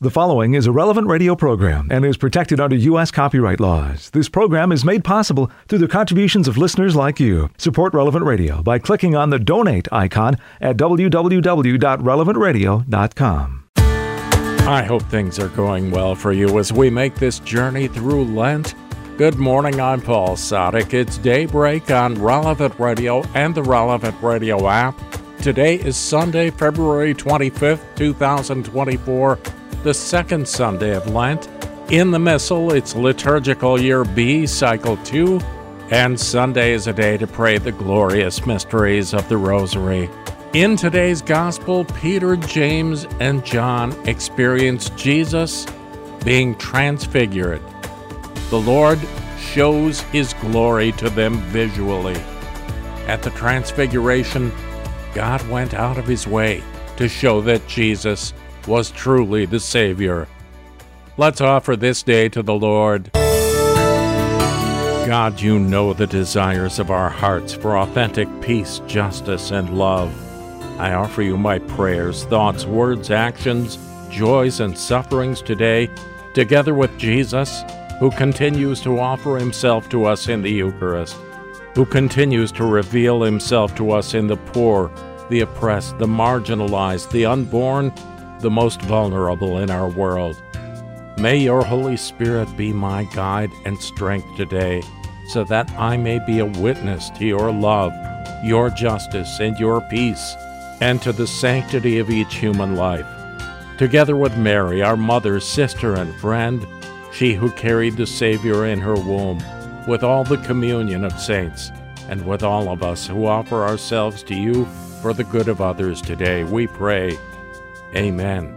The 0.00 0.10
following 0.10 0.54
is 0.54 0.68
a 0.68 0.72
relevant 0.72 1.08
radio 1.08 1.34
program 1.34 1.88
and 1.90 2.04
is 2.04 2.16
protected 2.16 2.60
under 2.60 2.76
U.S. 2.76 3.10
copyright 3.10 3.58
laws. 3.58 4.10
This 4.10 4.28
program 4.28 4.70
is 4.70 4.84
made 4.84 5.02
possible 5.02 5.50
through 5.66 5.80
the 5.80 5.88
contributions 5.88 6.46
of 6.46 6.56
listeners 6.56 6.94
like 6.94 7.18
you. 7.18 7.50
Support 7.58 7.94
Relevant 7.94 8.24
Radio 8.24 8.62
by 8.62 8.78
clicking 8.78 9.16
on 9.16 9.30
the 9.30 9.40
donate 9.40 9.88
icon 9.90 10.36
at 10.60 10.76
www.relevantradio.com. 10.76 13.64
I 14.68 14.84
hope 14.84 15.02
things 15.02 15.40
are 15.40 15.48
going 15.48 15.90
well 15.90 16.14
for 16.14 16.32
you 16.32 16.60
as 16.60 16.72
we 16.72 16.90
make 16.90 17.16
this 17.16 17.40
journey 17.40 17.88
through 17.88 18.26
Lent. 18.26 18.76
Good 19.16 19.34
morning, 19.34 19.80
I'm 19.80 20.00
Paul 20.00 20.36
Sadek. 20.36 20.94
It's 20.94 21.18
daybreak 21.18 21.90
on 21.90 22.14
Relevant 22.22 22.78
Radio 22.78 23.24
and 23.34 23.52
the 23.52 23.64
Relevant 23.64 24.14
Radio 24.22 24.68
app. 24.68 24.96
Today 25.42 25.74
is 25.74 25.96
Sunday, 25.96 26.50
February 26.50 27.14
25th, 27.14 27.80
2024 27.96 29.40
the 29.88 29.94
second 29.94 30.46
Sunday 30.46 30.94
of 30.94 31.08
Lent. 31.08 31.48
In 31.90 32.10
the 32.10 32.18
Missal, 32.18 32.74
it's 32.74 32.94
liturgical 32.94 33.80
year 33.80 34.04
B, 34.04 34.46
cycle 34.46 34.98
2, 34.98 35.40
and 35.90 36.20
Sunday 36.20 36.74
is 36.74 36.86
a 36.86 36.92
day 36.92 37.16
to 37.16 37.26
pray 37.26 37.56
the 37.56 37.72
glorious 37.72 38.44
mysteries 38.44 39.14
of 39.14 39.26
the 39.30 39.38
Rosary. 39.38 40.10
In 40.52 40.76
today's 40.76 41.22
Gospel, 41.22 41.86
Peter, 41.86 42.36
James, 42.36 43.06
and 43.18 43.42
John 43.46 43.92
experience 44.06 44.90
Jesus 44.90 45.66
being 46.22 46.54
transfigured. 46.56 47.62
The 48.50 48.60
Lord 48.60 48.98
shows 49.40 50.02
his 50.02 50.34
glory 50.34 50.92
to 50.92 51.08
them 51.08 51.38
visually. 51.44 52.20
At 53.06 53.22
the 53.22 53.30
Transfiguration, 53.30 54.52
God 55.14 55.48
went 55.48 55.72
out 55.72 55.96
of 55.96 56.06
his 56.06 56.26
way 56.26 56.62
to 56.98 57.08
show 57.08 57.40
that 57.40 57.66
Jesus 57.66 58.34
was 58.68 58.90
truly 58.90 59.46
the 59.46 59.58
Savior. 59.58 60.28
Let's 61.16 61.40
offer 61.40 61.74
this 61.74 62.02
day 62.02 62.28
to 62.28 62.42
the 62.42 62.54
Lord. 62.54 63.10
God, 65.08 65.40
you 65.40 65.58
know 65.58 65.94
the 65.94 66.06
desires 66.06 66.78
of 66.78 66.90
our 66.90 67.08
hearts 67.08 67.54
for 67.54 67.78
authentic 67.78 68.28
peace, 68.42 68.82
justice, 68.86 69.52
and 69.52 69.78
love. 69.78 70.14
I 70.78 70.92
offer 70.92 71.22
you 71.22 71.38
my 71.38 71.60
prayers, 71.60 72.24
thoughts, 72.26 72.66
words, 72.66 73.10
actions, 73.10 73.78
joys, 74.10 74.60
and 74.60 74.76
sufferings 74.76 75.40
today, 75.40 75.88
together 76.34 76.74
with 76.74 76.96
Jesus, 76.98 77.62
who 77.98 78.10
continues 78.10 78.82
to 78.82 79.00
offer 79.00 79.38
himself 79.38 79.88
to 79.88 80.04
us 80.04 80.28
in 80.28 80.42
the 80.42 80.52
Eucharist, 80.52 81.16
who 81.74 81.86
continues 81.86 82.52
to 82.52 82.66
reveal 82.66 83.22
himself 83.22 83.74
to 83.76 83.92
us 83.92 84.12
in 84.12 84.26
the 84.26 84.36
poor, 84.36 84.90
the 85.30 85.40
oppressed, 85.40 85.98
the 85.98 86.06
marginalized, 86.06 87.10
the 87.10 87.24
unborn, 87.24 87.92
the 88.40 88.50
most 88.50 88.80
vulnerable 88.82 89.58
in 89.58 89.70
our 89.70 89.88
world. 89.88 90.42
May 91.18 91.38
your 91.38 91.64
Holy 91.64 91.96
Spirit 91.96 92.56
be 92.56 92.72
my 92.72 93.04
guide 93.14 93.50
and 93.64 93.78
strength 93.78 94.36
today, 94.36 94.82
so 95.28 95.44
that 95.44 95.70
I 95.72 95.96
may 95.96 96.20
be 96.24 96.38
a 96.38 96.46
witness 96.46 97.10
to 97.10 97.26
your 97.26 97.52
love, 97.52 97.92
your 98.44 98.70
justice, 98.70 99.40
and 99.40 99.58
your 99.58 99.80
peace, 99.90 100.34
and 100.80 101.02
to 101.02 101.12
the 101.12 101.26
sanctity 101.26 101.98
of 101.98 102.08
each 102.08 102.36
human 102.36 102.76
life. 102.76 103.06
Together 103.78 104.16
with 104.16 104.36
Mary, 104.36 104.82
our 104.82 104.96
mother, 104.96 105.40
sister, 105.40 105.94
and 105.94 106.14
friend, 106.20 106.66
she 107.12 107.34
who 107.34 107.50
carried 107.50 107.96
the 107.96 108.06
Savior 108.06 108.66
in 108.66 108.78
her 108.78 108.94
womb, 108.94 109.42
with 109.88 110.04
all 110.04 110.22
the 110.22 110.38
communion 110.38 111.04
of 111.04 111.18
saints, 111.18 111.72
and 112.08 112.24
with 112.24 112.42
all 112.42 112.68
of 112.70 112.82
us 112.82 113.06
who 113.06 113.26
offer 113.26 113.64
ourselves 113.64 114.22
to 114.22 114.34
you 114.34 114.66
for 115.02 115.12
the 115.12 115.24
good 115.24 115.48
of 115.48 115.60
others 115.60 116.00
today, 116.00 116.44
we 116.44 116.66
pray. 116.66 117.18
Amen. 117.96 118.56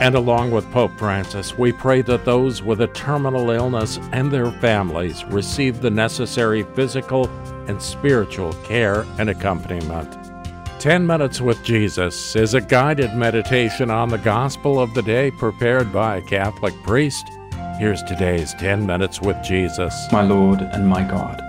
And 0.00 0.14
along 0.14 0.52
with 0.52 0.70
Pope 0.70 0.92
Francis, 0.96 1.58
we 1.58 1.72
pray 1.72 2.02
that 2.02 2.24
those 2.24 2.62
with 2.62 2.80
a 2.80 2.86
terminal 2.88 3.50
illness 3.50 3.98
and 4.12 4.30
their 4.30 4.52
families 4.52 5.24
receive 5.24 5.80
the 5.80 5.90
necessary 5.90 6.62
physical 6.74 7.26
and 7.66 7.82
spiritual 7.82 8.52
care 8.64 9.04
and 9.18 9.28
accompaniment. 9.28 10.16
10 10.78 11.04
Minutes 11.04 11.40
with 11.40 11.64
Jesus 11.64 12.36
is 12.36 12.54
a 12.54 12.60
guided 12.60 13.12
meditation 13.14 13.90
on 13.90 14.08
the 14.08 14.18
gospel 14.18 14.78
of 14.80 14.94
the 14.94 15.02
day 15.02 15.32
prepared 15.32 15.92
by 15.92 16.18
a 16.18 16.22
Catholic 16.22 16.74
priest. 16.84 17.26
Here's 17.80 18.02
today's 18.04 18.54
10 18.54 18.86
Minutes 18.86 19.20
with 19.20 19.42
Jesus. 19.42 19.92
My 20.12 20.22
Lord 20.22 20.60
and 20.60 20.86
my 20.86 21.02
God, 21.02 21.40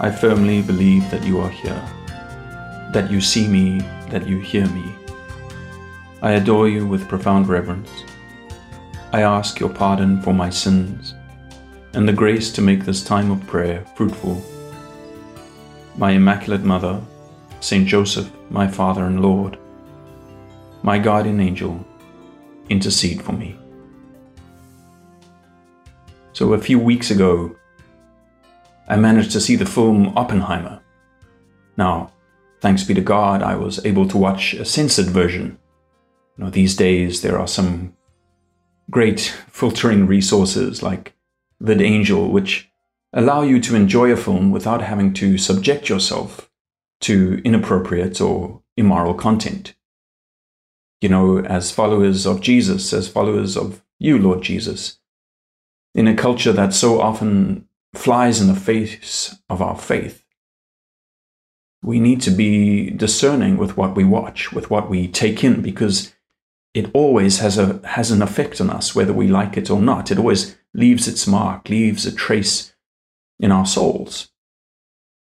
I 0.00 0.10
firmly 0.10 0.62
believe 0.62 1.10
that 1.10 1.22
you 1.22 1.38
are 1.40 1.50
here, 1.50 1.84
that 2.94 3.10
you 3.10 3.20
see 3.20 3.46
me, 3.46 3.80
that 4.08 4.26
you 4.26 4.38
hear 4.38 4.66
me 4.68 4.97
I 6.20 6.32
adore 6.32 6.68
you 6.68 6.84
with 6.84 7.08
profound 7.08 7.48
reverence. 7.48 7.90
I 9.12 9.22
ask 9.22 9.60
your 9.60 9.68
pardon 9.68 10.20
for 10.20 10.34
my 10.34 10.50
sins 10.50 11.14
and 11.94 12.08
the 12.08 12.12
grace 12.12 12.50
to 12.52 12.60
make 12.60 12.84
this 12.84 13.04
time 13.04 13.30
of 13.30 13.46
prayer 13.46 13.84
fruitful. 13.94 14.42
My 15.96 16.10
Immaculate 16.10 16.64
Mother, 16.64 17.00
Saint 17.60 17.86
Joseph, 17.86 18.32
my 18.50 18.66
Father 18.66 19.04
and 19.04 19.22
Lord, 19.22 19.58
my 20.82 20.98
guardian 20.98 21.40
angel, 21.40 21.86
intercede 22.68 23.22
for 23.22 23.32
me. 23.32 23.56
So, 26.32 26.52
a 26.52 26.58
few 26.58 26.80
weeks 26.80 27.12
ago, 27.12 27.54
I 28.88 28.96
managed 28.96 29.30
to 29.32 29.40
see 29.40 29.54
the 29.54 29.66
film 29.66 30.18
Oppenheimer. 30.18 30.80
Now, 31.76 32.12
thanks 32.60 32.82
be 32.82 32.94
to 32.94 33.00
God, 33.00 33.40
I 33.40 33.54
was 33.54 33.84
able 33.86 34.08
to 34.08 34.18
watch 34.18 34.54
a 34.54 34.64
censored 34.64 35.06
version 35.06 35.58
you 36.38 36.44
know, 36.44 36.50
these 36.50 36.76
days 36.76 37.22
there 37.22 37.38
are 37.38 37.48
some 37.48 37.94
great 38.90 39.20
filtering 39.50 40.06
resources 40.06 40.82
like 40.82 41.14
VidAngel, 41.62 42.30
which 42.30 42.70
allow 43.12 43.42
you 43.42 43.60
to 43.60 43.74
enjoy 43.74 44.12
a 44.12 44.16
film 44.16 44.52
without 44.52 44.80
having 44.80 45.12
to 45.14 45.36
subject 45.36 45.88
yourself 45.88 46.48
to 47.00 47.42
inappropriate 47.44 48.20
or 48.20 48.62
immoral 48.76 49.14
content. 49.14 49.74
You 51.00 51.08
know, 51.08 51.38
as 51.40 51.72
followers 51.72 52.26
of 52.26 52.40
Jesus, 52.40 52.92
as 52.92 53.08
followers 53.08 53.56
of 53.56 53.82
you, 53.98 54.18
Lord 54.18 54.42
Jesus, 54.42 54.98
in 55.94 56.06
a 56.06 56.14
culture 56.14 56.52
that 56.52 56.72
so 56.72 57.00
often 57.00 57.66
flies 57.94 58.40
in 58.40 58.46
the 58.46 58.54
face 58.54 59.36
of 59.48 59.60
our 59.60 59.76
faith, 59.76 60.24
we 61.82 61.98
need 62.00 62.20
to 62.22 62.30
be 62.30 62.90
discerning 62.90 63.56
with 63.56 63.76
what 63.76 63.96
we 63.96 64.04
watch, 64.04 64.52
with 64.52 64.70
what 64.70 64.88
we 64.88 65.08
take 65.08 65.42
in, 65.44 65.62
because 65.62 66.12
it 66.74 66.90
always 66.94 67.38
has 67.38 67.58
a 67.58 67.80
has 67.84 68.10
an 68.10 68.22
effect 68.22 68.60
on 68.60 68.70
us, 68.70 68.94
whether 68.94 69.12
we 69.12 69.28
like 69.28 69.56
it 69.56 69.70
or 69.70 69.80
not. 69.80 70.10
It 70.10 70.18
always 70.18 70.56
leaves 70.74 71.08
its 71.08 71.26
mark, 71.26 71.68
leaves 71.68 72.06
a 72.06 72.12
trace 72.12 72.74
in 73.40 73.50
our 73.50 73.66
souls. 73.66 74.30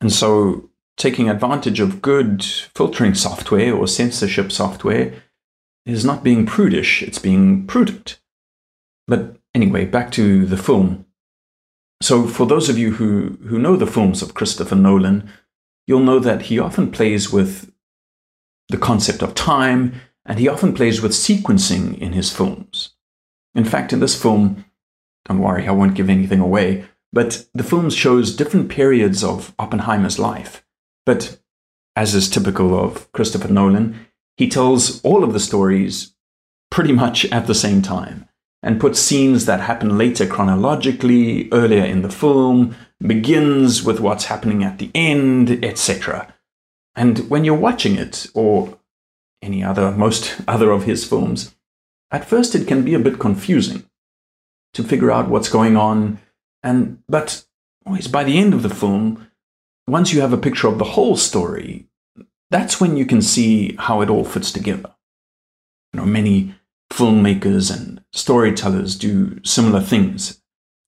And 0.00 0.12
so 0.12 0.70
taking 0.96 1.30
advantage 1.30 1.80
of 1.80 2.02
good 2.02 2.44
filtering 2.44 3.14
software 3.14 3.74
or 3.74 3.88
censorship 3.88 4.52
software 4.52 5.14
is 5.86 6.04
not 6.04 6.22
being 6.22 6.44
prudish, 6.44 7.02
it's 7.02 7.18
being 7.18 7.66
prudent. 7.66 8.20
But 9.06 9.36
anyway, 9.54 9.86
back 9.86 10.12
to 10.12 10.44
the 10.44 10.58
film. 10.58 11.06
So, 12.02 12.26
for 12.26 12.46
those 12.46 12.68
of 12.68 12.78
you 12.78 12.92
who, 12.92 13.38
who 13.48 13.58
know 13.58 13.76
the 13.76 13.86
films 13.86 14.22
of 14.22 14.34
Christopher 14.34 14.76
Nolan, 14.76 15.28
you'll 15.86 16.00
know 16.00 16.18
that 16.18 16.42
he 16.42 16.58
often 16.58 16.90
plays 16.90 17.32
with 17.32 17.72
the 18.68 18.78
concept 18.78 19.22
of 19.22 19.34
time 19.34 20.00
and 20.26 20.38
he 20.38 20.48
often 20.48 20.74
plays 20.74 21.00
with 21.00 21.12
sequencing 21.12 21.98
in 21.98 22.12
his 22.12 22.32
films. 22.32 22.94
In 23.54 23.64
fact, 23.64 23.92
in 23.92 24.00
this 24.00 24.20
film, 24.20 24.64
don't 25.26 25.38
worry, 25.40 25.66
I 25.66 25.72
won't 25.72 25.94
give 25.94 26.08
anything 26.08 26.40
away, 26.40 26.84
but 27.12 27.46
the 27.54 27.64
film 27.64 27.90
shows 27.90 28.36
different 28.36 28.68
periods 28.68 29.24
of 29.24 29.54
Oppenheimer's 29.58 30.18
life. 30.18 30.64
But 31.04 31.40
as 31.96 32.14
is 32.14 32.28
typical 32.28 32.78
of 32.78 33.10
Christopher 33.12 33.48
Nolan, 33.48 34.06
he 34.36 34.48
tells 34.48 35.02
all 35.02 35.24
of 35.24 35.32
the 35.32 35.40
stories 35.40 36.14
pretty 36.70 36.92
much 36.92 37.24
at 37.26 37.46
the 37.46 37.54
same 37.54 37.82
time 37.82 38.28
and 38.62 38.80
puts 38.80 39.00
scenes 39.00 39.46
that 39.46 39.60
happen 39.60 39.96
later 39.96 40.26
chronologically, 40.26 41.48
earlier 41.50 41.84
in 41.84 42.02
the 42.02 42.10
film, 42.10 42.76
begins 43.00 43.82
with 43.82 44.00
what's 44.00 44.26
happening 44.26 44.62
at 44.62 44.78
the 44.78 44.90
end, 44.94 45.64
etc. 45.64 46.32
And 46.94 47.30
when 47.30 47.44
you're 47.44 47.54
watching 47.54 47.96
it, 47.96 48.26
or 48.34 48.78
any 49.42 49.62
other, 49.62 49.90
most 49.92 50.40
other 50.46 50.70
of 50.70 50.84
his 50.84 51.04
films, 51.04 51.54
at 52.10 52.24
first 52.24 52.54
it 52.54 52.66
can 52.66 52.84
be 52.84 52.94
a 52.94 52.98
bit 52.98 53.18
confusing 53.18 53.84
to 54.74 54.82
figure 54.82 55.10
out 55.10 55.28
what's 55.28 55.48
going 55.48 55.76
on. 55.76 56.18
And 56.62 57.02
but 57.08 57.44
always 57.86 58.08
by 58.08 58.24
the 58.24 58.38
end 58.38 58.54
of 58.54 58.62
the 58.62 58.74
film, 58.74 59.28
once 59.86 60.12
you 60.12 60.20
have 60.20 60.32
a 60.32 60.38
picture 60.38 60.68
of 60.68 60.78
the 60.78 60.84
whole 60.84 61.16
story, 61.16 61.86
that's 62.50 62.80
when 62.80 62.96
you 62.96 63.06
can 63.06 63.22
see 63.22 63.76
how 63.78 64.00
it 64.00 64.10
all 64.10 64.24
fits 64.24 64.52
together. 64.52 64.94
You 65.92 66.00
know, 66.00 66.06
many 66.06 66.54
filmmakers 66.92 67.74
and 67.74 68.02
storytellers 68.12 68.96
do 68.96 69.40
similar 69.44 69.80
things. 69.80 70.42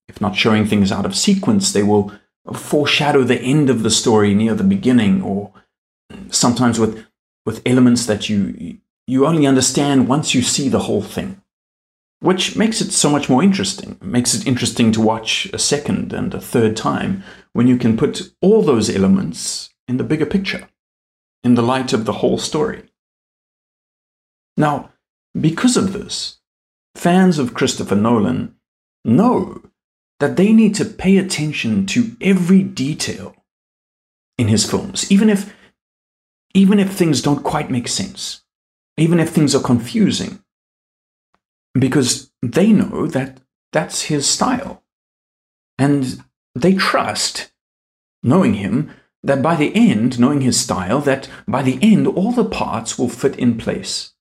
If 0.09 0.21
not 0.21 0.37
showing 0.37 0.67
things 0.67 0.93
out 0.93 1.07
of 1.07 1.17
sequence, 1.17 1.73
they 1.73 1.83
will 1.83 2.13
foreshadow 2.53 3.23
the 3.23 3.41
end 3.41 3.71
of 3.71 3.83
the 3.83 3.91
story 3.91 4.35
near 4.35 4.55
the 4.55 4.65
beginning, 4.65 5.23
or 5.23 5.53
sometimes 6.29 6.79
with 6.79 7.05
with 7.45 7.63
elements 7.67 8.07
that 8.07 8.29
you 8.29 8.79
you 9.07 9.27
only 9.27 9.47
understand 9.47 10.09
once 10.09 10.35
you 10.35 10.43
see 10.43 10.69
the 10.69 10.81
whole 10.81 11.03
thing. 11.03 11.43
which 12.23 12.57
makes 12.57 12.81
it 12.81 12.93
so 12.93 13.11
much 13.11 13.29
more 13.29 13.43
interesting. 13.43 13.99
It 14.01 14.05
makes 14.05 14.33
it 14.33 14.47
interesting 14.47 14.93
to 14.93 15.01
watch 15.01 15.47
a 15.53 15.59
second 15.59 16.13
and 16.13 16.33
a 16.33 16.41
third 16.41 16.77
time 16.77 17.25
when 17.53 17.67
you 17.67 17.77
can 17.77 17.97
put 17.97 18.33
all 18.41 18.63
those 18.63 18.89
elements 18.89 19.71
in 19.89 19.97
the 19.97 20.05
bigger 20.05 20.25
picture, 20.25 20.69
in 21.43 21.57
the 21.57 21.63
light 21.63 21.93
of 21.93 22.05
the 22.05 22.15
whole 22.15 22.39
story. 22.39 22.85
Now, 24.57 24.93
because 25.39 25.77
of 25.77 25.93
this, 25.93 26.39
fans 26.95 27.41
of 27.41 27.55
Christopher 27.55 27.97
Nolan 27.97 28.55
know 29.05 29.61
that 30.21 30.37
they 30.37 30.53
need 30.53 30.77
to 30.77 30.85
pay 30.85 31.19
attention 31.19 31.87
to 31.87 32.17
every 32.21 32.63
detail 32.63 33.35
in 34.39 34.47
his 34.47 34.71
films, 34.71 35.11
even 35.11 35.29
if 35.29 35.53
even 36.55 36.79
if 36.79 36.93
things 36.93 37.23
don't 37.23 37.43
quite 37.43 37.71
make 37.71 37.89
sense, 37.89 38.43
even 38.97 39.19
if 39.21 39.31
things 39.31 39.55
are 39.55 39.63
confusing, 39.63 40.43
because 41.75 42.31
they 42.43 42.73
know 42.73 43.07
that 43.07 43.41
that's 43.73 44.03
his 44.03 44.29
style. 44.29 44.83
And 45.79 46.23
they 46.55 46.75
trust, 46.75 47.53
knowing 48.23 48.55
him, 48.55 48.91
that 49.23 49.43
by 49.43 49.57
the 49.57 49.75
end, 49.75 50.19
knowing 50.19 50.41
his 50.41 50.61
style, 50.61 51.01
that 51.01 51.29
by 51.47 51.63
the 51.63 51.79
end 51.81 52.07
all 52.07 52.33
the 52.33 52.45
parts 52.45 52.99
will 52.99 53.09
fit 53.09 53.39
in 53.39 53.57
place. 53.57 54.13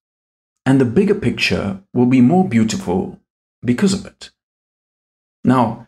And 0.65 0.79
the 0.79 0.85
bigger 0.85 1.15
picture 1.15 1.81
will 1.93 2.05
be 2.05 2.21
more 2.21 2.47
beautiful 2.47 3.19
because 3.63 3.93
of 3.93 4.05
it. 4.05 4.31
Now, 5.43 5.87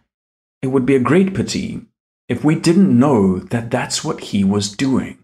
it 0.61 0.67
would 0.67 0.85
be 0.85 0.95
a 0.95 0.99
great 0.99 1.33
pity 1.33 1.85
if 2.27 2.43
we 2.43 2.55
didn't 2.55 2.97
know 2.97 3.37
that 3.37 3.69
that's 3.69 4.03
what 4.03 4.19
he 4.21 4.43
was 4.43 4.71
doing. 4.71 5.22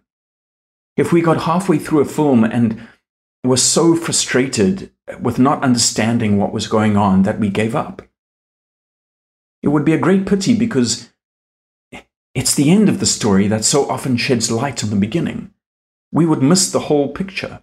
If 0.99 1.13
we 1.13 1.21
got 1.21 1.43
halfway 1.43 1.79
through 1.79 2.01
a 2.01 2.05
film 2.05 2.43
and 2.43 2.85
were 3.43 3.55
so 3.55 3.95
frustrated 3.95 4.91
with 5.21 5.39
not 5.39 5.63
understanding 5.63 6.37
what 6.37 6.51
was 6.51 6.67
going 6.67 6.97
on 6.97 7.23
that 7.23 7.39
we 7.39 7.49
gave 7.49 7.73
up. 7.73 8.01
It 9.63 9.69
would 9.69 9.85
be 9.85 9.93
a 9.93 9.97
great 9.97 10.25
pity 10.25 10.57
because 10.57 11.09
it's 12.35 12.53
the 12.53 12.69
end 12.69 12.89
of 12.89 12.99
the 12.99 13.05
story 13.05 13.47
that 13.47 13.63
so 13.63 13.89
often 13.89 14.17
sheds 14.17 14.51
light 14.51 14.83
on 14.83 14.89
the 14.89 14.97
beginning. 14.97 15.53
We 16.11 16.25
would 16.25 16.43
miss 16.43 16.69
the 16.69 16.81
whole 16.81 17.13
picture. 17.13 17.61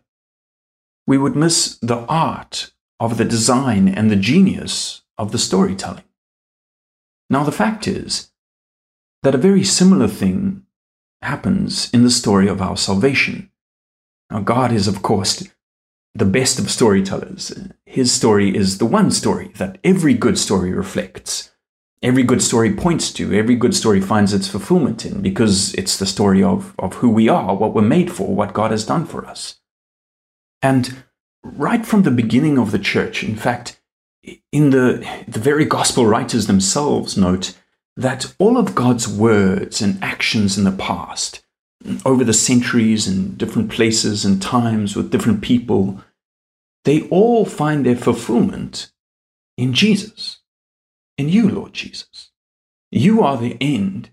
We 1.07 1.19
would 1.19 1.37
miss 1.37 1.79
the 1.81 2.07
art 2.09 2.73
of 2.99 3.19
the 3.19 3.25
design 3.27 3.87
and 3.87 4.11
the 4.11 4.17
genius 4.17 5.03
of 5.19 5.33
the 5.33 5.39
storytelling. 5.39 6.05
Now, 7.29 7.45
the 7.45 7.53
fact 7.53 7.87
is 7.87 8.31
that 9.23 9.35
a 9.35 9.39
very 9.39 9.63
similar 9.63 10.09
thing 10.09 10.66
happens 11.27 11.91
in 11.93 12.03
the 12.03 12.11
story 12.11 12.49
of 12.49 12.63
our 12.63 12.77
salvation. 12.77 13.51
Now, 14.31 14.41
God 14.41 14.73
is, 14.73 14.89
of 14.89 15.03
course, 15.03 15.47
the 16.15 16.25
best 16.25 16.59
of 16.59 16.71
storytellers. 16.71 17.53
His 17.85 18.11
story 18.11 18.57
is 18.57 18.79
the 18.79 18.87
one 18.87 19.11
story 19.11 19.53
that 19.57 19.79
every 19.85 20.15
good 20.15 20.39
story 20.39 20.73
reflects. 20.73 21.51
Every 22.03 22.23
good 22.23 22.43
story 22.43 22.75
points 22.75 23.13
to, 23.15 23.33
every 23.33 23.57
good 23.57 23.75
story 23.75 24.01
finds 24.01 24.33
its 24.33 24.49
fulfillment 24.49 25.05
in, 25.05 25.23
because 25.23 25.75
it's 25.75 25.97
the 25.97 26.07
story 26.07 26.43
of, 26.43 26.75
of 26.79 26.95
who 26.95 27.11
we 27.11 27.29
are, 27.29 27.55
what 27.55 27.75
we're 27.75 27.83
made 27.83 28.13
for, 28.13 28.35
what 28.35 28.53
God 28.53 28.71
has 28.71 28.85
done 28.85 29.07
for 29.07 29.27
us. 29.27 29.61
And 30.63 31.05
right 31.43 31.85
from 31.87 32.03
the 32.03 32.11
beginning 32.11 32.59
of 32.59 32.71
the 32.71 32.79
church, 32.79 33.23
in 33.23 33.37
fact, 33.37 33.81
in 34.53 34.71
the, 34.71 35.07
the 35.29 35.41
very 35.41 35.65
gospel 35.65 36.07
writers 36.07 36.47
themselves 36.47 37.17
note 37.17 37.55
that 37.97 38.35
all 38.39 38.59
of 38.59 38.75
God's 38.75 39.09
words 39.09 39.81
and 39.81 40.03
actions 40.03 40.59
in 40.59 40.65
the 40.65 40.73
past, 40.73 41.43
over 42.05 42.25
the 42.25 42.33
centuries 42.33 43.07
and 43.07 43.39
different 43.39 43.71
places 43.71 44.25
and 44.25 44.43
times 44.43 44.97
with 44.97 45.11
different 45.11 45.41
people, 45.41 46.03
they 46.85 47.03
all 47.09 47.45
find 47.45 47.85
their 47.85 47.97
fulfillment 47.97 48.93
in 49.57 49.73
Jesus, 49.73 50.41
in 51.17 51.29
you, 51.29 51.49
Lord 51.49 51.73
Jesus. 51.73 52.31
You 52.91 53.23
are 53.23 53.37
the 53.37 53.57
end 53.61 54.11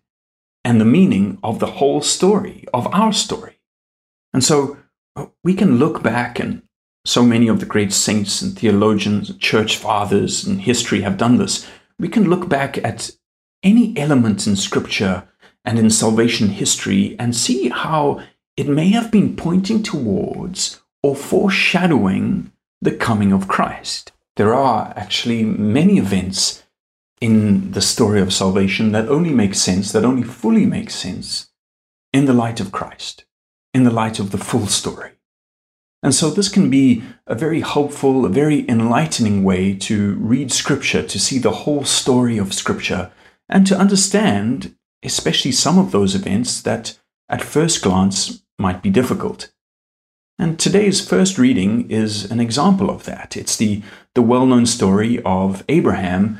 and 0.63 0.79
the 0.79 0.85
meaning 0.85 1.37
of 1.43 1.59
the 1.59 1.71
whole 1.71 2.01
story, 2.01 2.65
of 2.73 2.87
our 2.93 3.11
story. 3.11 3.59
And 4.33 4.43
so 4.43 4.77
we 5.43 5.53
can 5.53 5.77
look 5.77 6.01
back, 6.01 6.39
and 6.39 6.63
so 7.05 7.23
many 7.23 7.47
of 7.47 7.59
the 7.59 7.65
great 7.65 7.91
saints 7.91 8.41
and 8.41 8.57
theologians, 8.57 9.35
church 9.37 9.77
fathers, 9.77 10.45
and 10.45 10.61
history 10.61 11.01
have 11.01 11.17
done 11.17 11.37
this. 11.37 11.67
We 11.99 12.07
can 12.07 12.29
look 12.29 12.47
back 12.47 12.77
at 12.77 13.11
any 13.63 13.97
element 13.97 14.45
in 14.45 14.55
Scripture 14.55 15.27
and 15.65 15.79
in 15.79 15.89
salvation 15.89 16.49
history 16.49 17.15
and 17.17 17.35
see 17.35 17.69
how 17.69 18.21
it 18.57 18.67
may 18.67 18.89
have 18.89 19.09
been 19.11 19.35
pointing 19.35 19.81
towards 19.81 20.81
or 21.01 21.15
foreshadowing 21.15 22.51
the 22.81 22.91
coming 22.91 23.31
of 23.31 23.47
Christ. 23.47 24.11
There 24.35 24.53
are 24.53 24.93
actually 24.95 25.43
many 25.43 25.97
events 25.97 26.63
in 27.21 27.71
the 27.71 27.81
story 27.81 28.19
of 28.19 28.33
salvation 28.33 28.91
that 28.91 29.07
only 29.07 29.31
make 29.31 29.55
sense, 29.55 29.91
that 29.91 30.03
only 30.03 30.23
fully 30.23 30.65
make 30.65 30.89
sense 30.89 31.49
in 32.11 32.25
the 32.25 32.33
light 32.33 32.59
of 32.59 32.71
Christ, 32.71 33.25
in 33.73 33.83
the 33.85 33.91
light 33.91 34.19
of 34.19 34.31
the 34.31 34.37
full 34.37 34.67
story. 34.67 35.11
And 36.03 36.13
so 36.13 36.29
this 36.29 36.49
can 36.49 36.69
be 36.69 37.01
a 37.25 37.33
very 37.33 37.61
helpful, 37.61 38.25
a 38.25 38.29
very 38.29 38.67
enlightening 38.69 39.45
way 39.45 39.73
to 39.75 40.15
read 40.15 40.51
Scripture, 40.51 41.01
to 41.01 41.17
see 41.17 41.39
the 41.39 41.51
whole 41.51 41.85
story 41.85 42.37
of 42.37 42.53
Scripture, 42.53 43.11
and 43.49 43.67
to 43.67 43.77
understand 43.77 44.75
especially 45.03 45.51
some 45.51 45.77
of 45.77 45.91
those 45.91 46.15
events 46.15 46.61
that 46.61 46.97
at 47.29 47.41
first 47.41 47.83
glance 47.83 48.43
might 48.57 48.81
be 48.81 48.89
difficult. 48.89 49.51
And 50.39 50.57
today's 50.57 51.05
first 51.07 51.37
reading 51.37 51.89
is 51.91 52.29
an 52.31 52.39
example 52.39 52.89
of 52.89 53.05
that. 53.05 53.37
It's 53.37 53.55
the, 53.55 53.83
the 54.15 54.21
well 54.21 54.45
known 54.45 54.65
story 54.65 55.21
of 55.23 55.63
Abraham 55.69 56.39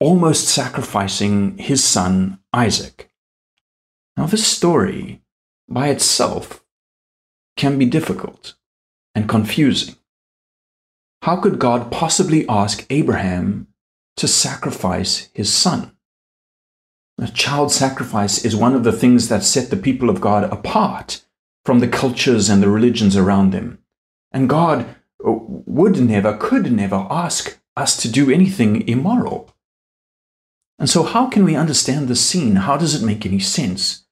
almost 0.00 0.48
sacrificing 0.48 1.56
his 1.58 1.82
son 1.82 2.38
Isaac. 2.52 3.10
Now, 4.16 4.26
this 4.26 4.46
story 4.46 5.22
by 5.68 5.88
itself 5.88 6.62
can 7.56 7.78
be 7.78 7.86
difficult 7.86 8.54
and 9.14 9.28
confusing. 9.28 9.96
How 11.22 11.36
could 11.36 11.58
God 11.58 11.90
possibly 11.90 12.46
ask 12.48 12.84
Abraham 12.90 13.68
to 14.16 14.28
sacrifice 14.28 15.30
his 15.32 15.52
son? 15.52 15.93
A 17.18 17.28
child 17.28 17.70
sacrifice 17.70 18.44
is 18.44 18.56
one 18.56 18.74
of 18.74 18.82
the 18.82 18.92
things 18.92 19.28
that 19.28 19.44
set 19.44 19.70
the 19.70 19.76
people 19.76 20.10
of 20.10 20.20
God 20.20 20.44
apart 20.52 21.24
from 21.64 21.78
the 21.78 21.88
cultures 21.88 22.48
and 22.48 22.62
the 22.62 22.68
religions 22.68 23.16
around 23.16 23.52
them. 23.52 23.78
And 24.32 24.48
God 24.48 24.86
uh, 25.24 25.32
would 25.32 26.00
never, 26.00 26.36
could 26.36 26.72
never 26.72 27.06
ask 27.10 27.58
us 27.76 27.96
to 27.98 28.10
do 28.10 28.30
anything 28.30 28.86
immoral. 28.88 29.54
And 30.78 30.90
so, 30.90 31.04
how 31.04 31.28
can 31.28 31.44
we 31.44 31.54
understand 31.54 32.08
the 32.08 32.16
scene? 32.16 32.56
How 32.56 32.76
does 32.76 33.00
it 33.00 33.06
make 33.06 33.24
any 33.24 33.38
sense? 33.38 34.04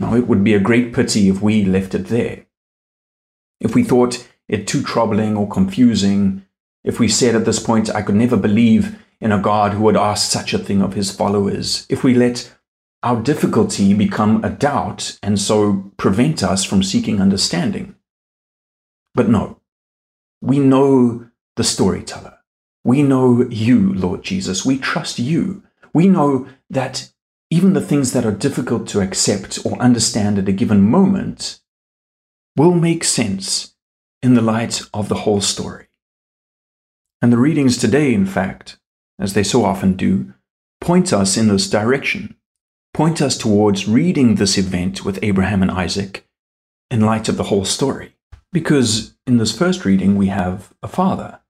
Now, 0.00 0.14
it 0.14 0.26
would 0.26 0.42
be 0.42 0.54
a 0.54 0.60
great 0.60 0.94
pity 0.94 1.28
if 1.28 1.42
we 1.42 1.64
left 1.64 1.94
it 1.94 2.06
there. 2.06 2.46
If 3.60 3.74
we 3.74 3.84
thought 3.84 4.26
it 4.48 4.66
too 4.66 4.82
troubling 4.82 5.36
or 5.36 5.48
confusing, 5.48 6.46
if 6.88 6.98
we 6.98 7.06
said 7.06 7.34
at 7.34 7.44
this 7.44 7.60
point, 7.60 7.94
I 7.94 8.00
could 8.00 8.14
never 8.14 8.36
believe 8.38 8.98
in 9.20 9.30
a 9.30 9.38
God 9.38 9.74
who 9.74 9.82
would 9.82 9.96
ask 9.96 10.30
such 10.30 10.54
a 10.54 10.58
thing 10.58 10.80
of 10.80 10.94
his 10.94 11.10
followers, 11.10 11.86
if 11.90 12.02
we 12.02 12.14
let 12.14 12.50
our 13.02 13.20
difficulty 13.20 13.92
become 13.92 14.42
a 14.42 14.48
doubt 14.48 15.18
and 15.22 15.38
so 15.38 15.92
prevent 15.98 16.42
us 16.42 16.64
from 16.64 16.82
seeking 16.82 17.20
understanding. 17.20 17.94
But 19.14 19.28
no, 19.28 19.60
we 20.40 20.58
know 20.58 21.28
the 21.56 21.64
storyteller. 21.64 22.38
We 22.84 23.02
know 23.02 23.46
you, 23.50 23.92
Lord 23.92 24.22
Jesus. 24.22 24.64
We 24.64 24.78
trust 24.78 25.18
you. 25.18 25.62
We 25.92 26.08
know 26.08 26.48
that 26.70 27.12
even 27.50 27.74
the 27.74 27.82
things 27.82 28.14
that 28.14 28.24
are 28.24 28.32
difficult 28.32 28.88
to 28.88 29.02
accept 29.02 29.58
or 29.66 29.78
understand 29.78 30.38
at 30.38 30.48
a 30.48 30.52
given 30.52 30.80
moment 30.80 31.60
will 32.56 32.72
make 32.72 33.04
sense 33.04 33.74
in 34.22 34.32
the 34.32 34.42
light 34.42 34.80
of 34.94 35.10
the 35.10 35.16
whole 35.16 35.42
story. 35.42 35.87
And 37.20 37.32
the 37.32 37.38
readings 37.38 37.76
today, 37.76 38.14
in 38.14 38.26
fact, 38.26 38.78
as 39.18 39.34
they 39.34 39.42
so 39.42 39.64
often 39.64 39.94
do, 39.94 40.34
point 40.80 41.12
us 41.12 41.36
in 41.36 41.48
this 41.48 41.68
direction 41.68 42.38
point 42.98 43.22
us 43.22 43.36
towards 43.36 43.86
reading 43.86 44.34
this 44.34 44.58
event 44.58 45.04
with 45.04 45.20
Abraham 45.22 45.62
and 45.62 45.70
Isaac 45.70 46.26
in 46.90 47.00
light 47.00 47.28
of 47.28 47.36
the 47.36 47.44
whole 47.44 47.64
story. 47.64 48.16
Because 48.52 49.14
in 49.24 49.36
this 49.36 49.56
first 49.56 49.84
reading, 49.84 50.16
we 50.16 50.26
have 50.28 50.74
a 50.82 50.88
father 50.88 51.40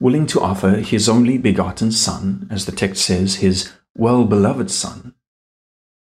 willing 0.00 0.26
to 0.26 0.40
offer 0.40 0.76
his 0.76 1.06
only 1.06 1.36
begotten 1.36 1.92
son, 1.92 2.46
as 2.50 2.66
the 2.66 2.72
text 2.72 3.04
says, 3.04 3.36
his 3.36 3.72
well 3.94 4.24
beloved 4.24 4.70
son. 4.70 5.14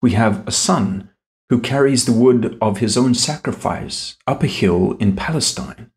We 0.00 0.12
have 0.12 0.46
a 0.46 0.52
son 0.52 1.10
who 1.50 1.60
carries 1.60 2.04
the 2.04 2.12
wood 2.12 2.56
of 2.60 2.78
his 2.78 2.96
own 2.96 3.14
sacrifice 3.14 4.16
up 4.26 4.44
a 4.44 4.46
hill 4.46 4.92
in 5.00 5.16
Palestine. 5.16 5.90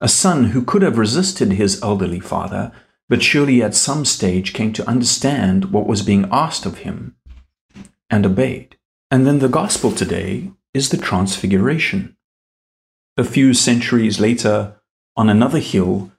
A 0.00 0.08
son 0.08 0.46
who 0.46 0.62
could 0.62 0.82
have 0.82 0.98
resisted 0.98 1.52
his 1.52 1.82
elderly 1.82 2.20
father, 2.20 2.72
but 3.08 3.22
surely 3.22 3.62
at 3.62 3.74
some 3.74 4.04
stage 4.04 4.52
came 4.52 4.72
to 4.74 4.88
understand 4.88 5.72
what 5.72 5.86
was 5.86 6.02
being 6.02 6.28
asked 6.30 6.66
of 6.66 6.78
him 6.78 7.16
and 8.08 8.24
obeyed. 8.24 8.76
And 9.10 9.26
then 9.26 9.38
the 9.38 9.48
gospel 9.48 9.90
today 9.90 10.52
is 10.74 10.90
the 10.90 10.98
transfiguration. 10.98 12.16
A 13.16 13.24
few 13.24 13.54
centuries 13.54 14.20
later, 14.20 14.76
on 15.16 15.28
another 15.28 15.58
hill, 15.58 16.12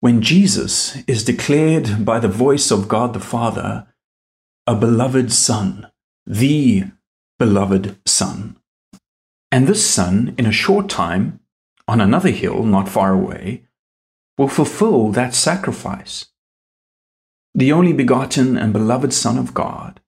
when 0.00 0.22
Jesus 0.22 0.96
is 1.08 1.24
declared 1.24 2.04
by 2.04 2.20
the 2.20 2.28
voice 2.28 2.70
of 2.70 2.88
God 2.88 3.12
the 3.12 3.20
Father 3.20 3.86
a 4.68 4.74
beloved 4.74 5.32
Son, 5.32 5.88
the 6.26 6.84
beloved 7.38 7.96
Son. 8.06 8.56
And 9.50 9.66
this 9.66 9.88
Son, 9.88 10.34
in 10.36 10.46
a 10.46 10.52
short 10.52 10.88
time, 10.88 11.40
on 11.88 12.00
another 12.00 12.30
hill 12.30 12.64
not 12.64 12.88
far 12.88 13.12
away, 13.12 13.64
will 14.36 14.48
fulfill 14.48 15.10
that 15.10 15.34
sacrifice. 15.34 16.26
The 17.54 17.72
only 17.72 17.92
begotten 17.92 18.58
and 18.58 18.72
beloved 18.72 19.12
Son 19.12 19.38
of 19.38 19.54
God 19.54 20.00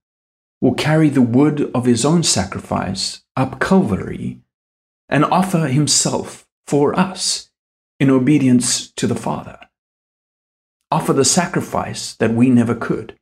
will 0.61 0.75
carry 0.75 1.08
the 1.08 1.23
wood 1.23 1.70
of 1.75 1.87
his 1.87 2.04
own 2.04 2.23
sacrifice 2.23 3.23
up 3.37 3.61
Calvary 3.61 4.40
and 5.08 5.25
offer 5.25 5.68
himself 5.68 6.47
for 6.66 6.99
us 6.99 7.50
in 7.99 8.11
obedience 8.11 8.90
to 8.92 9.06
the 9.06 9.14
Father. 9.14 9.58
Offer 10.90 11.12
the 11.12 11.25
sacrifice 11.25 12.14
that 12.16 12.35
we 12.35 12.50
never 12.50 12.75
could. 12.75 13.18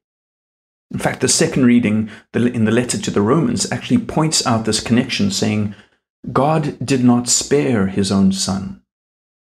In 0.91 0.99
fact, 0.99 1.21
the 1.21 1.29
second 1.29 1.67
reading 1.67 2.11
in 2.33 2.65
the 2.65 2.71
letter 2.71 2.99
to 2.99 3.11
the 3.11 3.21
Romans 3.21 3.71
actually 3.71 3.99
points 3.99 4.47
out 4.47 4.65
this 4.65 4.81
connection, 4.81 5.31
saying, 5.31 5.75
God 6.33 6.85
did 6.85 7.05
not 7.05 7.29
spare 7.29 7.87
his 7.87 8.11
own 8.11 8.33
son, 8.33 8.83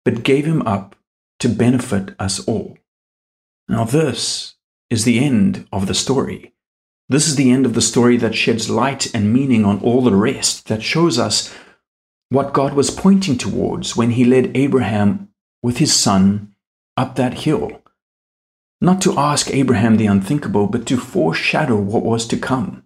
but 0.05 0.23
gave 0.23 0.45
him 0.45 0.61
up 0.65 0.95
to 1.39 1.49
benefit 1.49 2.15
us 2.19 2.45
all. 2.47 2.77
Now, 3.67 3.83
this 3.83 4.55
is 4.89 5.03
the 5.03 5.19
end 5.19 5.67
of 5.71 5.87
the 5.87 5.93
story. 5.93 6.53
This 7.09 7.27
is 7.27 7.35
the 7.35 7.51
end 7.51 7.65
of 7.65 7.73
the 7.73 7.81
story 7.81 8.17
that 8.17 8.35
sheds 8.35 8.69
light 8.69 9.13
and 9.13 9.33
meaning 9.33 9.65
on 9.65 9.79
all 9.81 10.01
the 10.01 10.15
rest, 10.15 10.67
that 10.67 10.83
shows 10.83 11.19
us 11.19 11.53
what 12.29 12.53
God 12.53 12.73
was 12.73 12.91
pointing 12.91 13.37
towards 13.37 13.95
when 13.95 14.11
he 14.11 14.23
led 14.23 14.55
Abraham 14.55 15.29
with 15.63 15.77
his 15.77 15.93
son 15.93 16.53
up 16.95 17.15
that 17.15 17.39
hill. 17.39 17.81
Not 18.79 19.01
to 19.01 19.17
ask 19.17 19.49
Abraham 19.49 19.97
the 19.97 20.05
unthinkable, 20.05 20.67
but 20.67 20.85
to 20.85 20.97
foreshadow 20.97 21.75
what 21.75 22.05
was 22.05 22.25
to 22.27 22.37
come. 22.37 22.83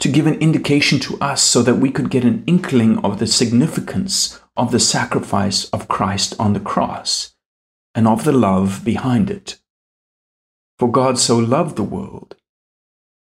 To 0.00 0.08
give 0.08 0.26
an 0.26 0.34
indication 0.34 0.98
to 1.00 1.18
us 1.20 1.42
so 1.42 1.62
that 1.62 1.76
we 1.76 1.90
could 1.90 2.10
get 2.10 2.24
an 2.24 2.44
inkling 2.46 2.98
of 2.98 3.18
the 3.18 3.26
significance 3.26 4.40
of 4.56 4.70
the 4.70 4.80
sacrifice 4.80 5.68
of 5.70 5.88
Christ 5.88 6.34
on 6.38 6.52
the 6.52 6.60
cross 6.60 7.34
and 7.94 8.06
of 8.06 8.24
the 8.24 8.32
love 8.32 8.84
behind 8.84 9.30
it. 9.30 9.58
For 10.78 10.90
God 10.90 11.18
so 11.18 11.38
loved 11.38 11.76
the 11.76 11.82
world 11.82 12.36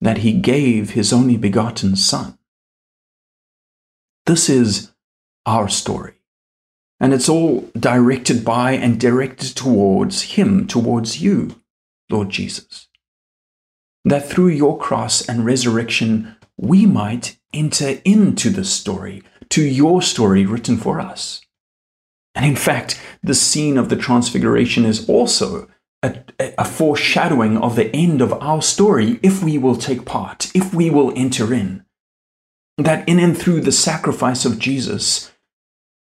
that 0.02 0.20
he 0.20 0.34
gave 0.34 0.92
his 0.92 1.12
only 1.12 1.38
begotten 1.38 1.96
Son. 1.96 2.38
This 4.26 4.48
is 4.48 4.92
our 5.46 5.68
story. 5.68 6.14
And 7.00 7.14
it's 7.14 7.30
all 7.30 7.70
directed 7.78 8.44
by 8.44 8.74
and 8.74 9.00
directed 9.00 9.56
towards 9.56 10.34
Him, 10.34 10.68
towards 10.68 11.22
you, 11.22 11.56
Lord 12.10 12.30
Jesus. 12.30 12.88
That 14.04 14.28
through 14.28 14.50
your 14.50 14.78
cross 14.78 15.28
and 15.28 15.46
resurrection, 15.46 16.36
we 16.62 16.86
might 16.86 17.38
enter 17.54 18.00
into 18.04 18.50
the 18.50 18.66
story, 18.66 19.24
to 19.50 19.64
your 19.64 20.02
story 20.02 20.46
written 20.46 20.78
for 20.78 21.00
us. 21.00 21.42
And 22.36 22.46
in 22.46 22.56
fact, 22.56 23.02
the 23.24 23.34
scene 23.34 23.78
of 23.78 23.90
the 23.90 23.96
Transfiguration 23.96 24.86
is 24.86 25.08
also 25.10 25.70
a, 26.04 26.20
a, 26.58 26.66
foreshadowing 26.66 27.58
of 27.58 27.76
the 27.76 27.94
end 27.96 28.22
of 28.22 28.34
our 28.34 28.62
story 28.62 29.20
if 29.24 29.44
we 29.44 29.58
will 29.58 29.76
take 29.76 30.06
part, 30.06 30.52
if 30.54 30.74
we 30.74 30.90
will 30.90 31.14
enter 31.16 31.54
in. 31.54 31.84
That 32.78 33.08
in 33.08 33.20
and 33.20 33.38
through 33.38 33.62
the 33.62 33.72
sacrifice 33.72 34.46
of 34.46 34.60
Jesus, 34.60 35.32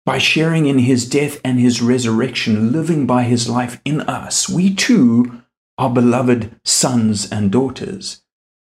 by 0.05 0.17
sharing 0.17 0.67
in 0.67 0.79
his 0.79 1.07
death 1.09 1.39
and 1.43 1.59
his 1.59 1.81
resurrection, 1.81 2.71
living 2.71 3.05
by 3.05 3.23
his 3.23 3.49
life 3.49 3.81
in 3.83 4.01
us, 4.01 4.47
we 4.47 4.73
too 4.73 5.41
are 5.77 5.89
beloved 5.89 6.55
sons 6.63 7.29
and 7.29 7.51
daughters. 7.51 8.20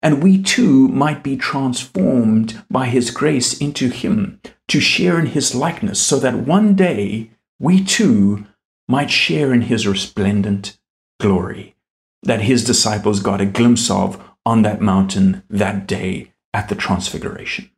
And 0.02 0.22
we 0.22 0.42
too 0.42 0.88
might 0.88 1.22
be 1.22 1.36
transformed 1.36 2.62
by 2.70 2.86
his 2.86 3.10
grace 3.10 3.58
into 3.58 3.88
him 3.88 4.40
to 4.68 4.80
share 4.80 5.18
in 5.18 5.26
his 5.26 5.54
likeness, 5.54 6.00
so 6.00 6.18
that 6.20 6.46
one 6.46 6.74
day 6.74 7.30
we 7.58 7.82
too 7.82 8.46
might 8.86 9.10
share 9.10 9.52
in 9.52 9.62
his 9.62 9.86
resplendent 9.86 10.78
glory 11.18 11.74
that 12.22 12.42
his 12.42 12.64
disciples 12.64 13.20
got 13.20 13.40
a 13.40 13.46
glimpse 13.46 13.90
of 13.90 14.22
on 14.46 14.62
that 14.62 14.80
mountain 14.80 15.42
that 15.50 15.86
day 15.86 16.32
at 16.54 16.68
the 16.68 16.74
Transfiguration. 16.74 17.70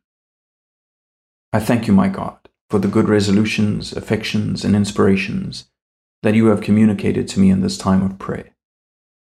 I 1.51 1.59
thank 1.59 1.87
you, 1.87 1.93
my 1.93 2.07
God 2.07 2.41
for 2.71 2.79
the 2.79 2.87
good 2.87 3.09
resolutions, 3.09 3.91
affections, 3.91 4.63
and 4.63 4.77
inspirations 4.77 5.65
that 6.23 6.35
you 6.35 6.45
have 6.45 6.61
communicated 6.61 7.27
to 7.27 7.37
me 7.37 7.49
in 7.49 7.59
this 7.59 7.77
time 7.77 8.01
of 8.01 8.17
prayer. 8.17 8.55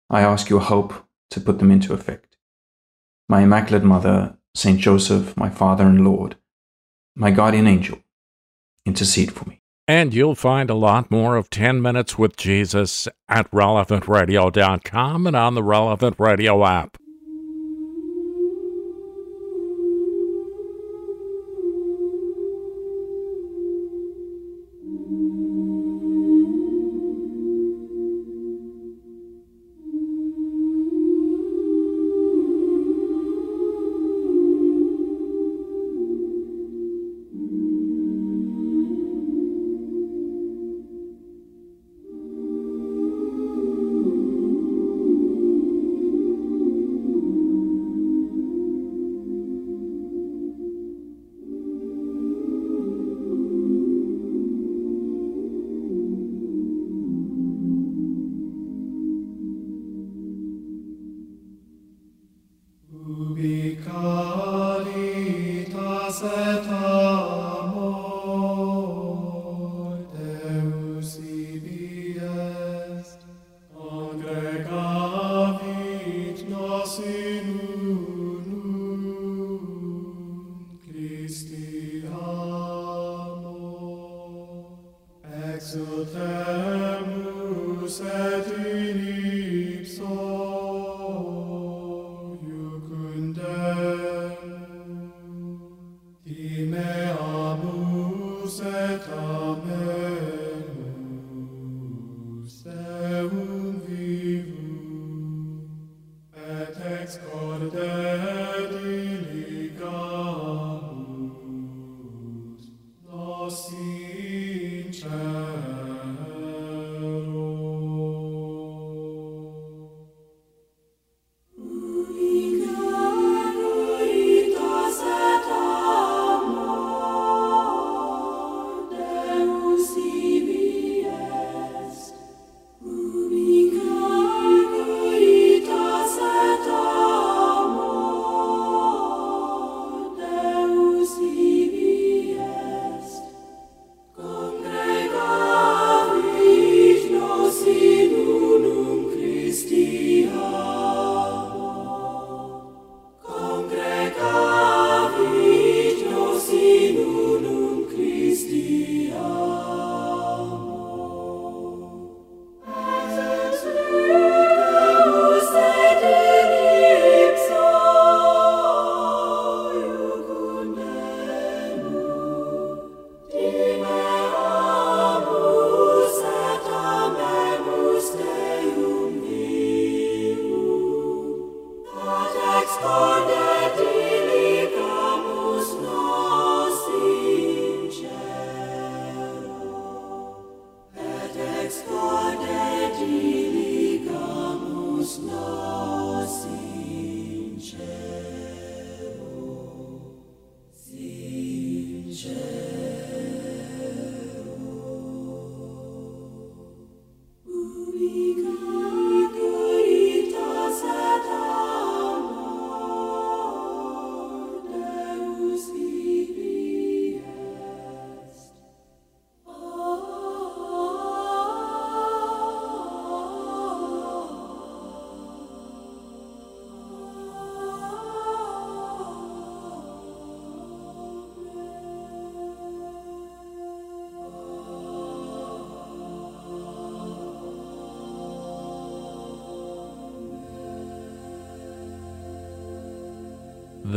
I 0.10 0.22
ask 0.22 0.50
your 0.50 0.62
help 0.62 1.06
to 1.30 1.40
put 1.40 1.60
them 1.60 1.70
into 1.70 1.94
effect. 1.94 2.27
My 3.30 3.42
Immaculate 3.42 3.84
Mother, 3.84 4.38
Saint 4.56 4.80
Joseph, 4.80 5.36
my 5.36 5.50
Father 5.50 5.86
and 5.86 6.04
Lord, 6.04 6.38
my 7.16 7.32
guardian 7.32 7.68
angel, 7.68 8.00
intercede 8.86 9.32
for 9.32 9.48
me. 9.50 9.62
And 9.88 10.14
you'll 10.14 10.36
find 10.36 10.70
a 10.70 10.76
lot 10.76 11.10
more 11.10 11.36
of 11.36 11.50
10 11.50 11.82
Minutes 11.82 12.18
with 12.18 12.36
Jesus 12.38 13.08
at 13.30 13.50
relevantradio.com 13.52 15.28
and 15.28 15.36
on 15.36 15.56
the 15.56 15.64
Relevant 15.64 16.16
Radio 16.20 16.66
app. 16.66 16.98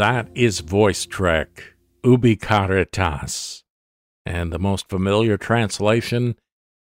That 0.01 0.31
is 0.35 0.61
Voice 0.61 1.05
Trek, 1.05 1.75
Ubi 2.03 2.35
Caritas. 2.35 3.65
And 4.25 4.51
the 4.51 4.59
most 4.59 4.89
familiar 4.89 5.37
translation, 5.37 6.37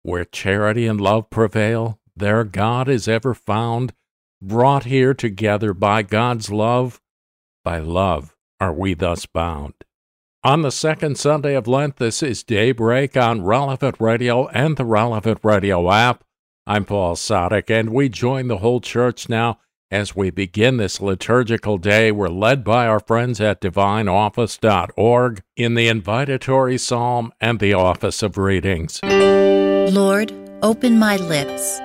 Where 0.04 0.25
charity 0.25 0.87
and 0.87 1.00
love 1.00 1.28
prevail, 1.28 1.99
there 2.14 2.44
God 2.44 2.88
is 2.88 3.09
ever 3.09 3.35
found, 3.35 3.92
brought 4.40 4.85
here 4.85 5.14
together 5.14 5.75
by 5.75 6.02
God's 6.02 6.52
love. 6.52 7.00
By 7.64 7.80
love 7.80 8.37
are 8.61 8.73
we 8.73 8.94
thus 8.94 9.26
bound. 9.26 9.75
On 10.44 10.62
the 10.62 10.71
second 10.71 11.18
Sunday 11.18 11.56
of 11.56 11.66
Lent, 11.66 11.97
this 11.97 12.23
is 12.23 12.44
Daybreak 12.44 13.16
on 13.16 13.42
Relevant 13.42 13.97
Radio 13.99 14.47
and 14.50 14.76
the 14.76 14.85
Relevant 14.85 15.40
Radio 15.42 15.90
app. 15.90 16.23
I'm 16.68 16.85
Paul 16.85 17.16
Sadek, 17.16 17.68
and 17.68 17.90
we 17.90 18.09
join 18.09 18.47
the 18.47 18.59
whole 18.59 18.80
church 18.80 19.28
now 19.28 19.59
as 19.92 20.16
we 20.16 20.30
begin 20.30 20.78
this 20.78 21.00
liturgical 21.00 21.78
day. 21.78 22.11
We're 22.11 22.28
led 22.28 22.64
by 22.64 22.88
our 22.88 22.98
friends 22.98 23.40
at 23.40 23.61
divineoffice.org 23.61 25.42
in 25.57 25.74
the 25.74 25.88
invitatory 25.88 26.81
psalm 26.81 27.33
and 27.40 27.61
the 27.61 27.74
office 27.74 28.22
of 28.24 28.37
readings. 28.37 29.00
Lord, 29.05 30.33
open 30.62 30.98
my 30.98 31.18
lips, 31.18 31.78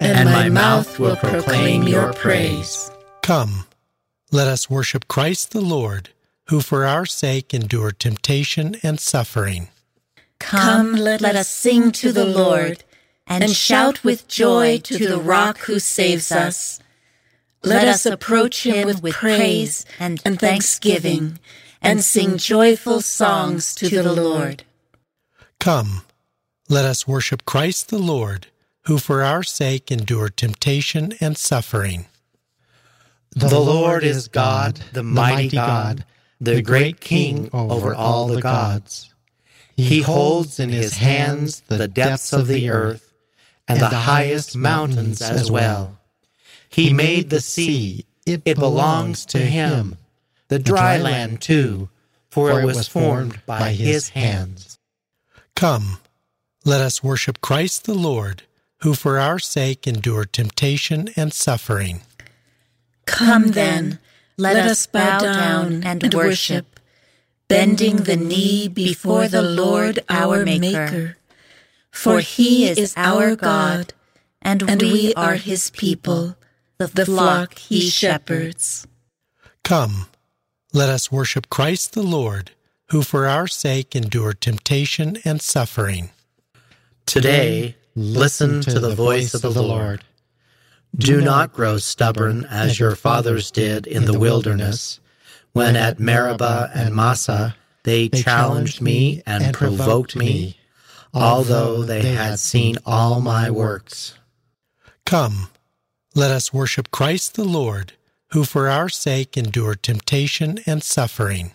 and, 0.00 0.28
my 0.28 0.50
mouth 0.50 0.98
will 0.98 1.16
proclaim 1.16 1.84
your 1.84 2.12
praise. 2.12 2.90
Come, 3.22 3.64
let 4.30 4.48
us 4.48 4.68
worship 4.68 5.08
Christ 5.08 5.52
the 5.52 5.62
Lord 5.62 6.10
who 6.52 6.60
for 6.60 6.84
our 6.84 7.06
sake 7.06 7.54
endured 7.54 7.98
temptation 7.98 8.76
and 8.82 9.00
suffering. 9.00 9.68
Come, 10.38 10.92
let, 10.92 11.22
us 11.22 11.48
sing 11.48 11.92
to 11.92 12.12
the 12.12 12.26
Lord, 12.26 12.84
and 13.26 13.50
shout 13.50 14.04
with 14.04 14.28
joy 14.28 14.78
to 14.80 14.98
the 14.98 15.16
rock 15.16 15.60
who 15.60 15.78
saves 15.78 16.30
us. 16.30 16.78
Let 17.64 17.88
us 17.88 18.06
approach 18.06 18.64
him 18.64 18.86
with 18.86 19.12
praise 19.12 19.84
and 19.98 20.20
thanksgiving, 20.20 21.38
and 21.80 22.02
sing 22.02 22.36
joyful 22.36 23.00
songs 23.00 23.74
to 23.76 23.88
the 23.88 24.12
Lord. 24.12 24.64
Come, 25.60 26.02
let 26.68 26.84
us 26.84 27.06
worship 27.06 27.44
Christ 27.44 27.88
the 27.88 27.98
Lord, 27.98 28.48
who 28.86 28.98
for 28.98 29.22
our 29.22 29.42
sake 29.42 29.90
endured 29.90 30.36
temptation 30.36 31.12
and 31.20 31.36
suffering. 31.36 32.06
The 33.34 33.58
Lord 33.58 34.04
is 34.04 34.28
God, 34.28 34.80
the 34.92 35.02
mighty 35.02 35.56
God 35.56 36.04
the 36.42 36.60
great 36.60 37.00
king 37.00 37.48
over 37.52 37.94
all 37.94 38.26
the 38.26 38.40
gods. 38.40 39.14
He 39.76 40.02
holds 40.02 40.58
in 40.58 40.70
his 40.70 40.96
hands 40.96 41.60
the 41.60 41.88
depths 41.88 42.32
of 42.32 42.48
the 42.48 42.70
earth 42.70 43.12
and 43.68 43.80
the 43.80 43.88
highest 43.88 44.56
mountains 44.56 45.22
as 45.22 45.50
well. 45.50 45.98
He 46.72 46.92
made 46.92 47.30
the 47.30 47.40
sea, 47.40 48.06
it 48.24 48.44
belongs 48.44 49.26
to 49.26 49.38
him, 49.38 49.98
the 50.48 50.58
dry 50.58 50.96
land 50.96 51.40
too, 51.40 51.90
for 52.30 52.60
it 52.60 52.64
was 52.64 52.88
formed 52.88 53.44
by 53.44 53.72
his 53.72 54.10
hands. 54.10 54.78
Come, 55.54 55.98
let 56.64 56.80
us 56.80 57.02
worship 57.02 57.40
Christ 57.40 57.84
the 57.84 57.94
Lord, 57.94 58.44
who 58.78 58.94
for 58.94 59.18
our 59.18 59.38
sake 59.38 59.86
endured 59.86 60.32
temptation 60.32 61.10
and 61.14 61.32
suffering. 61.32 62.02
Come 63.04 63.48
then 63.48 63.98
let 64.38 64.56
us 64.56 64.86
bow 64.86 65.18
down 65.18 65.84
and 65.84 66.14
worship, 66.14 66.80
bending 67.48 67.96
the 67.98 68.16
knee 68.16 68.66
before 68.66 69.28
the 69.28 69.42
Lord 69.42 70.00
our 70.08 70.44
Maker. 70.44 71.18
For 71.90 72.20
he 72.20 72.66
is 72.66 72.94
our 72.96 73.36
God, 73.36 73.92
and 74.40 74.80
we 74.80 75.12
are 75.14 75.34
his 75.34 75.70
people, 75.70 76.36
the 76.86 77.06
flock 77.06 77.58
he 77.58 77.88
shepherds. 77.88 78.86
Come, 79.62 80.06
let 80.72 80.88
us 80.88 81.12
worship 81.12 81.48
Christ 81.48 81.92
the 81.92 82.02
Lord, 82.02 82.50
who 82.90 83.02
for 83.02 83.26
our 83.26 83.46
sake 83.46 83.94
endured 83.94 84.40
temptation 84.40 85.18
and 85.24 85.40
suffering. 85.40 86.10
Today, 87.06 87.76
listen 87.94 88.60
to 88.62 88.80
the 88.80 88.94
voice 88.94 89.34
of 89.34 89.42
the 89.42 89.62
Lord. 89.62 90.04
Do 90.96 91.20
not 91.22 91.52
grow 91.52 91.78
stubborn 91.78 92.44
as 92.50 92.78
your 92.78 92.94
fathers 92.94 93.50
did 93.50 93.86
in 93.86 94.04
the 94.04 94.18
wilderness, 94.18 95.00
when 95.52 95.74
at 95.74 95.98
Meribah 95.98 96.70
and 96.74 96.94
Massah 96.94 97.56
they 97.84 98.08
challenged 98.08 98.80
me 98.80 99.22
and 99.26 99.54
provoked 99.54 100.14
me, 100.16 100.58
although 101.14 101.82
they 101.82 102.02
had 102.02 102.38
seen 102.38 102.76
all 102.84 103.20
my 103.20 103.50
works. 103.50 104.18
Come, 105.06 105.48
let 106.14 106.30
us 106.30 106.52
worship 106.52 106.90
Christ 106.90 107.34
the 107.34 107.44
Lord, 107.44 107.94
who 108.32 108.44
for 108.44 108.68
our 108.68 108.88
sake 108.88 109.36
endured 109.36 109.82
temptation 109.82 110.58
and 110.66 110.82
suffering. 110.82 111.52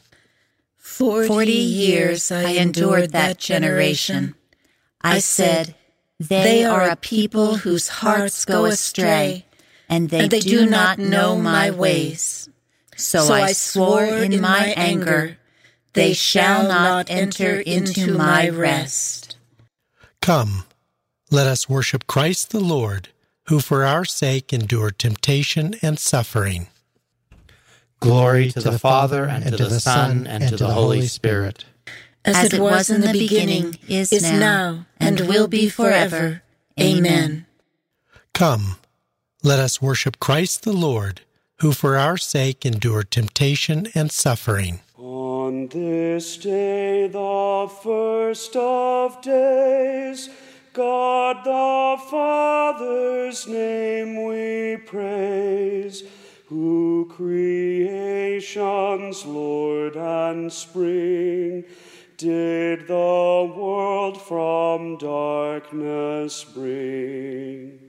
Forty 0.78 1.52
years 1.52 2.32
I 2.32 2.52
endured 2.52 3.12
that 3.12 3.38
generation. 3.38 4.36
I 5.02 5.20
said, 5.20 5.76
they 6.20 6.64
are 6.64 6.90
a 6.90 6.96
people 6.96 7.58
whose 7.58 7.88
hearts 7.88 8.46
go 8.46 8.66
astray, 8.66 9.46
and 9.88 10.10
they, 10.10 10.22
and 10.22 10.32
they 10.32 10.40
do 10.40 10.66
not 10.68 10.98
know 10.98 11.36
my 11.36 11.70
ways. 11.70 12.50
So, 12.96 13.26
so 13.26 13.34
I 13.36 13.52
swore 13.52 14.06
in 14.06 14.42
my 14.42 14.74
anger, 14.76 15.38
they 15.94 16.14
shall 16.14 16.68
not 16.68 17.12
enter 17.12 17.60
into 17.60 18.18
my 18.18 18.50
rest. 18.50 19.38
Come, 20.20 20.66
let 21.30 21.46
us 21.46 21.70
worship 21.70 22.08
Christ 22.08 22.50
the 22.50 22.60
Lord, 22.60 23.10
who 23.50 23.60
for 23.60 23.84
our 23.84 24.06
sake 24.06 24.54
endured 24.54 25.00
temptation 25.00 25.76
and 25.82 26.00
suffering. 26.00 26.68
Glory 28.00 28.52
to 28.52 28.60
the 28.60 28.78
Father, 28.78 29.26
and 29.26 29.46
to 29.46 29.66
the 29.66 29.80
Son, 29.80 30.28
and 30.28 30.48
to 30.50 30.58
the 30.58 30.68
Holy 30.68 31.08
Spirit 31.08 31.66
as, 32.28 32.54
it 32.54 32.60
was 32.60 32.90
in 32.90 33.02
the 33.02 33.12
beginning, 33.12 33.78
is, 33.88 34.12
is 34.12 34.24
now, 34.24 34.86
and 35.00 35.22
will 35.22 35.48
be 35.48 35.70
forever. 35.70 36.44
Amen. 36.80 37.46
Come, 38.34 38.78
let 39.44 39.60
us 39.60 39.82
worship 39.82 40.20
Christ 40.20 40.64
the 40.64 40.74
Lord, 40.74 41.22
who 41.62 41.72
for 41.72 41.98
our 41.98 42.18
sake 42.18 42.66
endured 42.66 43.12
temptation 43.12 43.88
and 43.96 44.12
suffering. 44.12 44.82
On 44.98 45.68
this 45.70 46.38
day, 46.38 47.08
the 47.08 47.72
first 47.82 48.56
of 48.56 49.22
days, 49.22 50.30
God 50.78 51.44
the 51.44 51.98
Father's 52.12 53.48
name 53.48 54.24
we 54.26 54.78
praise, 54.86 56.04
who 56.50 57.08
creation's 57.10 58.46
Lord 59.26 59.96
and 59.96 60.54
spring 60.54 61.64
did 62.18 62.86
the 62.86 62.94
world 63.58 64.22
from 64.22 65.00
darkness 65.00 66.44
bring. 66.44 67.80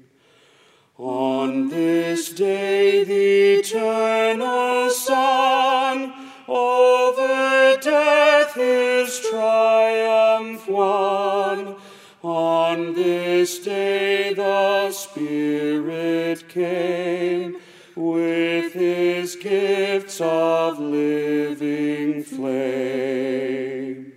On 0.96 1.68
this 1.68 2.30
day 2.30 3.04
the 3.04 3.58
eternal 3.60 4.88
Son 4.88 6.14
over 6.48 7.76
death 7.82 8.54
his 8.54 9.20
triumph 9.28 10.66
won. 10.66 11.76
On 12.22 12.94
this 12.94 13.60
day 13.60 14.34
the 14.34 14.90
Spirit 14.90 16.48
came 16.48 17.58
with 17.94 18.72
his 18.72 19.36
gifts 19.36 20.20
of 20.20 20.80
living 20.80 22.24
flame. 22.24 24.12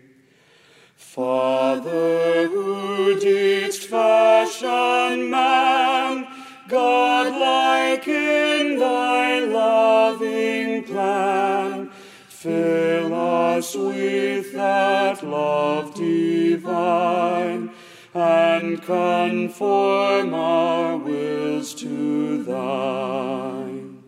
Father, 0.95 2.47
who 2.47 3.19
didst 3.19 3.83
fashion 3.83 5.29
man, 5.29 6.25
God-like 6.69 8.07
in 8.07 8.79
thy 8.79 9.39
loving 9.41 10.85
plan, 10.85 11.91
fill 12.27 13.13
us 13.13 13.75
with 13.75 14.53
that 14.53 15.21
love 15.23 15.93
divine, 15.93 17.70
and 18.13 18.81
conform 18.81 20.33
our 20.33 20.97
wills 20.97 21.73
to 21.75 22.43
thine. 22.43 24.03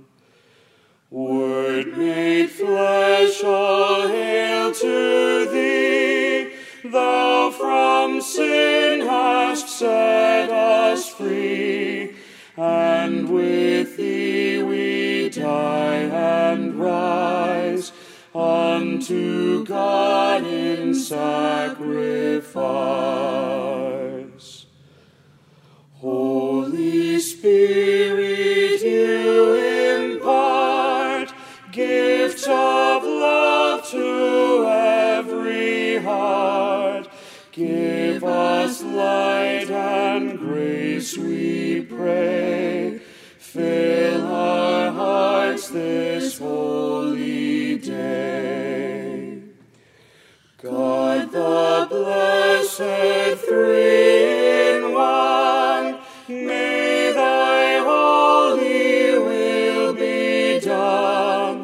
Word 1.09 1.97
made 1.97 2.49
flesh, 2.49 3.43
all 3.43 4.07
hail 4.07 4.73
to 4.73 5.49
thee, 5.51 6.51
Thou 6.83 7.51
from 7.51 8.19
sin 8.19 9.01
hast 9.01 9.69
set 9.69 10.49
us 10.49 11.07
free, 11.07 12.15
and 12.57 13.29
with 13.29 13.95
thee 13.95 14.61
we 14.63 15.29
die 15.29 16.03
and 16.03 16.75
rise 16.75 17.93
unto 18.35 19.63
God 19.63 20.43
in 20.43 20.93
sacrifice. 20.93 21.73
light 39.03 39.69
and 39.69 40.39
grace 40.39 41.17
we 41.17 41.81
pray. 41.81 42.99
Fill 43.37 44.25
our 44.27 44.91
hearts 44.91 45.65
this 45.69 46.37
holy 46.39 47.77
day. 47.77 49.41
God 50.61 51.31
the 51.31 51.87
blessed 51.93 53.39
three 53.47 54.75
in 54.75 54.93
one, 54.93 55.87
may 56.27 57.11
thy 57.21 57.63
holy 57.89 59.19
will 59.27 59.93
be 59.93 60.59
done. 60.59 61.57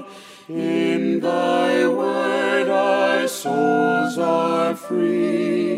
In 0.49 1.21
thy 1.21 1.87
word 1.87 2.69
our 2.69 3.27
souls 3.27 4.17
are 4.17 4.75
free 4.75 5.68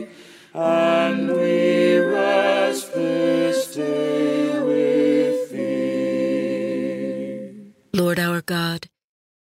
and 0.62 1.28
we 1.32 1.98
rest 1.98 2.94
this 2.94 3.74
day 3.76 4.60
with 4.60 5.52
thee. 5.52 6.92
Lord 7.94 8.20
our 8.20 8.42
God, 8.42 8.88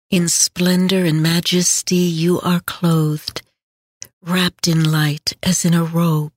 in 0.10 0.28
splendor 0.28 1.04
and 1.06 1.24
majesty 1.24 1.96
you 1.96 2.40
are 2.42 2.60
clothed, 2.60 3.42
wrapped 4.22 4.68
in 4.68 4.92
light 4.92 5.34
as 5.42 5.66
in 5.66 5.74
a 5.74 5.84
robe. 5.84 6.34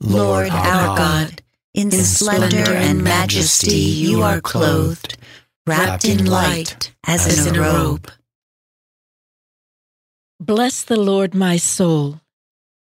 Lord 0.00 0.48
our 0.50 0.96
God, 0.96 1.42
in 1.74 1.90
splendor 1.90 2.72
and 2.72 3.04
majesty 3.04 3.76
you 3.76 4.22
are 4.22 4.40
clothed, 4.40 5.18
wrapped 5.66 6.06
in 6.06 6.24
light 6.24 6.92
as 7.06 7.46
in 7.46 7.54
a 7.54 7.60
robe. 7.60 8.10
Bless 10.40 10.82
the 10.82 10.96
Lord, 10.98 11.34
my 11.34 11.56
soul. 11.56 12.21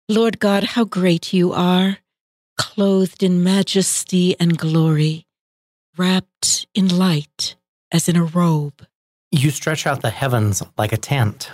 Lord 0.09 0.39
God, 0.39 0.63
how 0.63 0.85
great 0.85 1.33
you 1.33 1.51
are, 1.51 1.97
clothed 2.57 3.23
in 3.23 3.43
majesty 3.43 4.39
and 4.39 4.57
glory, 4.57 5.27
wrapped 5.97 6.65
in 6.73 6.87
light 6.97 7.57
as 7.91 8.07
in 8.07 8.15
a 8.15 8.23
robe. 8.23 8.87
You 9.33 9.49
stretch 9.49 9.85
out 9.85 10.01
the 10.01 10.09
heavens 10.09 10.63
like 10.77 10.93
a 10.93 10.97
tent. 10.97 11.51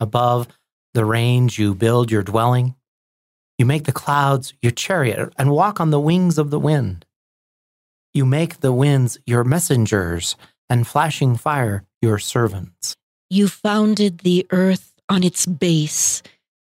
Above 0.00 0.48
the 0.94 1.04
range, 1.04 1.58
you 1.58 1.74
build 1.74 2.10
your 2.10 2.22
dwelling. 2.22 2.76
You 3.58 3.66
make 3.66 3.84
the 3.84 3.92
clouds 3.92 4.54
your 4.62 4.72
chariot 4.72 5.30
and 5.36 5.50
walk 5.50 5.78
on 5.78 5.90
the 5.90 6.00
wings 6.00 6.38
of 6.38 6.48
the 6.48 6.58
wind. 6.58 7.04
You 8.14 8.24
make 8.24 8.60
the 8.60 8.72
winds 8.72 9.18
your 9.26 9.44
messengers 9.44 10.34
and 10.70 10.86
flashing 10.86 11.36
fire 11.36 11.84
your 12.00 12.18
servants. 12.18 12.96
You 13.28 13.48
founded 13.48 14.20
the 14.20 14.46
earth 14.50 14.94
on 15.10 15.22
its 15.22 15.44
base 15.44 16.22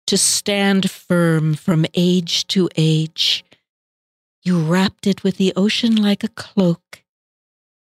to 0.07 0.17
stand 0.17 0.89
firm 0.89 1.55
from 1.55 1.85
age 1.93 2.47
to 2.47 2.69
age. 2.75 3.43
You 4.43 4.61
wrapped 4.61 5.07
it 5.07 5.23
with 5.23 5.37
the 5.37 5.53
ocean 5.55 5.95
like 5.95 6.23
a 6.23 6.29
cloak. 6.29 7.03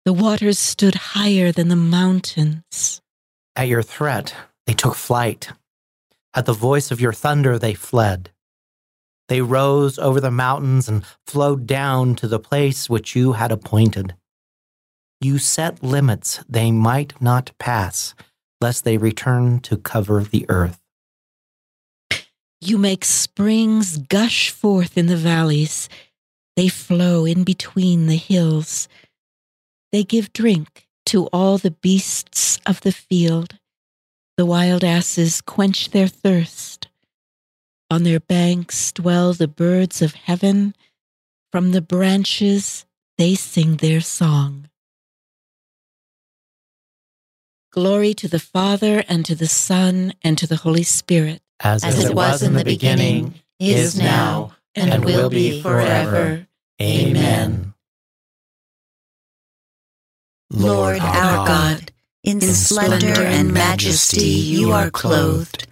The 0.04 0.12
waters 0.12 0.58
stood 0.58 0.94
higher 0.94 1.52
than 1.52 1.68
the 1.68 1.76
mountains. 1.76 3.00
At 3.56 3.68
your 3.68 3.82
threat, 3.82 4.34
they 4.66 4.74
took 4.74 4.94
flight. 4.94 5.50
At 6.34 6.46
the 6.46 6.52
voice 6.52 6.90
of 6.90 7.00
your 7.00 7.12
thunder, 7.12 7.58
they 7.58 7.74
fled. 7.74 8.30
They 9.28 9.40
rose 9.40 9.98
over 9.98 10.20
the 10.20 10.30
mountains 10.30 10.88
and 10.88 11.04
flowed 11.26 11.66
down 11.66 12.16
to 12.16 12.28
the 12.28 12.38
place 12.38 12.90
which 12.90 13.16
you 13.16 13.32
had 13.32 13.52
appointed. 13.52 14.14
You 15.20 15.38
set 15.38 15.82
limits 15.82 16.40
they 16.48 16.72
might 16.72 17.20
not 17.22 17.52
pass, 17.58 18.14
lest 18.60 18.84
they 18.84 18.98
return 18.98 19.60
to 19.60 19.76
cover 19.76 20.22
the 20.24 20.44
earth. 20.48 20.81
You 22.64 22.78
make 22.78 23.04
springs 23.04 23.98
gush 23.98 24.50
forth 24.50 24.96
in 24.96 25.06
the 25.08 25.16
valleys. 25.16 25.88
They 26.54 26.68
flow 26.68 27.24
in 27.24 27.42
between 27.42 28.06
the 28.06 28.14
hills. 28.14 28.86
They 29.90 30.04
give 30.04 30.32
drink 30.32 30.86
to 31.06 31.26
all 31.32 31.58
the 31.58 31.72
beasts 31.72 32.60
of 32.64 32.80
the 32.82 32.92
field. 32.92 33.58
The 34.36 34.46
wild 34.46 34.84
asses 34.84 35.40
quench 35.40 35.90
their 35.90 36.06
thirst. 36.06 36.86
On 37.90 38.04
their 38.04 38.20
banks 38.20 38.92
dwell 38.92 39.32
the 39.32 39.48
birds 39.48 40.00
of 40.00 40.14
heaven. 40.14 40.76
From 41.50 41.72
the 41.72 41.82
branches 41.82 42.86
they 43.18 43.34
sing 43.34 43.78
their 43.78 44.00
song. 44.00 44.68
Glory 47.72 48.14
to 48.14 48.28
the 48.28 48.38
Father, 48.38 49.02
and 49.08 49.24
to 49.24 49.34
the 49.34 49.48
Son, 49.48 50.12
and 50.22 50.38
to 50.38 50.46
the 50.46 50.58
Holy 50.58 50.84
Spirit. 50.84 51.41
As, 51.62 51.84
As 51.84 52.04
it 52.04 52.14
was 52.14 52.42
in 52.42 52.54
the 52.54 52.64
beginning, 52.64 53.34
is 53.58 53.96
now, 53.96 54.52
and 54.74 55.04
will 55.04 55.30
be 55.30 55.62
forever. 55.62 56.46
Amen. 56.80 57.74
Lord 60.50 61.00
our 61.00 61.46
God, 61.46 61.92
in 62.24 62.40
splendor 62.40 63.22
and 63.22 63.52
majesty 63.52 64.24
you 64.24 64.72
are 64.72 64.90
clothed, 64.90 65.66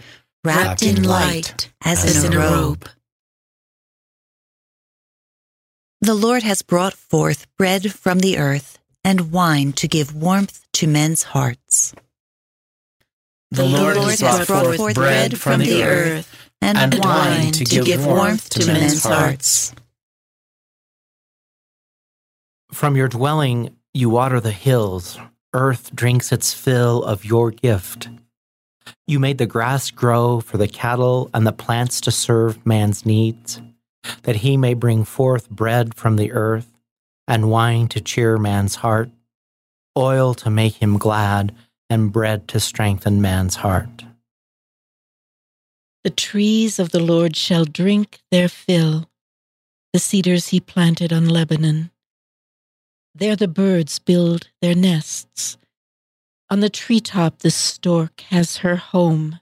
wrapped 0.44 0.82
in 0.82 1.02
light 1.02 1.70
as 1.84 2.24
in 2.24 2.32
a 2.32 2.38
robe. 2.38 2.88
The 6.00 6.14
Lord 6.14 6.42
has 6.44 6.62
brought 6.62 6.94
forth 6.94 7.46
bread 7.58 7.92
from 7.92 8.20
the 8.20 8.38
earth 8.38 8.78
and 9.04 9.32
wine 9.32 9.72
to 9.74 9.88
give 9.88 10.14
warmth 10.14 10.66
to 10.74 10.86
men's 10.86 11.24
hearts. 11.24 11.94
The 13.52 13.64
Lord 13.64 13.96
has 13.96 14.46
brought 14.46 14.76
forth 14.76 14.94
bread 14.94 15.38
from 15.38 15.60
the 15.60 15.82
earth 15.82 16.50
and, 16.62 16.78
and 16.78 17.04
wine 17.04 17.52
to 17.52 17.64
give 17.64 18.06
warmth 18.06 18.48
to 18.50 18.66
men's 18.66 19.02
hearts. 19.02 19.74
From 22.72 22.96
your 22.96 23.08
dwelling, 23.08 23.76
you 23.92 24.08
water 24.08 24.40
the 24.40 24.52
hills. 24.52 25.18
Earth 25.52 25.94
drinks 25.94 26.30
its 26.30 26.54
fill 26.54 27.02
of 27.02 27.24
your 27.24 27.50
gift. 27.50 28.08
You 29.08 29.18
made 29.18 29.38
the 29.38 29.46
grass 29.46 29.90
grow 29.90 30.40
for 30.40 30.56
the 30.56 30.68
cattle 30.68 31.28
and 31.34 31.44
the 31.44 31.52
plants 31.52 32.00
to 32.02 32.12
serve 32.12 32.64
man's 32.64 33.04
needs, 33.04 33.60
that 34.22 34.36
he 34.36 34.56
may 34.56 34.74
bring 34.74 35.04
forth 35.04 35.50
bread 35.50 35.94
from 35.94 36.14
the 36.14 36.30
earth 36.30 36.78
and 37.26 37.50
wine 37.50 37.88
to 37.88 38.00
cheer 38.00 38.38
man's 38.38 38.76
heart, 38.76 39.10
oil 39.98 40.34
to 40.34 40.50
make 40.50 40.74
him 40.74 40.98
glad, 40.98 41.52
and 41.90 42.12
bread 42.12 42.48
to 42.48 42.60
strengthen 42.60 43.20
man's 43.20 43.56
heart. 43.56 44.04
The 46.04 46.10
trees 46.10 46.78
of 46.78 46.92
the 46.92 47.00
Lord 47.00 47.36
shall 47.36 47.66
drink 47.66 48.20
their 48.30 48.48
fill, 48.48 49.10
the 49.92 49.98
cedars 49.98 50.48
he 50.48 50.60
planted 50.60 51.12
on 51.12 51.28
Lebanon. 51.28 51.90
There 53.14 53.36
the 53.36 53.48
birds 53.48 53.98
build 53.98 54.48
their 54.62 54.74
nests. 54.74 55.58
On 56.48 56.60
the 56.60 56.70
treetop 56.70 57.40
the 57.40 57.50
stork 57.50 58.22
has 58.30 58.58
her 58.58 58.76
home. 58.76 59.40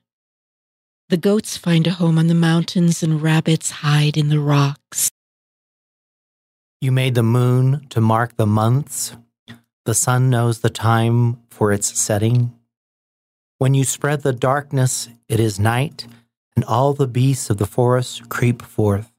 The 1.10 1.16
goats 1.16 1.56
find 1.56 1.86
a 1.86 1.92
home 1.92 2.18
on 2.18 2.26
the 2.26 2.34
mountains, 2.34 3.02
and 3.02 3.22
rabbits 3.22 3.70
hide 3.70 4.16
in 4.16 4.28
the 4.28 4.40
rocks. 4.40 5.10
You 6.80 6.92
made 6.92 7.14
the 7.14 7.22
moon 7.22 7.86
to 7.90 8.00
mark 8.00 8.36
the 8.36 8.46
months. 8.46 9.16
The 9.88 9.94
sun 9.94 10.28
knows 10.28 10.58
the 10.58 10.68
time 10.68 11.38
for 11.48 11.72
its 11.72 11.98
setting. 11.98 12.52
When 13.56 13.72
you 13.72 13.84
spread 13.84 14.20
the 14.20 14.34
darkness, 14.34 15.08
it 15.30 15.40
is 15.40 15.58
night, 15.58 16.06
and 16.54 16.62
all 16.66 16.92
the 16.92 17.06
beasts 17.06 17.48
of 17.48 17.56
the 17.56 17.64
forest 17.64 18.28
creep 18.28 18.60
forth. 18.60 19.10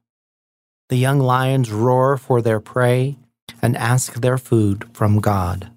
The 0.88 0.94
young 0.94 1.18
lions 1.18 1.72
roar 1.72 2.16
for 2.16 2.40
their 2.40 2.60
prey 2.60 3.18
and 3.60 3.76
ask 3.76 4.20
their 4.20 4.38
food 4.38 4.88
from 4.92 5.18
God. 5.18 5.72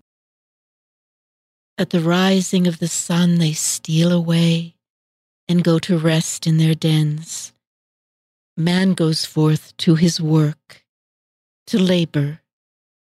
At 1.79 1.89
the 1.89 2.01
rising 2.01 2.67
of 2.67 2.77
the 2.77 2.87
sun, 2.87 3.39
they 3.39 3.53
steal 3.53 4.11
away 4.11 4.75
and 5.49 5.63
go 5.63 5.79
to 5.79 5.97
rest 5.97 6.45
in 6.45 6.57
their 6.57 6.75
dens. 6.75 7.51
Man 8.55 8.93
goes 8.93 9.25
forth 9.25 9.75
to 9.77 9.95
his 9.95 10.21
work, 10.21 10.85
to 11.65 11.79
labor 11.79 12.41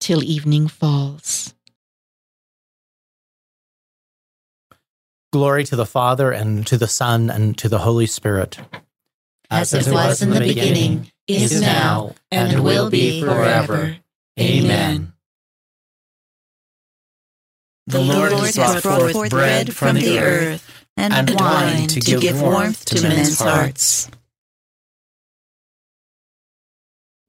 till 0.02 0.22
evening 0.22 0.68
falls. 0.68 1.54
Glory 5.34 5.64
to 5.66 5.76
the 5.76 5.86
Father, 5.86 6.32
and 6.32 6.66
to 6.68 6.78
the 6.78 6.88
Son, 6.88 7.30
and 7.30 7.58
to 7.58 7.68
the 7.68 7.80
Holy 7.80 8.06
Spirit. 8.06 8.58
As 9.50 9.74
it 9.74 9.92
was 9.92 10.22
in 10.22 10.30
the 10.30 10.40
beginning, 10.40 11.12
is 11.28 11.62
now, 11.62 12.16
and 12.32 12.64
will 12.64 12.90
be 12.90 13.22
forever. 13.22 13.98
Amen. 14.40 15.14
The 17.88 18.02
Lord 18.02 18.32
has 18.34 18.82
brought 18.82 19.12
forth 19.12 19.30
bread 19.30 19.74
from 19.74 19.96
the 19.96 20.20
earth 20.20 20.86
and 20.98 21.30
wine 21.40 21.88
to 21.88 22.00
give 22.00 22.42
warmth 22.42 22.86
to 22.86 23.02
men's 23.02 23.40
hearts. 23.40 24.10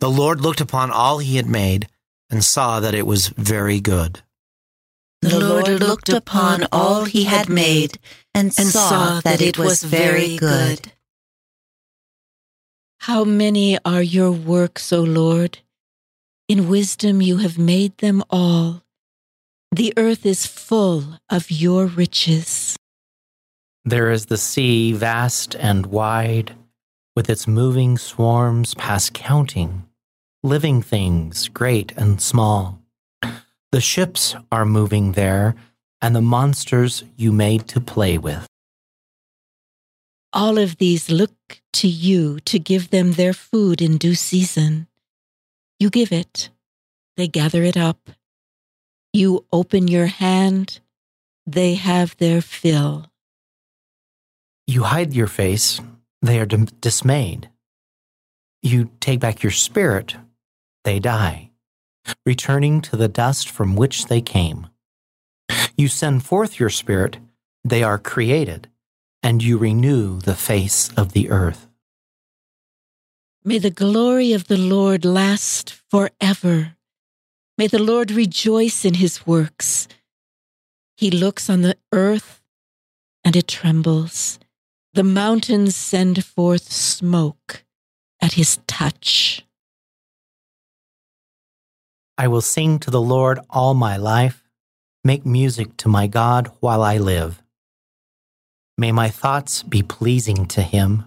The 0.00 0.10
Lord 0.10 0.40
looked 0.40 0.60
upon 0.60 0.90
all 0.90 1.18
he 1.18 1.36
had 1.36 1.46
made 1.46 1.88
and 2.30 2.44
saw 2.44 2.80
that 2.80 2.94
it 2.94 3.06
was 3.06 3.28
very 3.28 3.80
good. 3.80 4.22
The 5.22 5.40
Lord 5.40 5.68
looked 5.80 6.08
upon 6.08 6.66
all 6.70 7.04
he 7.04 7.24
had 7.24 7.48
made 7.48 7.98
and 8.34 8.52
saw 8.52 9.20
that 9.20 9.40
it 9.40 9.58
was 9.58 9.82
very 9.82 10.36
good. 10.36 10.92
How 13.00 13.24
many 13.24 13.78
are 13.84 14.02
your 14.02 14.30
works, 14.30 14.92
O 14.92 15.00
Lord? 15.02 15.58
In 16.48 16.68
wisdom 16.68 17.20
you 17.20 17.38
have 17.38 17.58
made 17.58 17.98
them 17.98 18.22
all. 18.30 18.82
The 19.72 19.92
earth 19.96 20.24
is 20.24 20.46
full 20.46 21.18
of 21.28 21.50
your 21.50 21.86
riches. 21.86 22.76
There 23.84 24.10
is 24.10 24.26
the 24.26 24.36
sea, 24.36 24.92
vast 24.92 25.54
and 25.56 25.86
wide, 25.86 26.54
with 27.16 27.28
its 27.28 27.46
moving 27.48 27.98
swarms 27.98 28.74
past 28.74 29.14
counting, 29.14 29.88
living 30.42 30.82
things, 30.82 31.48
great 31.48 31.92
and 31.96 32.20
small. 32.20 32.77
The 33.70 33.80
ships 33.80 34.34
are 34.50 34.64
moving 34.64 35.12
there, 35.12 35.54
and 36.00 36.16
the 36.16 36.22
monsters 36.22 37.04
you 37.16 37.32
made 37.32 37.68
to 37.68 37.80
play 37.80 38.16
with. 38.16 38.46
All 40.32 40.58
of 40.58 40.76
these 40.78 41.10
look 41.10 41.60
to 41.74 41.88
you 41.88 42.40
to 42.40 42.58
give 42.58 42.90
them 42.90 43.12
their 43.12 43.32
food 43.32 43.82
in 43.82 43.98
due 43.98 44.14
season. 44.14 44.86
You 45.78 45.90
give 45.90 46.12
it, 46.12 46.50
they 47.16 47.28
gather 47.28 47.62
it 47.62 47.76
up. 47.76 48.10
You 49.12 49.44
open 49.52 49.88
your 49.88 50.06
hand, 50.06 50.80
they 51.46 51.74
have 51.74 52.16
their 52.18 52.40
fill. 52.40 53.06
You 54.66 54.82
hide 54.84 55.14
your 55.14 55.28
face, 55.28 55.80
they 56.20 56.38
are 56.38 56.46
dim- 56.46 56.68
dismayed. 56.80 57.48
You 58.62 58.90
take 59.00 59.20
back 59.20 59.42
your 59.42 59.52
spirit, 59.52 60.16
they 60.84 60.98
die, 61.00 61.47
returning 62.24 62.80
to 62.82 62.96
the 62.96 63.08
dust 63.08 63.48
from 63.48 63.76
which 63.76 64.06
they 64.06 64.20
came. 64.20 64.68
You 65.76 65.88
send 65.88 66.24
forth 66.24 66.58
your 66.58 66.70
spirit, 66.70 67.18
they 67.64 67.82
are 67.82 67.98
created, 67.98 68.68
and 69.22 69.42
you 69.42 69.58
renew 69.58 70.20
the 70.20 70.34
face 70.34 70.90
of 70.96 71.12
the 71.12 71.30
earth. 71.30 71.68
May 73.44 73.58
the 73.58 73.70
glory 73.70 74.32
of 74.32 74.48
the 74.48 74.58
Lord 74.58 75.04
last 75.04 75.72
forever. 75.90 76.76
May 77.56 77.66
the 77.66 77.82
Lord 77.82 78.10
rejoice 78.10 78.84
in 78.84 78.94
his 78.94 79.26
works. 79.26 79.88
He 80.96 81.10
looks 81.10 81.48
on 81.48 81.62
the 81.62 81.76
earth 81.92 82.42
and 83.24 83.36
it 83.36 83.48
trembles. 83.48 84.38
The 84.94 85.04
mountains 85.04 85.76
send 85.76 86.24
forth 86.24 86.72
smoke 86.72 87.64
at 88.20 88.32
his 88.32 88.58
touch. 88.66 89.44
I 92.20 92.26
will 92.26 92.40
sing 92.40 92.80
to 92.80 92.90
the 92.90 93.00
Lord 93.00 93.38
all 93.48 93.74
my 93.74 93.96
life, 93.96 94.42
make 95.04 95.24
music 95.24 95.76
to 95.76 95.88
my 95.88 96.08
God 96.08 96.50
while 96.58 96.82
I 96.82 96.98
live. 96.98 97.40
May 98.76 98.90
my 98.90 99.08
thoughts 99.08 99.62
be 99.62 99.82
pleasing 99.82 100.46
to 100.46 100.62
him. 100.62 101.04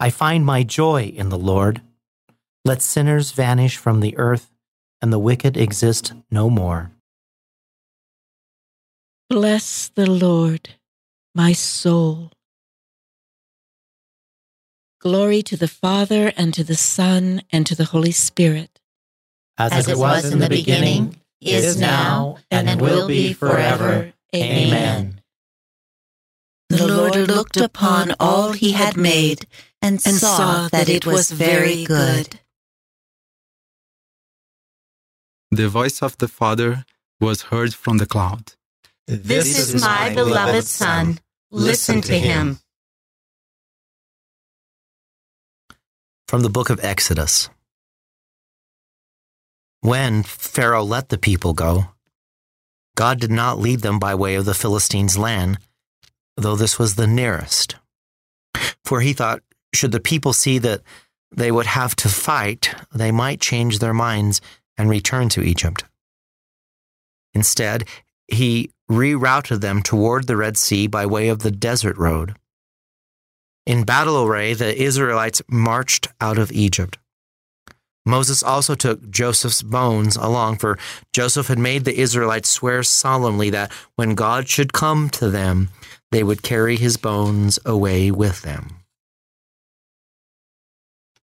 I 0.00 0.08
find 0.08 0.46
my 0.46 0.62
joy 0.62 1.12
in 1.14 1.28
the 1.28 1.38
Lord. 1.38 1.82
Let 2.64 2.80
sinners 2.80 3.32
vanish 3.32 3.76
from 3.76 4.00
the 4.00 4.16
earth 4.16 4.50
and 5.02 5.12
the 5.12 5.18
wicked 5.18 5.58
exist 5.58 6.14
no 6.30 6.48
more. 6.48 6.92
Bless 9.28 9.88
the 9.88 10.10
Lord, 10.10 10.70
my 11.34 11.52
soul. 11.52 12.30
Glory 15.00 15.42
to 15.42 15.56
the 15.56 15.68
Father, 15.68 16.32
and 16.36 16.54
to 16.54 16.62
the 16.62 16.76
Son, 16.76 17.42
and 17.50 17.66
to 17.66 17.74
the 17.74 17.86
Holy 17.86 18.12
Spirit. 18.12 18.81
As 19.58 19.88
it 19.88 19.96
was 19.96 20.32
in 20.32 20.38
the 20.38 20.48
beginning, 20.48 21.16
is 21.40 21.78
now, 21.78 22.38
and 22.50 22.80
will 22.80 23.08
be 23.08 23.32
forever. 23.32 24.12
Amen. 24.34 25.20
The 26.68 26.86
Lord 26.86 27.16
looked 27.28 27.58
upon 27.58 28.14
all 28.18 28.52
he 28.52 28.72
had 28.72 28.96
made 28.96 29.46
and 29.82 30.00
saw 30.00 30.68
that 30.68 30.88
it 30.88 31.04
was 31.04 31.30
very 31.30 31.84
good. 31.84 32.40
The 35.50 35.68
voice 35.68 36.02
of 36.02 36.16
the 36.16 36.28
Father 36.28 36.86
was 37.20 37.42
heard 37.52 37.74
from 37.74 37.98
the 37.98 38.06
cloud. 38.06 38.54
This 39.06 39.58
is 39.58 39.82
my 39.82 40.14
beloved 40.14 40.64
Son. 40.64 41.20
Listen 41.50 42.00
to 42.00 42.18
him. 42.18 42.60
From 46.26 46.40
the 46.40 46.48
book 46.48 46.70
of 46.70 46.80
Exodus. 46.82 47.50
When 49.82 50.22
Pharaoh 50.22 50.84
let 50.84 51.08
the 51.08 51.18
people 51.18 51.54
go, 51.54 51.86
God 52.94 53.18
did 53.18 53.32
not 53.32 53.58
lead 53.58 53.80
them 53.80 53.98
by 53.98 54.14
way 54.14 54.36
of 54.36 54.44
the 54.44 54.54
Philistines' 54.54 55.18
land, 55.18 55.58
though 56.36 56.54
this 56.54 56.78
was 56.78 56.94
the 56.94 57.08
nearest. 57.08 57.74
For 58.84 59.00
he 59.00 59.12
thought, 59.12 59.42
should 59.74 59.90
the 59.90 59.98
people 59.98 60.32
see 60.32 60.58
that 60.58 60.82
they 61.34 61.50
would 61.50 61.66
have 61.66 61.96
to 61.96 62.08
fight, 62.08 62.72
they 62.94 63.10
might 63.10 63.40
change 63.40 63.80
their 63.80 63.92
minds 63.92 64.40
and 64.78 64.88
return 64.88 65.28
to 65.30 65.42
Egypt. 65.42 65.82
Instead, 67.34 67.88
he 68.28 68.70
rerouted 68.88 69.62
them 69.62 69.82
toward 69.82 70.28
the 70.28 70.36
Red 70.36 70.56
Sea 70.56 70.86
by 70.86 71.06
way 71.06 71.28
of 71.28 71.40
the 71.40 71.50
desert 71.50 71.98
road. 71.98 72.36
In 73.66 73.82
battle 73.82 74.22
array, 74.22 74.54
the 74.54 74.80
Israelites 74.80 75.42
marched 75.48 76.06
out 76.20 76.38
of 76.38 76.52
Egypt. 76.52 76.98
Moses 78.04 78.42
also 78.42 78.74
took 78.74 79.10
Joseph's 79.10 79.62
bones 79.62 80.16
along, 80.16 80.58
for 80.58 80.78
Joseph 81.12 81.46
had 81.46 81.58
made 81.58 81.84
the 81.84 81.98
Israelites 81.98 82.48
swear 82.48 82.82
solemnly 82.82 83.50
that 83.50 83.70
when 83.94 84.14
God 84.14 84.48
should 84.48 84.72
come 84.72 85.08
to 85.10 85.30
them, 85.30 85.68
they 86.10 86.22
would 86.22 86.42
carry 86.42 86.76
his 86.76 86.96
bones 86.96 87.58
away 87.64 88.10
with 88.10 88.42
them. 88.42 88.76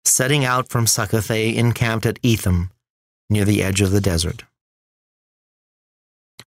Setting 0.05 0.45
out 0.45 0.69
from 0.69 0.87
Succoth, 0.87 1.29
they 1.29 1.55
encamped 1.55 2.07
at 2.07 2.19
Etham, 2.23 2.71
near 3.31 3.45
the 3.45 3.63
edge 3.63 3.81
of 3.81 3.91
the 3.91 4.01
desert. 4.01 4.45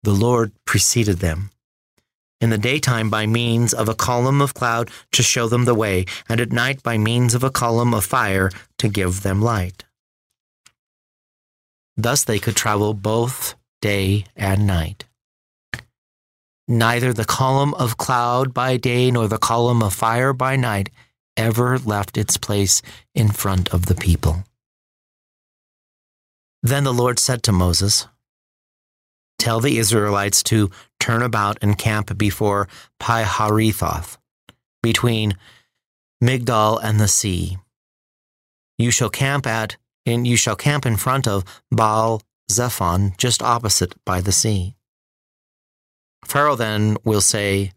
The 0.04 0.14
Lord 0.14 0.52
preceded 0.66 1.18
them. 1.18 1.50
In 2.40 2.50
the 2.50 2.58
daytime, 2.58 3.10
by 3.10 3.28
means 3.28 3.74
of 3.74 3.90
a 3.90 3.94
column 3.94 4.42
of 4.42 4.54
cloud 4.54 4.90
to 5.12 5.22
show 5.22 5.48
them 5.48 5.66
the 5.66 5.76
way, 5.76 6.06
and 6.30 6.40
at 6.40 6.52
night, 6.52 6.82
by 6.82 6.98
means 6.98 7.36
of 7.36 7.44
a 7.44 7.52
column 7.52 7.94
of 7.94 8.06
fire 8.06 8.50
to 8.78 8.88
give 8.88 9.22
them 9.22 9.42
light. 9.42 9.84
Thus 12.02 12.24
they 12.24 12.40
could 12.40 12.56
travel 12.56 12.96
both 12.96 13.54
day 13.80 14.26
and 14.36 14.66
night. 14.66 15.06
Neither 16.68 17.14
the 17.14 17.26
column 17.26 17.76
of 17.76 17.98
cloud 17.98 18.56
by 18.56 18.78
day 18.78 19.12
nor 19.12 19.28
the 19.28 19.38
column 19.38 19.84
of 19.84 19.94
fire 19.94 20.34
by 20.34 20.56
night 20.56 20.90
ever 21.38 21.78
left 21.78 22.18
its 22.18 22.38
place 22.38 22.82
in 23.14 23.30
front 23.30 23.72
of 23.72 23.86
the 23.86 23.94
people. 23.94 24.44
Then 26.64 26.86
the 26.86 26.94
Lord 26.94 27.20
said 27.20 27.44
to 27.44 27.52
Moses, 27.52 28.08
Tell 29.38 29.60
the 29.60 29.78
Israelites 29.78 30.42
to 30.44 30.72
turn 31.00 31.22
about 31.22 31.60
and 31.62 31.78
camp 31.78 32.18
before 32.18 32.68
Pi-hahiroth, 33.00 34.18
between 34.82 35.38
Migdal 36.24 36.80
and 36.82 37.00
the 37.00 37.08
sea. 37.08 37.58
You 38.80 38.90
shall 38.90 39.10
camp 39.10 39.46
at 39.46 39.78
and 40.14 40.28
you 40.28 40.36
shall 40.36 40.56
camp 40.56 40.86
in 40.86 40.98
front 40.98 41.28
of 41.28 41.44
Baal 41.72 42.22
Zephon, 42.52 43.16
just 43.18 43.42
opposite 43.42 43.94
by 44.06 44.22
the 44.22 44.32
sea. 44.32 44.76
Pharaoh 46.26 46.56
then 46.56 46.98
will 47.04 47.22
say, 47.22 47.72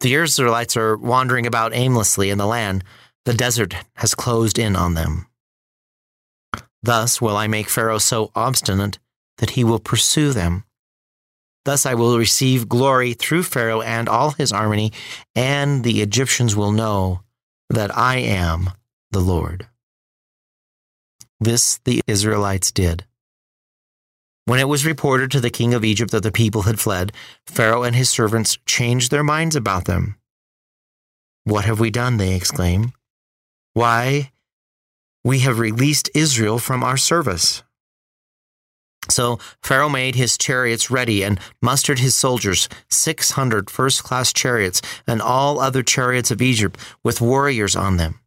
The 0.00 0.14
Israelites 0.14 0.76
are 0.76 0.96
wandering 0.96 1.46
about 1.46 1.74
aimlessly 1.74 2.30
in 2.30 2.38
the 2.38 2.46
land. 2.46 2.84
The 3.24 3.34
desert 3.34 3.74
has 3.96 4.14
closed 4.14 4.58
in 4.58 4.76
on 4.76 4.94
them. 4.94 5.26
Thus 6.82 7.20
will 7.20 7.36
I 7.36 7.46
make 7.46 7.68
Pharaoh 7.68 7.98
so 7.98 8.30
obstinate 8.34 8.98
that 9.38 9.50
he 9.50 9.64
will 9.64 9.78
pursue 9.78 10.32
them. 10.32 10.64
Thus 11.64 11.86
I 11.86 11.94
will 11.94 12.18
receive 12.18 12.68
glory 12.68 13.14
through 13.14 13.44
Pharaoh 13.44 13.80
and 13.80 14.08
all 14.08 14.32
his 14.32 14.52
army, 14.52 14.92
and 15.34 15.82
the 15.82 16.02
Egyptians 16.02 16.54
will 16.54 16.72
know 16.72 17.22
that 17.70 17.96
I 17.96 18.18
am 18.18 18.70
the 19.10 19.20
Lord. 19.20 19.66
This 21.40 21.78
the 21.84 22.00
Israelites 22.06 22.70
did. 22.70 23.04
When 24.46 24.60
it 24.60 24.68
was 24.68 24.84
reported 24.84 25.30
to 25.30 25.40
the 25.40 25.50
king 25.50 25.72
of 25.74 25.84
Egypt 25.84 26.10
that 26.10 26.22
the 26.22 26.30
people 26.30 26.62
had 26.62 26.78
fled, 26.78 27.12
Pharaoh 27.46 27.82
and 27.82 27.96
his 27.96 28.10
servants 28.10 28.58
changed 28.66 29.10
their 29.10 29.24
minds 29.24 29.56
about 29.56 29.86
them. 29.86 30.16
What 31.44 31.64
have 31.64 31.80
we 31.80 31.90
done? 31.90 32.18
They 32.18 32.34
exclaim. 32.34 32.92
Why, 33.72 34.32
we 35.24 35.40
have 35.40 35.58
released 35.58 36.10
Israel 36.14 36.58
from 36.58 36.84
our 36.84 36.96
service. 36.96 37.62
So 39.10 39.38
Pharaoh 39.62 39.88
made 39.88 40.14
his 40.14 40.38
chariots 40.38 40.90
ready 40.90 41.22
and 41.22 41.38
mustered 41.60 41.98
his 41.98 42.14
soldiers, 42.14 42.68
600 42.90 43.68
first 43.68 44.02
class 44.02 44.32
chariots, 44.32 44.80
and 45.06 45.20
all 45.20 45.60
other 45.60 45.82
chariots 45.82 46.30
of 46.30 46.40
Egypt 46.40 46.78
with 47.02 47.20
warriors 47.20 47.76
on 47.76 47.96
them. 47.96 48.20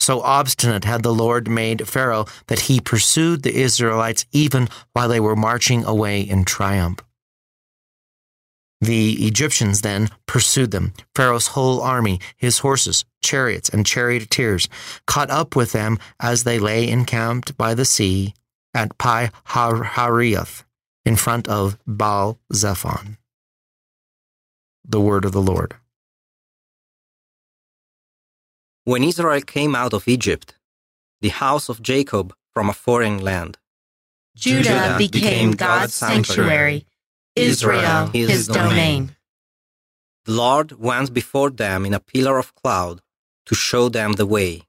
So 0.00 0.20
obstinate 0.20 0.84
had 0.84 1.02
the 1.02 1.12
Lord 1.14 1.48
made 1.48 1.88
Pharaoh 1.88 2.26
that 2.46 2.60
he 2.60 2.80
pursued 2.80 3.42
the 3.42 3.54
Israelites 3.54 4.24
even 4.32 4.68
while 4.92 5.08
they 5.08 5.20
were 5.20 5.36
marching 5.36 5.84
away 5.84 6.20
in 6.20 6.44
triumph. 6.44 7.00
The 8.80 9.26
Egyptians 9.26 9.80
then 9.80 10.08
pursued 10.26 10.70
them, 10.70 10.92
Pharaoh's 11.14 11.48
whole 11.48 11.80
army, 11.80 12.20
his 12.36 12.58
horses, 12.58 13.04
chariots, 13.22 13.68
and 13.68 13.84
charioteers, 13.84 14.68
caught 15.06 15.30
up 15.30 15.56
with 15.56 15.72
them 15.72 15.98
as 16.20 16.44
they 16.44 16.60
lay 16.60 16.88
encamped 16.88 17.56
by 17.56 17.74
the 17.74 17.84
sea 17.84 18.34
at 18.72 18.96
Pi 18.96 19.32
Hahiroth 19.48 20.62
in 21.04 21.16
front 21.16 21.48
of 21.48 21.76
Baal 21.86 22.38
Zephon. 22.52 23.16
The 24.84 25.00
word 25.00 25.24
of 25.24 25.32
the 25.32 25.42
Lord. 25.42 25.74
When 28.88 29.04
Israel 29.04 29.42
came 29.42 29.74
out 29.74 29.92
of 29.92 30.08
Egypt, 30.08 30.54
the 31.20 31.28
house 31.28 31.68
of 31.68 31.82
Jacob 31.82 32.34
from 32.54 32.70
a 32.70 32.72
foreign 32.72 33.18
land, 33.18 33.58
Judah 34.34 34.94
became 34.96 35.50
God's 35.50 35.92
sanctuary, 35.92 36.86
Israel 37.36 38.06
his 38.06 38.46
domain. 38.46 39.14
the 40.24 40.32
Lord 40.32 40.68
went 40.88 41.12
before 41.12 41.50
them 41.50 41.84
in 41.84 41.92
a 41.92 42.00
pillar 42.00 42.38
of 42.38 42.54
cloud 42.54 43.02
to 43.44 43.54
show 43.54 43.90
them 43.90 44.14
the 44.14 44.24
way. 44.24 44.62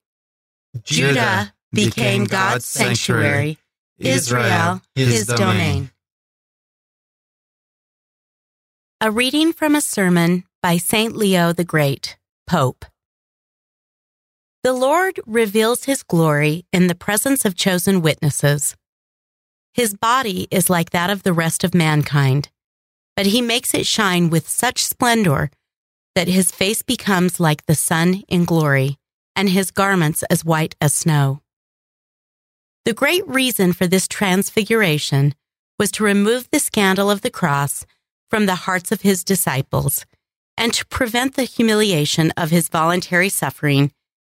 Judah 0.83 1.53
became 1.71 2.25
God's 2.25 2.65
sanctuary, 2.65 3.57
Israel 3.97 4.81
his 4.95 5.27
domain. 5.27 5.91
A 8.99 9.09
reading 9.11 9.53
from 9.53 9.75
a 9.75 9.87
sermon 9.95 10.43
by 10.61 10.75
St. 10.75 11.15
Leo 11.15 11.53
the 11.53 11.69
Great, 11.73 12.17
Pope. 12.45 12.83
The 14.61 14.73
Lord 14.73 15.21
reveals 15.25 15.85
his 15.85 16.03
glory 16.03 16.65
in 16.73 16.87
the 16.87 16.95
presence 16.95 17.45
of 17.45 17.55
chosen 17.55 18.01
witnesses. 18.01 18.75
His 19.73 19.93
body 19.93 20.49
is 20.51 20.69
like 20.69 20.89
that 20.89 21.09
of 21.09 21.23
the 21.23 21.31
rest 21.31 21.63
of 21.63 21.73
mankind, 21.73 22.49
but 23.15 23.27
he 23.27 23.41
makes 23.41 23.73
it 23.73 23.85
shine 23.85 24.29
with 24.29 24.49
such 24.49 24.83
splendor 24.83 25.49
that 26.13 26.27
his 26.27 26.51
face 26.51 26.81
becomes 26.81 27.39
like 27.39 27.65
the 27.67 27.75
sun 27.75 28.23
in 28.27 28.43
glory, 28.43 28.97
and 29.33 29.47
his 29.49 29.71
garments 29.71 30.23
as 30.23 30.43
white 30.43 30.75
as 30.81 30.93
snow. 30.93 31.39
The 32.83 32.93
great 32.93 33.25
reason 33.25 33.71
for 33.71 33.87
this 33.87 34.09
transfiguration 34.09 35.35
was 35.77 35.89
to 35.91 36.03
remove 36.03 36.49
the 36.49 36.59
scandal 36.59 37.09
of 37.09 37.21
the 37.21 37.29
cross 37.29 37.85
from 38.29 38.45
the 38.45 38.55
hearts 38.55 38.91
of 38.91 39.03
his 39.03 39.23
disciples 39.23 40.05
and 40.57 40.73
to 40.73 40.85
prevent 40.87 41.35
the 41.35 41.43
humiliation 41.43 42.31
of 42.35 42.49
his 42.49 42.67
voluntary 42.67 43.29
suffering 43.29 43.93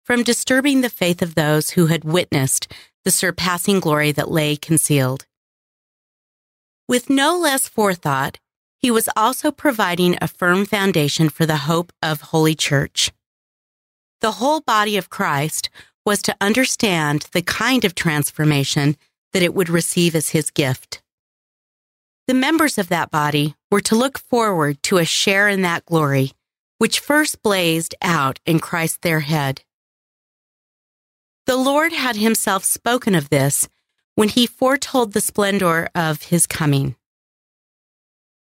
from 0.10 0.24
disturbing 0.24 0.82
the 0.82 0.90
faith 0.90 1.22
of 1.22 1.36
those 1.36 1.70
who 1.70 1.86
had 1.86 2.04
witnessed 2.04 2.68
the 3.06 3.12
surpassing 3.12 3.80
glory 3.80 4.12
that 4.12 4.32
lay 4.32 4.56
concealed. 4.56 5.28
With 6.88 7.12
no 7.12 7.38
less 7.38 7.68
forethought, 7.68 8.40
he 8.76 8.90
was 8.90 9.08
also 9.16 9.52
providing 9.52 10.18
a 10.20 10.28
firm 10.28 10.66
foundation 10.66 11.30
for 11.30 11.46
the 11.46 11.58
hope 11.58 11.94
of 12.02 12.22
Holy 12.22 12.56
Church. 12.56 13.12
The 14.22 14.32
whole 14.32 14.62
body 14.62 14.98
of 14.98 15.12
Christ 15.12 15.70
was 16.08 16.24
to 16.24 16.36
understand 16.42 17.28
the 17.32 17.44
kind 17.44 17.86
of 17.86 17.94
transformation 17.94 18.98
that 19.32 19.44
it 19.44 19.54
would 19.54 19.70
receive 19.70 20.16
as 20.16 20.30
his 20.30 20.50
gift. 20.50 21.04
The 22.26 22.34
members 22.34 22.80
of 22.80 22.90
that 22.90 23.12
body 23.12 23.54
were 23.70 23.82
to 23.82 23.96
look 23.96 24.18
forward 24.18 24.82
to 24.84 24.98
a 24.98 25.06
share 25.06 25.48
in 25.48 25.62
that 25.62 25.86
glory, 25.86 26.32
which 26.80 27.00
first 27.00 27.44
blazed 27.44 27.94
out 28.02 28.40
in 28.48 28.60
Christ 28.60 29.04
their 29.04 29.20
head. 29.20 29.62
The 31.50 31.58
Lord 31.58 31.94
had 31.94 32.16
himself 32.16 32.64
spoken 32.64 33.16
of 33.16 33.32
this 33.32 33.68
when 34.14 34.30
he 34.30 34.46
foretold 34.46 35.14
the 35.14 35.20
splendor 35.20 35.90
of 35.96 36.22
his 36.22 36.46
coming. 36.46 36.96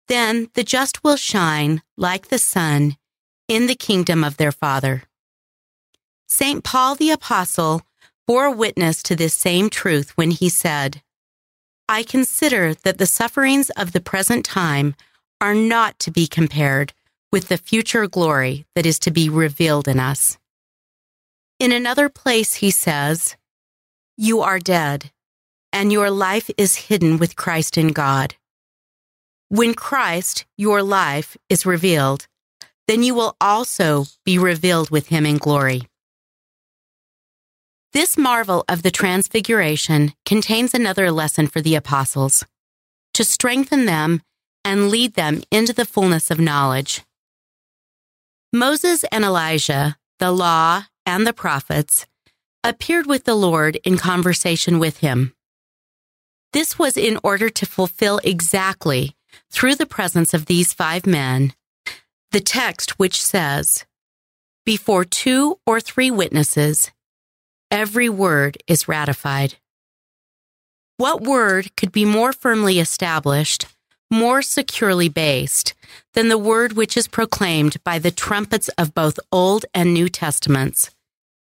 Then 0.06 0.48
the 0.54 0.62
just 0.62 1.02
will 1.02 1.16
shine 1.16 1.82
like 1.96 2.28
the 2.28 2.38
sun 2.38 2.96
in 3.48 3.66
the 3.66 3.74
kingdom 3.74 4.22
of 4.22 4.36
their 4.36 4.52
Father. 4.52 5.02
St. 6.28 6.62
Paul 6.62 6.94
the 6.94 7.10
Apostle 7.10 7.82
bore 8.28 8.54
witness 8.54 9.02
to 9.02 9.16
this 9.16 9.34
same 9.34 9.70
truth 9.70 10.12
when 10.16 10.30
he 10.30 10.48
said, 10.48 11.02
I 11.88 12.04
consider 12.04 12.74
that 12.74 12.98
the 12.98 13.06
sufferings 13.06 13.70
of 13.70 13.90
the 13.90 14.00
present 14.00 14.44
time 14.44 14.94
are 15.40 15.56
not 15.56 15.98
to 15.98 16.12
be 16.12 16.28
compared 16.28 16.92
with 17.32 17.48
the 17.48 17.58
future 17.58 18.06
glory 18.06 18.66
that 18.76 18.86
is 18.86 19.00
to 19.00 19.10
be 19.10 19.28
revealed 19.28 19.88
in 19.88 19.98
us. 19.98 20.38
In 21.60 21.72
another 21.72 22.08
place, 22.08 22.54
he 22.54 22.70
says, 22.70 23.36
You 24.16 24.40
are 24.40 24.58
dead, 24.58 25.10
and 25.72 25.92
your 25.92 26.10
life 26.10 26.50
is 26.56 26.76
hidden 26.76 27.18
with 27.18 27.36
Christ 27.36 27.78
in 27.78 27.88
God. 27.88 28.34
When 29.48 29.74
Christ, 29.74 30.46
your 30.56 30.82
life, 30.82 31.36
is 31.48 31.64
revealed, 31.64 32.26
then 32.88 33.02
you 33.02 33.14
will 33.14 33.36
also 33.40 34.06
be 34.24 34.38
revealed 34.38 34.90
with 34.90 35.08
him 35.08 35.24
in 35.24 35.38
glory. 35.38 35.82
This 37.92 38.18
marvel 38.18 38.64
of 38.68 38.82
the 38.82 38.90
Transfiguration 38.90 40.12
contains 40.26 40.74
another 40.74 41.12
lesson 41.12 41.46
for 41.46 41.60
the 41.60 41.76
apostles 41.76 42.44
to 43.14 43.24
strengthen 43.24 43.84
them 43.84 44.20
and 44.64 44.88
lead 44.90 45.14
them 45.14 45.42
into 45.52 45.72
the 45.72 45.84
fullness 45.84 46.30
of 46.30 46.40
knowledge. 46.40 47.02
Moses 48.52 49.04
and 49.12 49.24
Elijah, 49.24 49.96
the 50.18 50.32
law 50.32 50.84
and 51.06 51.26
the 51.26 51.32
prophets, 51.32 52.06
appeared 52.62 53.06
with 53.06 53.24
the 53.24 53.34
Lord 53.34 53.76
in 53.84 53.98
conversation 53.98 54.78
with 54.78 54.98
him. 54.98 55.34
This 56.52 56.78
was 56.78 56.96
in 56.96 57.18
order 57.22 57.50
to 57.50 57.66
fulfill 57.66 58.20
exactly, 58.24 59.16
through 59.50 59.74
the 59.74 59.86
presence 59.86 60.32
of 60.32 60.46
these 60.46 60.72
five 60.72 61.06
men, 61.06 61.52
the 62.30 62.40
text 62.40 62.98
which 62.98 63.22
says, 63.22 63.84
Before 64.64 65.04
two 65.04 65.58
or 65.66 65.80
three 65.80 66.10
witnesses, 66.10 66.90
every 67.70 68.08
word 68.08 68.56
is 68.66 68.88
ratified. 68.88 69.54
What 70.96 71.22
word 71.22 71.74
could 71.76 71.90
be 71.90 72.04
more 72.04 72.32
firmly 72.32 72.78
established, 72.78 73.66
more 74.10 74.42
securely 74.42 75.08
based, 75.08 75.74
than 76.12 76.28
the 76.28 76.38
word 76.38 76.74
which 76.74 76.96
is 76.96 77.08
proclaimed 77.08 77.82
by 77.82 77.98
the 77.98 78.12
trumpets 78.12 78.68
of 78.78 78.94
both 78.94 79.18
Old 79.32 79.66
and 79.74 79.92
New 79.92 80.08
Testaments, 80.08 80.93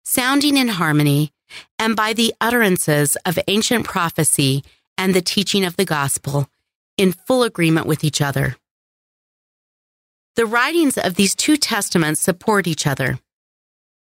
sounding 0.08 0.56
in 0.56 0.68
harmony, 0.68 1.30
and 1.78 1.94
by 1.94 2.14
the 2.14 2.34
utterances 2.40 3.14
of 3.26 3.38
ancient 3.46 3.84
prophecy 3.84 4.64
and 4.96 5.14
the 5.14 5.20
teaching 5.20 5.66
of 5.66 5.76
the 5.76 5.84
gospel, 5.84 6.48
in 6.96 7.12
full 7.12 7.42
agreement 7.42 7.86
with 7.86 8.02
each 8.02 8.22
other? 8.22 8.56
The 10.34 10.46
writings 10.46 10.96
of 10.96 11.16
these 11.16 11.34
two 11.34 11.58
testaments 11.58 12.20
support 12.22 12.66
each 12.66 12.86
other. 12.86 13.18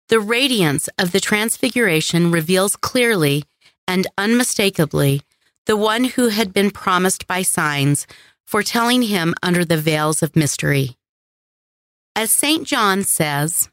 The 0.08 0.18
radiance 0.18 0.88
of 0.98 1.12
the 1.12 1.20
Transfiguration 1.20 2.30
reveals 2.30 2.74
clearly 2.74 3.44
and 3.86 4.06
unmistakably 4.16 5.20
the 5.66 5.76
one 5.76 6.04
who 6.04 6.28
had 6.28 6.54
been 6.54 6.70
promised 6.70 7.26
by 7.26 7.42
signs, 7.42 8.06
foretelling 8.46 9.02
him 9.02 9.34
under 9.42 9.64
the 9.64 9.76
veils 9.76 10.22
of 10.22 10.36
mystery. 10.36 10.96
As 12.16 12.30
St. 12.30 12.66
John 12.66 13.04
says, 13.04 13.68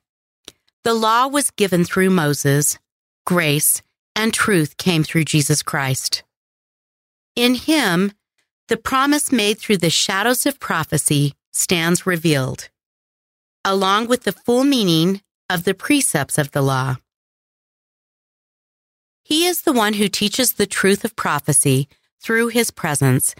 the 0.83 0.93
law 0.93 1.27
was 1.27 1.51
given 1.51 1.83
through 1.83 2.09
Moses, 2.09 2.77
grace 3.25 3.81
and 4.15 4.33
truth 4.33 4.77
came 4.77 5.03
through 5.03 5.25
Jesus 5.25 5.61
Christ. 5.61 6.23
In 7.35 7.55
him, 7.55 8.13
the 8.67 8.77
promise 8.77 9.31
made 9.31 9.59
through 9.59 9.77
the 9.77 9.89
shadows 9.89 10.45
of 10.45 10.59
prophecy 10.59 11.33
stands 11.51 12.05
revealed, 12.05 12.69
along 13.65 14.07
with 14.07 14.23
the 14.23 14.31
full 14.31 14.63
meaning 14.63 15.21
of 15.49 15.63
the 15.63 15.73
precepts 15.73 16.37
of 16.37 16.51
the 16.51 16.61
law. 16.61 16.97
He 19.23 19.45
is 19.45 19.61
the 19.61 19.73
one 19.73 19.93
who 19.93 20.07
teaches 20.07 20.53
the 20.53 20.67
truth 20.67 21.03
of 21.03 21.15
prophecy 21.15 21.87
through 22.21 22.47
his 22.47 22.71
presence 22.71 23.35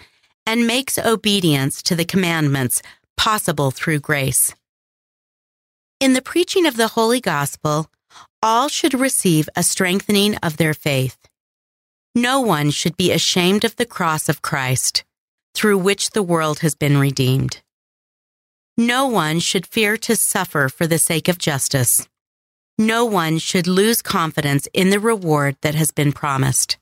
and 0.45 0.67
makes 0.67 0.97
obedience 0.97 1.81
to 1.83 1.95
the 1.95 2.05
commandments 2.05 2.81
possible 3.17 3.71
through 3.71 3.99
grace. 3.99 4.55
In 5.99 6.13
the 6.13 6.21
preaching 6.21 6.65
of 6.65 6.77
the 6.77 6.87
Holy 6.87 7.19
Gospel, 7.19 7.91
all 8.41 8.69
should 8.69 8.93
receive 8.93 9.49
a 9.57 9.63
strengthening 9.63 10.37
of 10.37 10.55
their 10.55 10.73
faith. 10.73 11.17
No 12.15 12.39
one 12.39 12.71
should 12.71 12.95
be 12.95 13.11
ashamed 13.11 13.65
of 13.65 13.75
the 13.75 13.85
cross 13.85 14.29
of 14.29 14.41
Christ, 14.41 15.03
through 15.53 15.77
which 15.79 16.11
the 16.11 16.23
world 16.23 16.59
has 16.59 16.73
been 16.73 16.97
redeemed. 16.97 17.61
No 18.77 19.07
one 19.07 19.41
should 19.41 19.67
fear 19.67 19.97
to 19.97 20.15
suffer 20.15 20.69
for 20.69 20.87
the 20.87 20.99
sake 20.99 21.27
of 21.27 21.37
justice. 21.37 22.07
No 22.77 23.03
one 23.03 23.37
should 23.37 23.67
lose 23.67 24.01
confidence 24.01 24.69
in 24.73 24.91
the 24.91 25.01
reward 25.01 25.57
that 25.63 25.75
has 25.75 25.91
been 25.91 26.13
promised. 26.13 26.77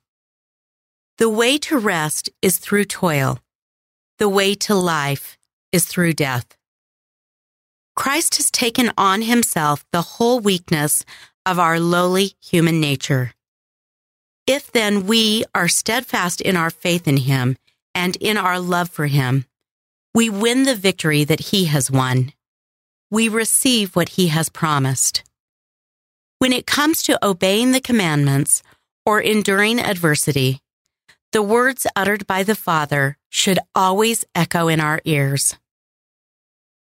The 1.18 1.28
way 1.30 1.58
to 1.58 1.80
rest 1.80 2.30
is 2.44 2.60
through 2.60 2.86
toil. 2.86 3.40
The 4.20 4.30
way 4.30 4.54
to 4.54 4.76
life 4.76 5.40
is 5.72 5.86
through 5.86 6.14
death. 6.14 6.57
Christ 7.98 8.38
has 8.38 8.52
taken 8.52 8.92
on 8.96 9.24
himself 9.24 9.84
the 9.92 10.04
whole 10.04 10.40
weakness 10.40 11.04
of 11.48 11.58
our 11.58 11.80
lowly 11.80 12.36
human 12.40 12.80
nature. 12.80 13.34
If 14.46 14.72
then 14.72 15.08
we 15.08 15.46
are 15.56 15.68
steadfast 15.68 16.40
in 16.40 16.56
our 16.56 16.70
faith 16.70 17.08
in 17.08 17.18
him 17.18 17.58
and 17.96 18.16
in 18.18 18.38
our 18.38 18.60
love 18.60 18.92
for 18.92 19.08
him, 19.08 19.46
we 20.14 20.30
win 20.30 20.64
the 20.64 20.76
victory 20.76 21.24
that 21.24 21.50
he 21.50 21.66
has 21.66 21.90
won. 21.90 22.34
We 23.10 23.30
receive 23.30 23.96
what 23.96 24.10
he 24.10 24.28
has 24.28 24.48
promised. 24.48 25.24
When 26.38 26.54
it 26.54 26.68
comes 26.68 27.02
to 27.04 27.26
obeying 27.26 27.72
the 27.72 27.82
commandments 27.82 28.62
or 29.08 29.20
enduring 29.20 29.80
adversity, 29.80 30.62
the 31.32 31.42
words 31.42 31.88
uttered 31.96 32.28
by 32.28 32.44
the 32.44 32.56
Father 32.56 33.18
should 33.30 33.58
always 33.74 34.24
echo 34.36 34.68
in 34.68 34.80
our 34.80 35.02
ears. 35.04 35.58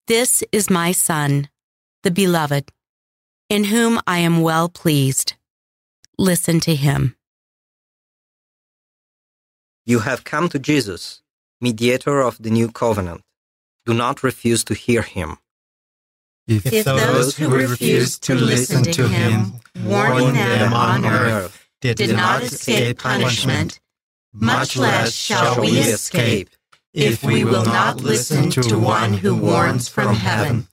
This 0.09 0.42
is 0.50 0.68
my 0.68 0.90
Son, 0.90 1.48
the 2.03 2.11
Beloved, 2.11 2.72
in 3.48 3.64
whom 3.64 4.00
I 4.07 4.18
am 4.18 4.40
well 4.40 4.68
pleased. 4.68 5.34
Listen 6.18 6.59
to 6.61 6.74
him. 6.74 7.14
You 9.86 10.00
have 10.00 10.24
come 10.24 10.48
to 10.48 10.59
Jesus 10.59 11.22
mediator 11.61 12.20
of 12.20 12.42
the 12.42 12.50
new 12.50 12.68
covenant. 12.70 13.22
Do 13.86 13.94
not 13.94 14.24
refuse 14.24 14.64
to 14.64 14.74
hear 14.74 15.03
him. 15.03 15.38
If, 16.48 16.66
If 16.66 16.84
those 16.84 17.36
who 17.36 17.48
refused 17.48 18.24
to 18.24 18.34
listen 18.34 18.82
to 18.82 19.07
him, 19.07 19.61
warning 19.84 20.34
them 20.34 20.72
on 20.72 21.07
earth, 21.07 21.68
did 21.80 22.16
not 22.16 22.42
escape 22.42 22.98
punishment, 22.98 23.78
much 24.32 24.76
less 24.76 25.12
shall 25.12 25.61
we 25.61 25.78
escape 25.78 26.50
if 26.95 27.22
we 27.24 27.45
will 27.45 27.64
not 27.64 28.01
listen 28.03 28.51
to 28.51 28.78
one 28.78 29.14
who 29.14 29.34
warns 29.36 29.88
from 29.88 30.14
heaven. 30.14 30.68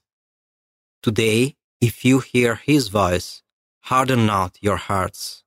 Today, 1.02 1.56
if 1.80 2.04
you 2.04 2.20
hear 2.20 2.56
his 2.56 2.90
voice, 2.90 3.42
harden 3.82 4.26
not 4.26 4.58
your 4.62 4.78
hearts. 4.78 5.44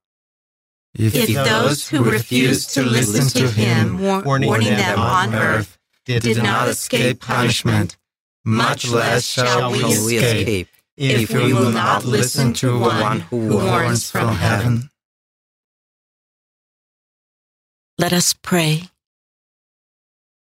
If 0.94 1.12
those 1.34 1.88
who 1.88 2.04
refused 2.04 2.70
to 2.74 2.82
listen 2.82 3.28
to 3.40 3.50
him, 3.50 3.98
war- 4.00 4.22
warning 4.22 4.76
them 4.76 4.98
on 4.98 5.34
earth, 5.34 5.78
did 6.04 6.42
not 6.42 6.68
escape 6.68 7.20
punishment, 7.20 7.96
much 8.44 8.88
less 8.88 9.24
shall 9.24 9.70
we 9.72 9.84
escape 9.84 10.68
if 10.96 11.30
we 11.32 11.52
will 11.52 11.70
not 11.70 12.04
listen 12.04 12.52
to 12.54 12.78
one 12.78 13.20
who 13.20 13.48
warns 13.56 14.10
from 14.10 14.34
heaven. 14.36 14.90
Let 17.98 18.12
us 18.12 18.32
pray. 18.34 18.88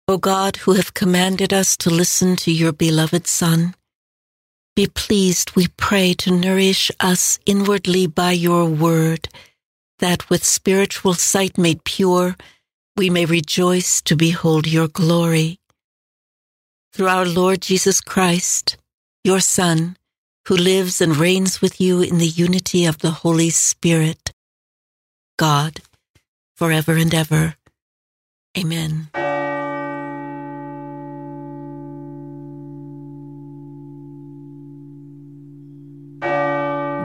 O 0.06 0.18
God, 0.18 0.58
who 0.58 0.74
have 0.74 0.94
commanded 0.94 1.54
us 1.54 1.78
to 1.78 1.90
listen 1.90 2.36
to 2.38 2.52
your 2.52 2.74
beloved 2.74 3.26
Son, 3.26 3.74
be 4.76 4.88
pleased, 4.88 5.56
we 5.56 5.68
pray, 5.78 6.14
to 6.16 6.32
nourish 6.32 6.92
us 7.00 7.40
inwardly 7.46 8.08
by 8.08 8.34
your 8.34 8.66
word, 8.66 9.30
that 10.00 10.30
with 10.30 10.44
spiritual 10.44 11.14
sight 11.14 11.58
made 11.58 11.86
pure, 11.86 12.36
we 12.98 13.10
may 13.10 13.26
rejoice 13.26 14.02
to 14.02 14.18
behold 14.18 14.68
your 14.68 14.90
glory. 14.90 15.60
Through 16.92 17.08
our 17.08 17.26
Lord 17.26 17.62
Jesus 17.62 18.02
Christ, 18.02 18.76
your 19.24 19.40
Son, 19.40 19.96
who 20.48 20.58
lives 20.58 21.00
and 21.00 21.16
reigns 21.16 21.62
with 21.62 21.80
you 21.80 22.02
in 22.02 22.18
the 22.18 22.28
unity 22.28 22.84
of 22.86 22.98
the 22.98 23.12
Holy 23.12 23.52
Spirit, 23.52 24.34
God, 25.38 25.80
forever 26.58 26.98
and 26.98 27.14
ever. 27.14 27.56
Amen. 28.58 29.10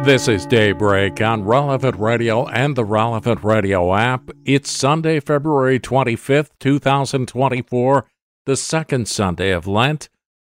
This 0.09 0.27
is 0.27 0.47
Daybreak 0.47 1.21
on 1.21 1.45
Relevant 1.45 1.99
Radio 1.99 2.47
and 2.47 2.75
the 2.75 2.85
Relevant 2.87 3.45
Radio 3.45 3.95
app. 3.95 4.31
It's 4.47 4.71
Sunday, 4.71 5.21
February 5.21 5.79
25th, 5.79 6.49
2024, 6.61 8.07
the 8.47 8.57
second 8.57 9.07
Sunday 9.07 9.51
of 9.51 9.67
Lent. 9.67 10.09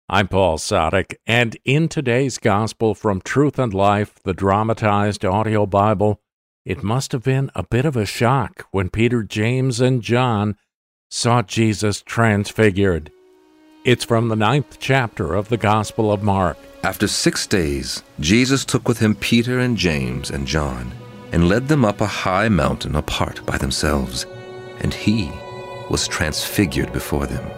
I'm 0.09 0.29
Paul 0.29 0.59
Sadek, 0.59 1.17
and 1.27 1.57
in 1.65 1.89
today's 1.89 2.39
Gospel 2.39 2.95
from 2.95 3.21
Truth 3.21 3.59
and 3.59 3.75
Life, 3.75 4.23
the 4.23 4.33
dramatized 4.33 5.25
audio 5.25 5.67
Bible, 5.67 6.21
it 6.65 6.85
must 6.85 7.11
have 7.11 7.25
been 7.25 7.51
a 7.57 7.65
bit 7.65 7.85
of 7.85 7.97
a 7.97 8.07
shock 8.07 8.69
when 8.71 8.91
Peter, 8.91 9.25
James, 9.25 9.81
and 9.81 10.03
John 10.03 10.57
saw 11.11 11.43
Jesus 11.43 12.01
transfigured. 12.03 13.11
It's 13.85 14.05
from 14.05 14.29
the 14.29 14.37
ninth 14.37 14.79
chapter 14.81 15.35
of 15.35 15.49
the 15.49 15.57
Gospel 15.57 16.13
of 16.13 16.21
Mark. 16.21 16.59
After 16.83 17.07
six 17.07 17.47
days, 17.47 18.03
Jesus 18.19 18.65
took 18.65 18.89
with 18.89 18.99
him 18.99 19.15
Peter 19.15 19.61
and 19.61 19.77
James 19.77 20.31
and 20.31 20.49
John, 20.49 20.93
and 21.31 21.49
led 21.49 21.69
them 21.69 21.85
up 21.85 22.01
a 22.01 22.07
high 22.07 22.49
mountain 22.49 22.97
apart 22.97 23.47
by 23.47 23.57
themselves, 23.57 24.27
and 24.81 24.93
he 24.93 25.31
was 25.91 26.09
transfigured 26.09 26.93
before 26.93 27.27
them. 27.27 27.49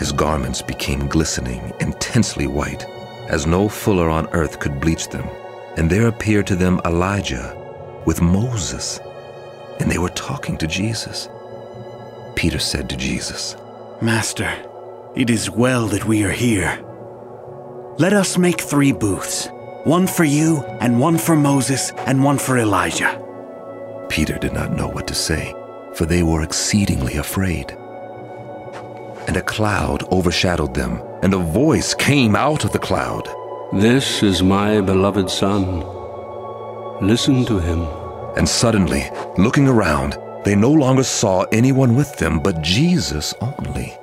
His 0.00 0.10
garments 0.10 0.62
became 0.62 1.06
glistening, 1.06 1.72
intensely 1.80 2.48
white, 2.48 2.84
as 3.28 3.46
no 3.46 3.68
fuller 3.68 4.10
on 4.10 4.28
earth 4.32 4.58
could 4.58 4.80
bleach 4.80 5.08
them. 5.08 5.28
And 5.76 5.88
there 5.88 6.08
appeared 6.08 6.48
to 6.48 6.56
them 6.56 6.80
Elijah 6.84 7.56
with 8.04 8.20
Moses, 8.20 8.98
and 9.78 9.88
they 9.88 9.98
were 9.98 10.10
talking 10.10 10.58
to 10.58 10.66
Jesus. 10.66 11.28
Peter 12.34 12.58
said 12.58 12.90
to 12.90 12.96
Jesus, 12.96 13.56
Master, 14.02 14.52
it 15.14 15.28
is 15.30 15.50
well 15.50 15.86
that 15.88 16.04
we 16.04 16.24
are 16.24 16.30
here. 16.30 16.84
Let 17.98 18.12
us 18.12 18.38
make 18.38 18.60
three 18.60 18.92
booths 18.92 19.48
one 19.84 20.06
for 20.06 20.24
you, 20.24 20.58
and 20.80 21.00
one 21.00 21.16
for 21.16 21.34
Moses, 21.34 21.90
and 22.06 22.22
one 22.22 22.36
for 22.36 22.58
Elijah. 22.58 23.18
Peter 24.10 24.36
did 24.36 24.52
not 24.52 24.76
know 24.76 24.88
what 24.88 25.08
to 25.08 25.14
say, 25.14 25.54
for 25.94 26.04
they 26.04 26.22
were 26.22 26.42
exceedingly 26.42 27.16
afraid. 27.16 27.70
And 29.26 29.38
a 29.38 29.42
cloud 29.42 30.02
overshadowed 30.12 30.74
them, 30.74 31.00
and 31.22 31.32
a 31.32 31.38
voice 31.38 31.94
came 31.94 32.36
out 32.36 32.64
of 32.64 32.72
the 32.72 32.78
cloud 32.78 33.26
This 33.72 34.22
is 34.22 34.42
my 34.42 34.80
beloved 34.80 35.30
Son. 35.30 35.80
Listen 37.00 37.44
to 37.46 37.58
him. 37.58 37.86
And 38.36 38.48
suddenly, 38.48 39.10
looking 39.38 39.66
around, 39.66 40.18
they 40.44 40.54
no 40.54 40.72
longer 40.72 41.04
saw 41.04 41.42
anyone 41.52 41.94
with 41.94 42.16
them 42.16 42.40
but 42.40 42.62
Jesus 42.62 43.34
only. 43.40 43.96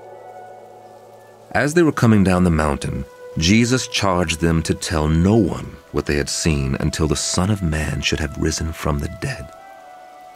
As 1.57 1.73
they 1.73 1.81
were 1.81 1.91
coming 1.91 2.23
down 2.23 2.43
the 2.43 2.51
mountain, 2.51 3.03
Jesus 3.39 3.87
charged 3.87 4.41
them 4.41 4.61
to 4.61 4.75
tell 4.75 5.07
no 5.07 5.35
one 5.35 5.65
what 5.91 6.05
they 6.05 6.15
had 6.17 6.29
seen 6.29 6.77
until 6.79 7.07
the 7.07 7.15
Son 7.15 7.49
of 7.49 7.63
Man 7.63 7.99
should 8.01 8.19
have 8.19 8.37
risen 8.37 8.71
from 8.71 8.99
the 8.99 9.09
dead. 9.21 9.51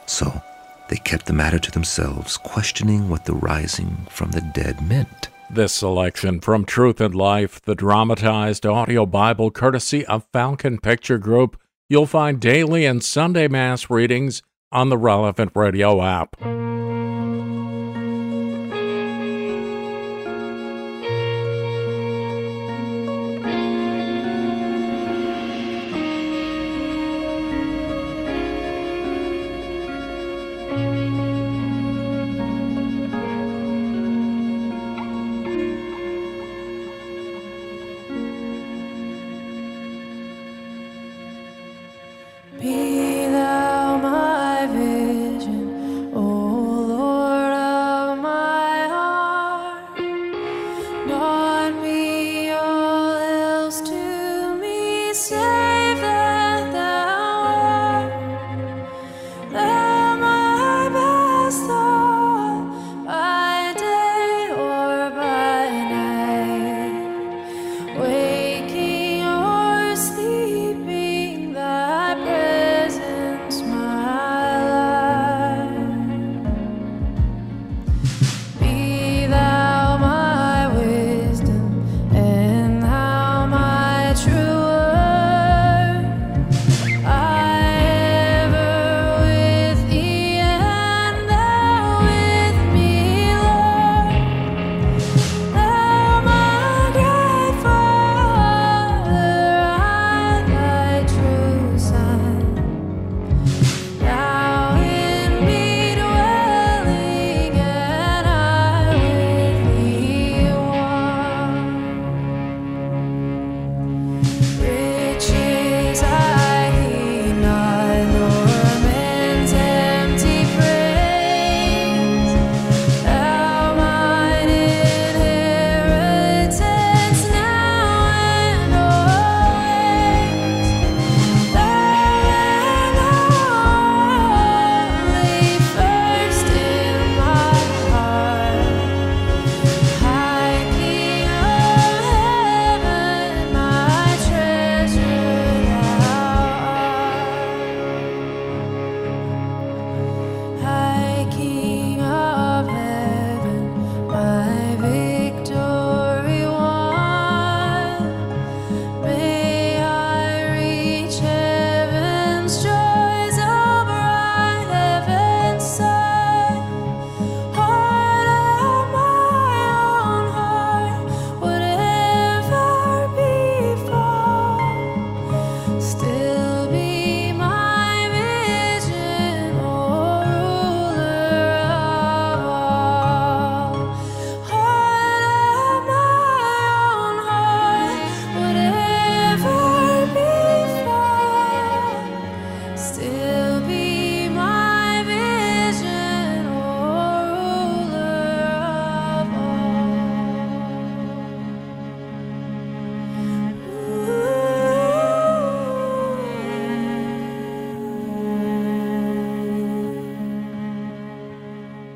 So 0.07 0.41
they 0.89 0.95
kept 0.95 1.27
the 1.27 1.33
matter 1.33 1.59
to 1.59 1.69
themselves, 1.69 2.37
questioning 2.37 3.07
what 3.07 3.25
the 3.25 3.35
rising 3.35 4.07
from 4.09 4.31
the 4.31 4.41
dead 4.41 4.81
meant. 4.81 5.29
This 5.47 5.73
selection 5.73 6.39
from 6.39 6.65
Truth 6.65 6.99
and 6.99 7.13
Life, 7.13 7.61
the 7.61 7.75
dramatized 7.75 8.65
audio 8.65 9.05
Bible 9.05 9.51
courtesy 9.51 10.03
of 10.07 10.25
Falcon 10.33 10.79
Picture 10.79 11.19
Group, 11.19 11.55
you'll 11.87 12.07
find 12.07 12.39
daily 12.39 12.83
and 12.87 13.03
Sunday 13.03 13.47
Mass 13.47 13.91
readings 13.91 14.41
on 14.71 14.89
the 14.89 14.97
Relevant 14.97 15.51
Radio 15.53 16.01
app. 16.01 16.35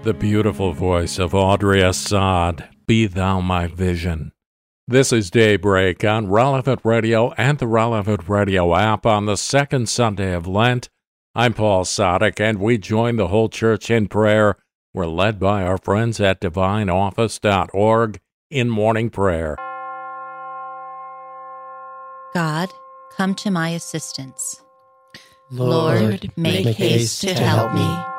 The 0.06 0.14
beautiful 0.14 0.72
voice 0.72 1.18
of 1.18 1.34
Audrey 1.34 1.82
Assad, 1.82 2.70
Be 2.86 3.08
Thou 3.08 3.42
My 3.42 3.66
Vision. 3.66 4.34
This 4.88 5.12
is 5.12 5.32
Daybreak 5.32 6.04
on 6.06 6.30
Relevant 6.30 6.82
Radio 6.84 7.32
and 7.40 7.58
the 7.58 7.66
Relevant 7.66 8.30
Radio 8.30 8.76
app 8.76 9.08
on 9.08 9.26
the 9.26 9.36
second 9.36 9.90
Sunday 9.90 10.36
of 10.36 10.46
Lent. 10.46 10.90
I'm 11.34 11.56
Paul 11.56 11.86
Sadek, 11.86 12.40
and 12.40 12.60
we 12.60 12.78
join 12.78 13.16
the 13.16 13.30
whole 13.30 13.50
church 13.50 13.90
in 13.90 14.08
prayer. 14.08 14.58
We're 14.94 15.08
led 15.08 15.40
by 15.40 15.64
our 15.64 15.80
friends 15.80 16.20
at 16.20 16.40
divineoffice.org 16.40 18.20
in 18.52 18.70
morning 18.70 19.10
prayer. 19.10 19.56
God, 22.36 22.70
come 23.18 23.34
to 23.34 23.50
my 23.50 23.70
assistance. 23.70 24.62
Lord, 25.50 26.32
make, 26.38 26.66
make 26.66 26.76
haste 26.78 26.78
haste 26.78 27.22
to 27.22 27.28
to 27.34 27.44
help 27.44 27.72
help 27.72 27.74
me. 27.74 27.88
me. 27.88 28.15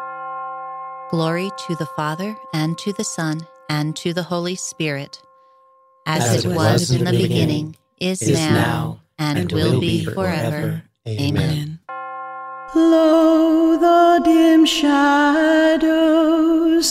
Glory 1.08 1.52
to 1.68 1.76
the 1.76 1.86
Father, 1.86 2.36
and 2.52 2.76
to 2.78 2.92
the 2.92 3.04
Son, 3.04 3.46
and 3.68 3.94
to 3.94 4.12
the 4.12 4.24
Holy 4.24 4.56
Spirit, 4.56 5.22
as, 6.04 6.44
it 6.44 6.52
was 6.52 6.90
in 6.90 7.04
the 7.04 7.12
beginning, 7.12 7.76
is, 8.00 8.22
is 8.22 8.36
now, 8.36 8.50
now, 8.50 9.00
and, 9.16 9.38
and 9.38 9.52
will 9.52 9.74
will 9.74 9.80
be 9.80 10.04
be 10.04 10.12
forever. 10.12 10.82
forever. 11.04 11.20
Amen. 11.22 11.78
Lo, 12.74 13.76
the 13.78 14.20
dim 14.24 14.66
shadows 14.66 14.92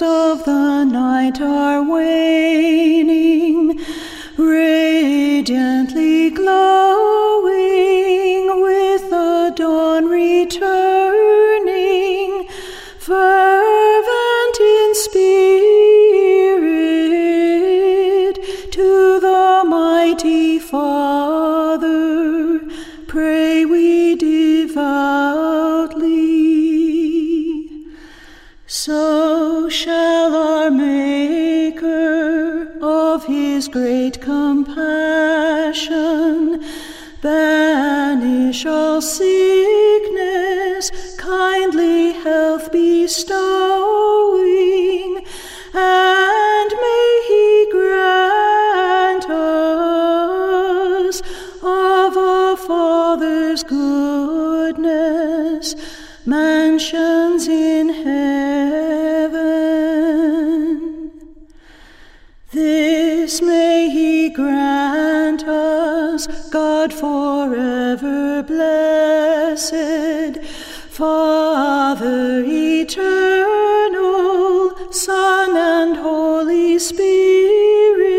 of 0.01 0.45
the 0.45 0.86
night 0.86 1.41
are 1.41 1.84
waning, 1.84 3.78
radiantly 4.38 5.74
his 33.66 33.74
great 33.74 34.22
compassion 34.22 34.63
banish 37.22 38.66
all 38.66 39.01
sickness, 39.01 40.91
kindly 41.18 42.11
health 42.13 42.72
bestowing, 42.72 43.26
and 45.74 46.70
may 46.70 47.24
he 47.28 47.68
grant 47.72 49.26
us 49.30 51.22
of 51.63 52.16
a 52.18 52.55
Father's 52.68 53.63
goodness. 53.63 54.95
Mansions 56.28 57.24
God 66.55 66.93
forever 66.93 68.41
blessed, 68.41 69.73
Father 70.89 72.41
eternal, 72.47 73.91
Son 74.89 75.57
and 75.57 75.97
Holy 75.97 76.79
Spirit, 76.79 78.14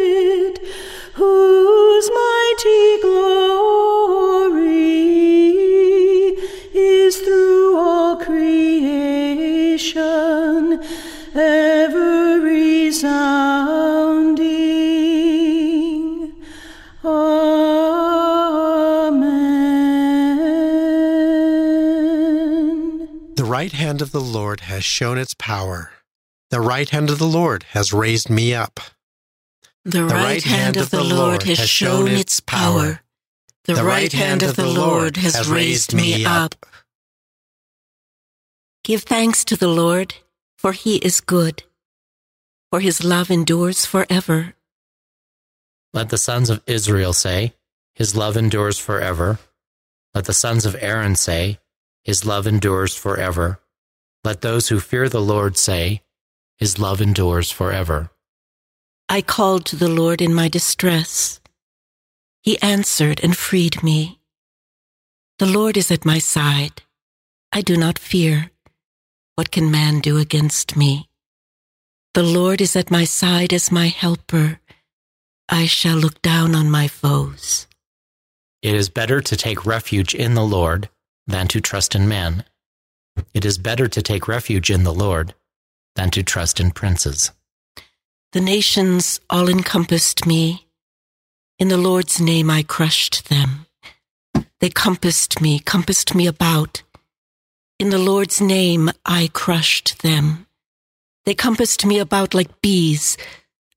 hand 23.86 24.02
of 24.02 24.10
the 24.10 24.20
Lord 24.20 24.62
has 24.62 24.84
shown 24.84 25.16
its 25.16 25.32
power. 25.34 25.92
The 26.50 26.60
right 26.60 26.88
hand 26.88 27.08
of 27.08 27.20
the 27.20 27.32
Lord 27.40 27.62
has 27.70 27.92
raised 27.92 28.28
me 28.28 28.52
up. 28.52 28.80
The 29.84 30.04
right 30.04 30.42
hand 30.42 30.76
of 30.76 30.90
the 30.90 31.04
Lord 31.04 31.44
has 31.44 31.70
shown 31.70 32.08
its 32.08 32.40
power. 32.40 33.02
The 33.62 33.76
right 33.76 34.12
hand 34.12 34.42
of 34.42 34.56
the 34.56 34.66
Lord 34.66 35.16
has 35.18 35.48
raised 35.48 35.94
me 35.94 36.24
up. 36.24 36.66
Give 38.82 39.04
thanks 39.04 39.44
to 39.44 39.56
the 39.56 39.68
Lord, 39.68 40.16
for 40.58 40.72
he 40.72 40.96
is 40.96 41.20
good, 41.20 41.62
for 42.72 42.80
his 42.80 43.04
love 43.04 43.30
endures 43.30 43.86
forever. 43.86 44.54
Let 45.94 46.08
the 46.08 46.18
sons 46.18 46.50
of 46.50 46.60
Israel 46.66 47.12
say, 47.12 47.54
His 47.94 48.16
love 48.16 48.36
endures 48.36 48.80
forever. 48.80 49.38
Let 50.12 50.24
the 50.24 50.34
sons 50.34 50.66
of 50.66 50.74
Aaron 50.80 51.14
say, 51.14 51.60
His 52.02 52.26
love 52.26 52.48
endures 52.48 52.96
forever. 52.96 53.60
Let 54.26 54.40
those 54.40 54.66
who 54.70 54.80
fear 54.80 55.08
the 55.08 55.22
Lord 55.22 55.56
say, 55.56 56.02
His 56.58 56.80
love 56.80 57.00
endures 57.00 57.52
forever. 57.52 58.10
I 59.08 59.22
called 59.22 59.64
to 59.66 59.76
the 59.76 59.88
Lord 59.88 60.20
in 60.20 60.34
my 60.34 60.48
distress. 60.48 61.40
He 62.42 62.60
answered 62.60 63.20
and 63.22 63.36
freed 63.36 63.84
me. 63.84 64.18
The 65.38 65.46
Lord 65.46 65.76
is 65.76 65.92
at 65.92 66.04
my 66.04 66.18
side. 66.18 66.82
I 67.52 67.60
do 67.60 67.76
not 67.76 68.00
fear. 68.00 68.50
What 69.36 69.52
can 69.52 69.70
man 69.70 70.00
do 70.00 70.18
against 70.18 70.76
me? 70.76 71.08
The 72.14 72.24
Lord 72.24 72.60
is 72.60 72.74
at 72.74 72.90
my 72.90 73.04
side 73.04 73.52
as 73.52 73.70
my 73.70 73.86
helper. 73.86 74.58
I 75.48 75.66
shall 75.66 75.98
look 75.98 76.20
down 76.20 76.56
on 76.56 76.68
my 76.68 76.88
foes. 76.88 77.68
It 78.60 78.74
is 78.74 78.88
better 78.88 79.20
to 79.20 79.36
take 79.36 79.64
refuge 79.64 80.16
in 80.16 80.34
the 80.34 80.50
Lord 80.58 80.88
than 81.28 81.46
to 81.46 81.60
trust 81.60 81.94
in 81.94 82.08
man. 82.08 82.42
It 83.34 83.44
is 83.44 83.58
better 83.58 83.88
to 83.88 84.02
take 84.02 84.28
refuge 84.28 84.70
in 84.70 84.84
the 84.84 84.94
Lord 84.94 85.34
than 85.94 86.10
to 86.10 86.22
trust 86.22 86.60
in 86.60 86.70
princes. 86.70 87.32
The 88.32 88.40
nations 88.40 89.20
all 89.30 89.48
encompassed 89.48 90.26
me. 90.26 90.66
In 91.58 91.68
the 91.68 91.78
Lord's 91.78 92.20
name 92.20 92.50
I 92.50 92.62
crushed 92.62 93.28
them. 93.28 93.66
They 94.60 94.68
compassed 94.68 95.40
me, 95.40 95.58
compassed 95.58 96.14
me 96.14 96.26
about. 96.26 96.82
In 97.78 97.90
the 97.90 97.98
Lord's 97.98 98.40
name 98.40 98.90
I 99.04 99.30
crushed 99.32 100.02
them. 100.02 100.46
They 101.24 101.34
compassed 101.34 101.84
me 101.84 101.98
about 101.98 102.34
like 102.34 102.60
bees. 102.60 103.16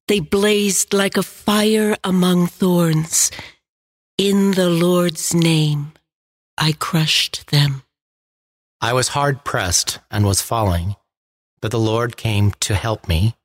They 0.07 0.19
blazed 0.19 0.93
like 0.93 1.17
a 1.17 1.23
fire 1.23 1.95
among 2.03 2.47
thorns. 2.47 3.31
In 4.17 4.51
the 4.51 4.69
Lord's 4.69 5.33
name 5.33 5.93
I 6.57 6.73
crushed 6.73 7.47
them. 7.47 7.83
I 8.81 8.93
was 8.93 9.09
hard 9.09 9.43
pressed 9.43 9.99
and 10.09 10.25
was 10.25 10.41
falling, 10.41 10.95
but 11.59 11.71
the 11.71 11.79
Lord 11.79 12.15
came 12.15 12.51
to 12.61 12.75
help 12.75 13.09
me. 13.09 13.35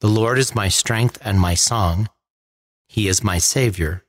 The 0.00 0.06
Lord 0.06 0.38
is 0.38 0.54
my 0.54 0.68
strength 0.68 1.18
and 1.22 1.40
my 1.40 1.54
song. 1.54 2.08
He 2.86 3.08
is 3.08 3.24
my 3.24 3.38
Savior. 3.38 4.04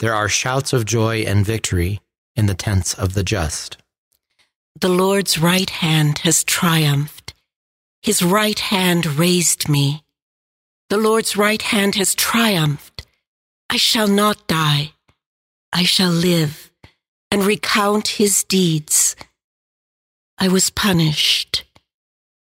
There 0.00 0.14
are 0.14 0.28
shouts 0.28 0.72
of 0.72 0.84
joy 0.84 1.20
and 1.20 1.46
victory 1.46 2.00
in 2.34 2.46
the 2.46 2.54
tents 2.54 2.94
of 2.94 3.14
the 3.14 3.22
just. 3.22 3.76
The 4.80 4.88
Lord's 4.88 5.38
right 5.38 5.70
hand 5.70 6.18
has 6.18 6.42
triumphed. 6.42 7.32
His 8.02 8.22
right 8.22 8.58
hand 8.58 9.06
raised 9.06 9.68
me. 9.68 10.02
The 10.88 10.96
Lord's 10.98 11.36
right 11.36 11.62
hand 11.62 11.94
has 11.94 12.16
triumphed. 12.16 13.06
I 13.70 13.76
shall 13.76 14.08
not 14.08 14.48
die. 14.48 14.94
I 15.72 15.84
shall 15.84 16.10
live 16.10 16.67
and 17.30 17.44
recount 17.44 18.08
his 18.08 18.44
deeds. 18.44 19.16
I 20.38 20.48
was 20.48 20.70
punished. 20.70 21.64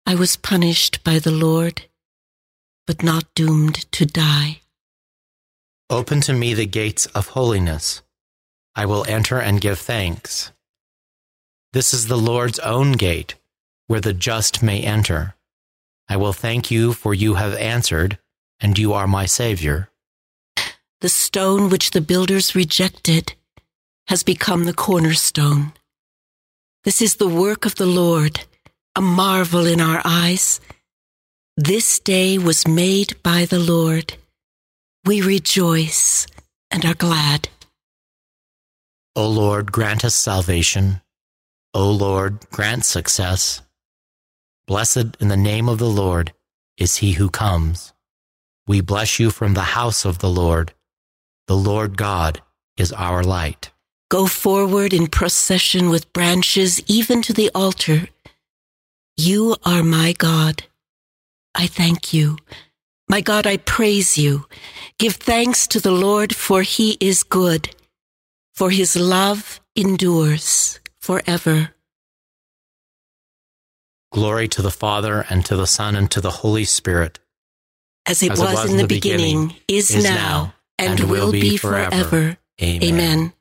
I 0.06 0.16
was 0.16 0.38
punished 0.38 1.04
by 1.04 1.20
the 1.20 1.32
Lord, 1.32 1.84
but 2.88 3.04
not 3.04 3.34
doomed 3.36 3.92
to 3.92 4.06
die. 4.06 4.62
Open 5.90 6.22
to 6.22 6.34
me 6.34 6.54
the 6.54 6.66
gates 6.66 7.06
of 7.08 7.30
holiness. 7.30 8.02
I 8.76 8.86
will 8.86 9.06
enter 9.08 9.40
and 9.40 9.60
give 9.60 9.80
thanks. 9.80 10.52
This 11.74 11.94
is 11.94 12.08
the 12.08 12.18
Lord's 12.18 12.60
own 12.60 12.94
gate, 12.94 13.36
where 13.88 14.02
the 14.02 14.14
just 14.14 14.64
may 14.64 14.82
enter. 14.82 15.36
I 16.08 16.18
will 16.18 16.34
thank 16.34 16.72
you, 16.72 16.94
for 16.94 17.14
you 17.14 17.36
have 17.36 17.56
answered, 17.56 18.18
and 18.60 18.78
you 18.78 18.94
are 18.94 19.08
my 19.08 19.26
Savior. 19.26 19.90
The 21.02 21.10
stone 21.10 21.70
which 21.70 21.92
the 21.92 22.02
builders 22.02 22.56
rejected 22.56 23.34
has 24.12 24.24
become 24.24 24.66
the 24.66 24.74
cornerstone. 24.74 25.72
This 26.84 27.02
is 27.02 27.16
the 27.16 27.30
work 27.30 27.66
of 27.66 27.76
the 27.76 27.86
Lord, 27.86 28.42
a 28.94 29.00
marvel 29.00 29.66
in 29.66 29.80
our 29.80 30.02
eyes. 30.04 30.60
This 31.56 31.98
day 31.98 32.38
was 32.38 32.68
made 32.68 33.16
by 33.24 33.46
the 33.46 33.58
Lord. 33.58 34.16
We 35.06 35.22
rejoice 35.22 36.28
and 36.70 36.84
are 36.84 36.94
glad. 36.94 37.48
O 39.16 39.30
Lord, 39.30 39.72
grant 39.72 40.04
us 40.04 40.14
salvation. 40.14 41.00
O 41.74 41.90
Lord, 41.90 42.50
grant 42.52 42.84
success. 42.84 43.62
Blessed 44.68 45.16
in 45.22 45.30
the 45.30 45.38
name 45.38 45.70
of 45.70 45.80
the 45.80 45.94
Lord 46.04 46.34
is 46.78 46.98
he 46.98 47.14
who 47.14 47.30
comes. 47.30 47.94
We 48.68 48.82
bless 48.82 49.20
you 49.22 49.32
from 49.32 49.54
the 49.54 49.72
house 49.80 50.04
of 50.04 50.20
the 50.20 50.30
Lord. 50.30 50.74
The 51.48 51.56
Lord 51.56 51.96
God 51.96 52.42
is 52.76 52.92
our 52.92 53.24
light. 53.24 53.72
Go 54.12 54.28
forward 54.28 54.94
in 54.94 55.08
procession 55.08 55.90
with 55.90 56.12
branches 56.12 56.84
even 56.86 57.22
to 57.22 57.32
the 57.32 57.50
altar. 57.56 58.10
You 59.16 59.56
are 59.64 59.84
my 59.84 60.12
God. 60.12 60.64
I 61.56 61.68
thank 61.68 62.14
you. 62.14 62.36
My 63.08 63.22
God, 63.22 63.48
I 63.48 63.56
praise 63.56 64.18
you. 64.18 64.48
Give 65.00 65.16
thanks 65.16 65.66
to 65.68 65.80
the 65.80 65.94
Lord, 65.94 66.36
for 66.36 66.62
he 66.62 66.98
is 67.00 67.24
good, 67.24 67.74
for 68.54 68.70
his 68.70 68.98
love 68.98 69.62
endures 69.78 70.82
forever. 71.00 71.70
Glory 74.12 74.50
to 74.50 74.62
the 74.62 74.72
Father, 74.72 75.26
and 75.30 75.46
to 75.46 75.56
the 75.56 75.68
Son, 75.68 75.96
and 75.96 76.12
to 76.12 76.20
the 76.20 76.44
Holy 76.44 76.66
Spirit. 76.66 77.20
As 78.06 78.22
it, 78.22 78.34
As 78.34 78.42
was, 78.42 78.50
it 78.50 78.56
was, 78.56 78.72
in 78.72 78.78
the, 78.78 78.88
beginning, 78.88 79.48
beginning, 79.48 79.56
is, 79.70 79.90
is 79.90 80.04
now, 80.04 80.54
and, 80.78 81.00
and 81.00 81.10
will, 81.10 81.28
will 81.28 81.32
be 81.32 81.56
forever. 81.56 82.04
forever. 82.04 82.38
Amen. 82.62 82.84
Amen. 82.84 83.34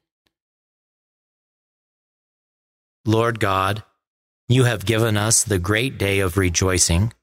Lord 3.06 3.40
God, 3.40 3.82
you 4.46 4.64
have 4.64 4.84
given 4.84 5.16
us 5.16 5.42
the 5.42 5.58
great 5.58 5.96
day 5.96 6.20
of 6.20 6.36
rejoicing. 6.36 7.14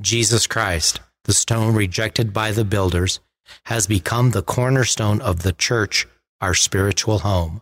Jesus 0.00 0.46
Christ, 0.46 1.00
the 1.24 1.34
stone 1.34 1.74
rejected 1.74 2.32
by 2.32 2.52
the 2.52 2.64
builders, 2.64 3.20
has 3.66 3.86
become 3.86 4.30
the 4.30 4.42
cornerstone 4.42 5.20
of 5.20 5.42
the 5.42 5.52
church, 5.52 6.06
our 6.40 6.54
spiritual 6.54 7.18
home. 7.18 7.60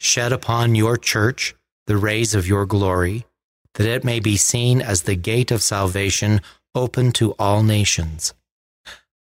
Shed 0.00 0.32
upon 0.32 0.74
your 0.74 0.96
church 0.96 1.54
the 1.86 1.96
rays 1.96 2.34
of 2.34 2.48
your 2.48 2.66
glory, 2.66 3.26
that 3.74 3.86
it 3.86 4.02
may 4.02 4.18
be 4.18 4.36
seen 4.36 4.82
as 4.82 5.02
the 5.02 5.14
gate 5.14 5.52
of 5.52 5.62
salvation 5.62 6.40
open 6.74 7.12
to 7.12 7.32
all 7.38 7.62
nations. 7.62 8.34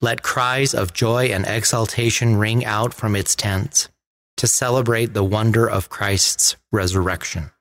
Let 0.01 0.21
cries 0.21 0.73
of 0.73 0.91
joy 0.91 1.27
and 1.27 1.45
exultation 1.45 2.35
ring 2.35 2.65
out 2.65 2.93
from 2.93 3.15
its 3.15 3.37
tents 3.37 3.87
to 4.37 4.47
celebrate 4.47 5.13
the 5.13 5.23
wonder 5.23 5.69
of 5.69 5.89
Christ's 5.89 6.55
resurrection. 6.71 7.51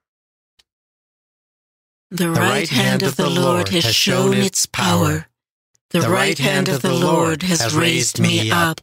The 2.10 2.30
right 2.30 2.68
hand 2.68 3.02
of 3.02 3.16
the 3.16 3.30
Lord 3.30 3.68
has 3.70 3.94
shown 3.94 4.34
its 4.34 4.66
power. 4.66 5.26
The 5.90 6.02
right 6.02 6.38
hand 6.38 6.68
of 6.68 6.82
the 6.82 6.92
Lord 6.92 7.42
has 7.42 7.74
raised 7.74 8.20
me 8.20 8.50
up. 8.50 8.80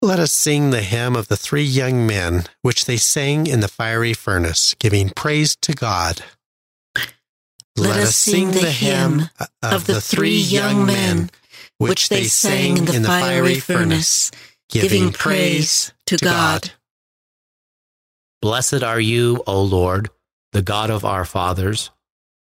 Let 0.00 0.18
us 0.18 0.32
sing 0.32 0.70
the 0.70 0.82
hymn 0.82 1.14
of 1.14 1.28
the 1.28 1.36
three 1.36 1.62
young 1.62 2.04
men, 2.04 2.44
which 2.62 2.86
they 2.86 2.96
sang 2.96 3.46
in 3.46 3.60
the 3.60 3.68
fiery 3.68 4.14
furnace, 4.14 4.74
giving 4.80 5.10
praise 5.10 5.54
to 5.62 5.72
God. 5.72 6.22
Let, 7.76 8.00
us 8.00 8.16
sing 8.16 8.50
the 8.50 8.70
hymn 8.70 9.30
of 9.62 9.86
the 9.86 10.00
three 10.00 10.36
young 10.36 10.84
men, 10.84 11.30
which 11.78 12.08
they 12.08 12.24
sang 12.24 12.78
in 12.88 13.02
the 13.02 13.08
fiery 13.08 13.60
furnace, 13.60 14.32
giving 14.72 15.12
praise 15.12 15.92
to 16.06 16.16
God. 16.16 16.70
Blessed 18.40 18.82
are 18.82 19.00
you, 19.00 19.42
O 19.46 19.62
Lord, 19.62 20.10
the 20.52 20.62
God 20.62 20.90
of 20.90 21.04
our 21.04 21.24
fathers, 21.24 21.90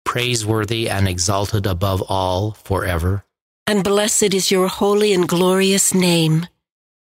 praiseworthy 0.05 0.89
and 0.89 1.07
exalted 1.07 1.67
above 1.67 2.03
all 2.09 2.53
forever. 2.53 3.25
And 3.67 3.85
blessed 3.85 4.35
is 4.35 4.51
your 4.51 4.69
holy 4.69 5.13
and 5.13 5.29
glorious 5.29 5.93
name, 5.93 6.47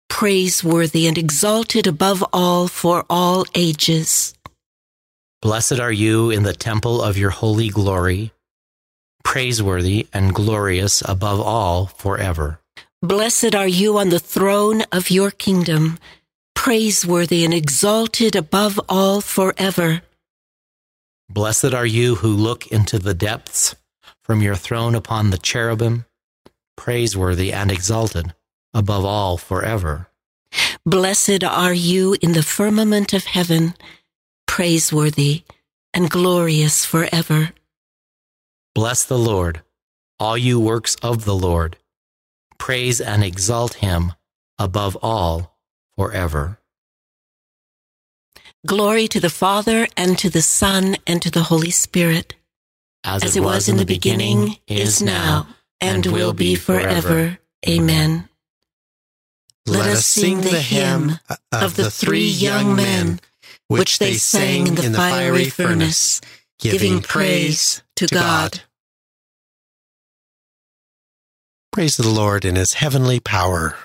praiseworthy 0.08 1.06
and 1.06 1.16
exalted 1.16 1.86
above 1.86 2.24
all 2.32 2.66
for 2.68 3.04
all 3.08 3.44
ages. 3.54 4.34
Blessed 5.40 5.80
are 5.80 5.92
you 5.92 6.30
in 6.30 6.42
the 6.42 6.52
temple 6.52 7.00
of 7.00 7.16
your 7.16 7.30
holy 7.30 7.68
glory, 7.68 8.32
praiseworthy 9.24 10.08
and 10.12 10.34
glorious 10.34 11.02
above 11.06 11.40
all 11.40 11.86
forever. 11.86 12.59
Blessed 13.02 13.54
are 13.54 13.66
you 13.66 13.96
on 13.96 14.10
the 14.10 14.18
throne 14.18 14.82
of 14.92 15.08
your 15.08 15.30
kingdom, 15.30 15.98
praiseworthy 16.54 17.46
and 17.46 17.54
exalted 17.54 18.36
above 18.36 18.78
all 18.90 19.22
forever. 19.22 20.02
Blessed 21.30 21.72
are 21.72 21.86
you 21.86 22.16
who 22.16 22.28
look 22.28 22.66
into 22.66 22.98
the 22.98 23.14
depths 23.14 23.74
from 24.22 24.42
your 24.42 24.54
throne 24.54 24.94
upon 24.94 25.30
the 25.30 25.38
cherubim, 25.38 26.04
praiseworthy 26.76 27.54
and 27.54 27.72
exalted 27.72 28.34
above 28.74 29.06
all 29.06 29.38
forever. 29.38 30.08
Blessed 30.84 31.42
are 31.42 31.72
you 31.72 32.18
in 32.20 32.32
the 32.32 32.42
firmament 32.42 33.14
of 33.14 33.24
heaven, 33.24 33.72
praiseworthy 34.46 35.44
and 35.94 36.10
glorious 36.10 36.84
forever. 36.84 37.52
Bless 38.74 39.06
the 39.06 39.18
Lord, 39.18 39.62
all 40.18 40.36
you 40.36 40.60
works 40.60 40.96
of 40.96 41.24
the 41.24 41.34
Lord 41.34 41.78
praise 42.60 43.00
and 43.00 43.24
exalt 43.24 43.74
him 43.74 44.12
above 44.58 44.96
all 45.02 45.58
forever. 45.96 46.60
Glory 48.66 49.08
to 49.08 49.18
the 49.18 49.30
Father, 49.30 49.88
and 49.96 50.18
to 50.18 50.28
the 50.28 50.42
Son, 50.42 50.96
and 51.06 51.20
to 51.22 51.30
the 51.30 51.44
Holy 51.44 51.70
Spirit. 51.70 52.34
As, 53.02 53.24
As 53.24 53.36
it, 53.36 53.40
was, 53.40 53.54
was 53.54 53.68
in 53.70 53.78
the 53.78 53.86
beginning, 53.86 54.40
beginning 54.40 54.58
is 54.68 55.02
now, 55.02 55.48
and, 55.80 56.04
and 56.04 56.14
will 56.14 56.34
be 56.34 56.54
forever. 56.54 57.38
Amen. 57.66 58.28
Let 59.66 59.88
us 59.88 60.04
sing 60.04 60.42
the 60.42 60.60
hymn 60.60 61.18
of 61.52 61.76
the 61.76 61.90
three 61.90 62.26
young 62.26 62.76
men, 62.76 63.20
which 63.68 63.98
they 63.98 64.14
sang 64.14 64.66
in 64.66 64.74
the 64.74 64.92
fiery 64.92 65.46
furnace, 65.46 66.20
giving 66.58 67.00
praise 67.00 67.82
to 67.96 68.06
God. 68.06 68.60
Praise 71.72 71.96
the 71.96 72.08
Lord 72.08 72.44
in 72.44 72.56
his 72.56 72.74
heavenly 72.74 73.20
power. 73.20 73.76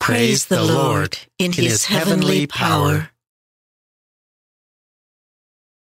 Praise 0.00 0.46
the 0.46 0.62
Lord 0.62 1.18
in 1.38 1.52
his 1.52 1.84
heavenly 1.84 2.46
power. 2.46 3.10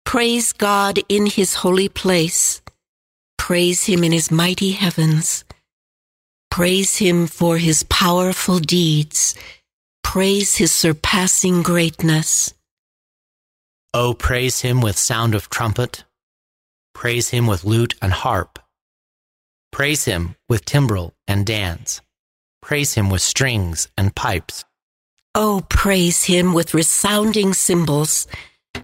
Praise 0.05 0.53
God 0.53 1.01
in 1.09 1.27
his 1.27 1.55
holy 1.55 1.89
place. 1.89 2.63
Praise 3.37 3.87
him 3.87 4.05
in 4.05 4.13
his 4.13 4.31
mighty 4.31 4.73
heavens. 4.73 5.45
Praise 6.53 6.97
him 6.99 7.27
for 7.27 7.59
his 7.59 7.83
powerful 7.83 8.61
deeds. 8.61 9.35
Praise 10.05 10.57
his 10.57 10.71
surpassing 10.71 11.63
greatness. 11.63 12.55
Oh, 13.93 14.15
praise 14.15 14.61
him 14.61 14.81
with 14.81 14.97
sound 14.97 15.35
of 15.35 15.51
trumpet. 15.51 16.05
Praise 16.95 17.31
him 17.31 17.49
with 17.49 17.65
lute 17.65 17.97
and 18.01 18.13
harp. 18.13 18.56
Praise 19.77 20.07
him 20.07 20.37
with 20.49 20.65
timbrel 20.65 21.13
and 21.29 21.45
dance. 21.45 22.01
Praise 22.63 22.95
him 22.95 23.11
with 23.11 23.21
strings 23.21 23.89
and 23.99 24.15
pipes. 24.15 24.65
Oh, 25.35 25.67
praise 25.69 26.25
him 26.25 26.55
with 26.55 26.73
resounding 26.73 27.53
cymbals. 27.53 28.27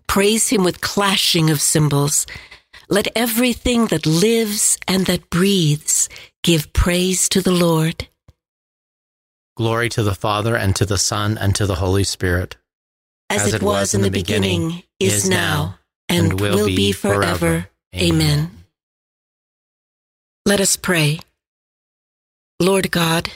Praise 0.07 0.51
him 0.51 0.65
with 0.65 0.83
clashing 0.83 1.49
of 1.49 1.63
cymbals. 1.63 2.27
Let 2.91 3.09
everything 3.17 3.87
that 3.87 4.05
lives 4.05 4.77
and 4.87 5.07
that 5.07 5.31
breathes 5.31 6.11
give 6.43 6.75
praise 6.75 7.27
to 7.31 7.41
the 7.41 7.53
Lord. 7.53 8.07
Glory 9.57 9.89
to 9.89 10.03
the 10.03 10.15
Father, 10.15 10.57
and 10.57 10.77
to 10.77 10.85
the 10.85 10.99
Son, 10.99 11.39
and 11.39 11.55
to 11.55 11.65
the 11.65 11.77
Holy 11.77 12.05
Spirit. 12.05 12.59
As, 13.31 13.47
As 13.47 13.55
it, 13.55 13.63
was, 13.63 13.73
was 13.73 13.95
in 13.95 14.03
the 14.03 14.11
beginning, 14.11 14.67
beginning 14.67 14.83
is 15.01 15.27
now, 15.27 15.79
and, 16.11 16.33
and 16.33 16.41
will, 16.43 16.57
will 16.57 16.67
be 16.67 16.93
forever. 16.93 17.39
forever. 17.39 17.69
Amen. 17.97 18.13
Amen. 18.21 18.62
Let 20.45 20.61
us 20.61 20.75
pray. 20.75 21.21
Lord 22.59 22.91
God, 22.91 23.31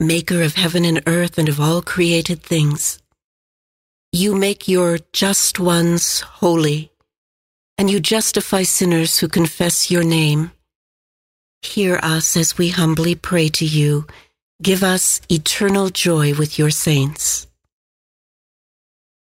maker 0.00 0.42
of 0.42 0.54
heaven 0.54 0.84
and 0.84 1.00
earth 1.06 1.38
and 1.38 1.48
of 1.48 1.60
all 1.60 1.80
created 1.80 2.42
things, 2.42 2.98
you 4.12 4.34
make 4.34 4.66
your 4.66 4.98
just 5.12 5.60
ones 5.60 6.20
holy, 6.20 6.90
and 7.78 7.88
you 7.88 8.00
justify 8.00 8.64
sinners 8.64 9.18
who 9.18 9.28
confess 9.28 9.92
your 9.92 10.02
name. 10.02 10.50
Hear 11.62 12.00
us 12.02 12.36
as 12.36 12.58
we 12.58 12.70
humbly 12.70 13.14
pray 13.14 13.48
to 13.50 13.64
you. 13.64 14.06
Give 14.60 14.82
us 14.82 15.20
eternal 15.30 15.88
joy 15.90 16.34
with 16.34 16.58
your 16.58 16.70
saints. 16.70 17.46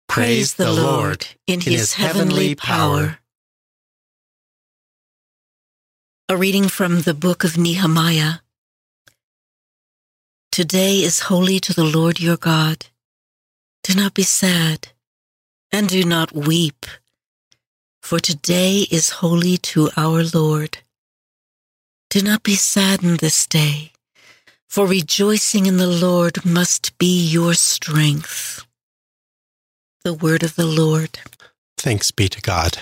Praise 0.08 0.54
the 0.54 0.72
Lord 0.72 1.26
in 1.48 1.60
his 1.60 1.94
heavenly 1.94 2.54
power. 2.54 3.18
A 6.28 6.36
reading 6.36 6.68
from 6.68 7.02
the 7.02 7.14
book 7.14 7.44
of 7.44 7.56
Nehemiah. 7.56 8.38
Today 10.50 10.96
is 10.96 11.20
holy 11.30 11.60
to 11.60 11.72
the 11.72 11.84
Lord 11.84 12.18
your 12.18 12.36
God. 12.36 12.86
Do 13.84 13.94
not 13.94 14.12
be 14.12 14.24
sad, 14.24 14.88
and 15.70 15.88
do 15.88 16.02
not 16.04 16.32
weep. 16.32 16.84
for 18.06 18.20
today 18.20 18.86
is 18.88 19.18
holy 19.18 19.56
to 19.58 19.90
our 19.96 20.22
Lord. 20.22 20.78
Do 22.08 22.22
not 22.22 22.44
be 22.44 22.54
saddened 22.54 23.18
this 23.18 23.48
day, 23.48 23.90
for 24.68 24.86
rejoicing 24.86 25.66
in 25.66 25.76
the 25.76 25.88
Lord 25.88 26.44
must 26.44 26.96
be 26.98 27.20
your 27.20 27.54
strength. 27.54 28.64
The 30.04 30.14
word 30.14 30.44
of 30.44 30.54
the 30.54 30.66
Lord. 30.66 31.18
Thanks 31.76 32.12
be 32.12 32.28
to 32.28 32.40
God. 32.40 32.78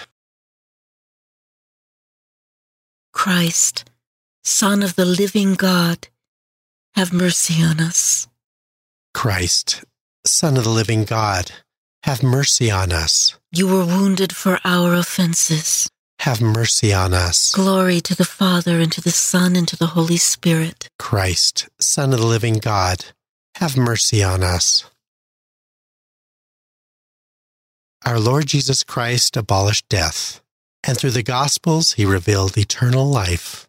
Christ, 3.14 3.88
Son 4.42 4.82
of 4.82 4.96
the 4.96 5.06
living 5.06 5.54
God, 5.54 6.08
have 6.94 7.12
mercy 7.12 7.62
on 7.62 7.80
us. 7.80 8.28
Christ, 9.14 9.84
Son 10.26 10.56
of 10.58 10.64
the 10.64 10.70
living 10.70 11.04
God, 11.04 11.52
have 12.02 12.22
mercy 12.22 12.70
on 12.70 12.92
us. 12.92 13.38
You 13.50 13.68
were 13.68 13.86
wounded 13.86 14.36
for 14.36 14.58
our 14.64 14.94
offenses. 14.94 15.88
Have 16.20 16.42
mercy 16.42 16.92
on 16.92 17.14
us. 17.14 17.54
Glory 17.54 18.00
to 18.02 18.14
the 18.14 18.24
Father, 18.24 18.80
and 18.80 18.92
to 18.92 19.00
the 19.00 19.10
Son, 19.10 19.56
and 19.56 19.66
to 19.68 19.76
the 19.76 19.88
Holy 19.88 20.16
Spirit. 20.16 20.90
Christ, 20.98 21.68
Son 21.80 22.12
of 22.12 22.20
the 22.20 22.26
living 22.26 22.54
God, 22.54 23.06
have 23.56 23.76
mercy 23.76 24.22
on 24.22 24.42
us. 24.42 24.84
Our 28.04 28.20
Lord 28.20 28.46
Jesus 28.46 28.82
Christ 28.82 29.36
abolished 29.36 29.88
death, 29.88 30.42
and 30.86 30.98
through 30.98 31.10
the 31.10 31.22
Gospels 31.22 31.94
he 31.94 32.04
revealed 32.04 32.56
eternal 32.58 33.06
life. 33.06 33.68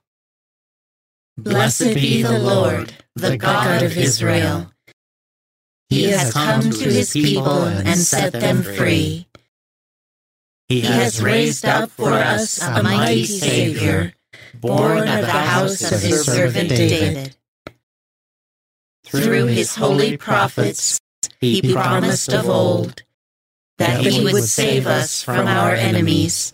Blessed 1.38 1.94
be 1.96 2.22
the 2.22 2.40
Lord, 2.40 2.94
the 3.16 3.38
God 3.38 3.84
of 3.84 3.98
Israel. 3.98 4.72
He 5.90 6.04
has 6.06 6.34
come 6.34 6.62
to 6.62 6.90
his 6.90 7.12
people 7.12 7.64
and 7.64 8.00
set 8.00 8.34
them 8.34 8.64
free. 8.64 9.28
He 10.68 10.82
has 10.82 11.22
raised 11.22 11.66
up 11.66 11.92
for 11.92 12.14
us 12.14 12.62
a 12.62 12.82
mighty 12.82 13.26
Savior, 13.26 14.14
born 14.60 15.00
of 15.00 15.22
the 15.22 15.28
house 15.28 15.92
of 15.92 16.02
his 16.02 16.26
servant 16.26 16.70
David. 16.70 17.36
Through 19.06 19.46
his 19.48 19.76
holy 19.76 20.18
prophets, 20.18 21.00
he 21.40 21.74
promised 21.74 22.34
of 22.34 22.50
old 22.50 23.04
that 23.78 24.00
he 24.00 24.24
would 24.24 24.46
save 24.46 24.88
us 24.88 25.22
from 25.22 25.48
our 25.48 25.74
enemies, 25.74 26.54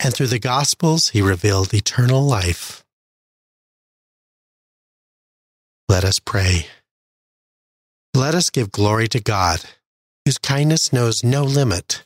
and 0.00 0.14
through 0.14 0.28
the 0.28 0.38
Gospels 0.38 1.10
he 1.10 1.22
revealed 1.22 1.74
eternal 1.74 2.22
life. 2.22 2.84
Let 5.88 6.04
us 6.04 6.18
pray. 6.18 6.66
Let 8.14 8.34
us 8.34 8.50
give 8.50 8.72
glory 8.72 9.08
to 9.08 9.20
God, 9.20 9.60
whose 10.24 10.38
kindness 10.38 10.92
knows 10.92 11.24
no 11.24 11.44
limit. 11.44 12.04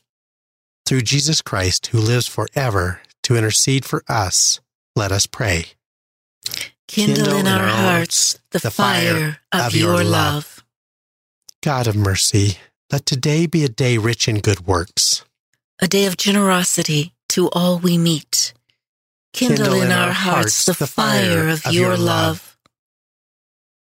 Through 0.86 1.03
Jesus 1.03 1.43
Christ, 1.43 1.88
who 1.88 1.99
lives 1.99 2.26
forever 2.26 3.01
to 3.24 3.36
intercede 3.36 3.84
for 3.84 4.03
us, 4.09 4.61
let 4.95 5.12
us 5.12 5.26
pray. 5.26 5.66
Kindle 6.88 7.36
in 7.36 7.47
our 7.47 7.66
hearts 7.66 8.38
the 8.51 8.70
fire 8.70 9.38
of 9.53 9.74
your 9.74 10.05
love. 10.05 10.64
God 11.62 11.86
of 11.86 11.97
mercy, 11.97 12.59
let 12.93 13.07
today 13.07 13.47
be 13.47 13.64
a 13.64 13.68
day 13.68 13.97
rich 13.97 14.28
in 14.28 14.40
good 14.40 14.66
works. 14.66 15.24
A 15.80 15.88
day 15.88 16.05
of 16.05 16.16
generosity 16.16 17.14
to 17.33 17.49
all 17.51 17.78
we 17.78 17.97
meet. 17.97 18.53
Kindle, 19.33 19.80
in 19.80 19.91
our 19.91 20.12
hearts 20.12 20.66
the 20.66 20.87
fire 20.87 21.49
of 21.49 21.64
your 21.72 21.97
love. 21.97 22.59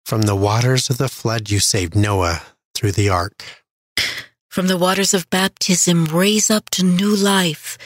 From 0.06 0.22
the 0.22 0.38
waters 0.38 0.90
of 0.90 0.98
the 0.98 1.10
flood, 1.10 1.50
you 1.50 1.60
saved 1.60 1.94
Noah 1.94 2.42
through 2.74 2.94
the 2.94 3.10
ark. 3.10 3.44
From 4.48 4.68
the 4.68 4.78
waters 4.78 5.14
of 5.14 5.30
baptism, 5.30 6.06
raise 6.06 6.50
up 6.50 6.70
to 6.72 6.84
new 6.84 7.14
life 7.14 7.78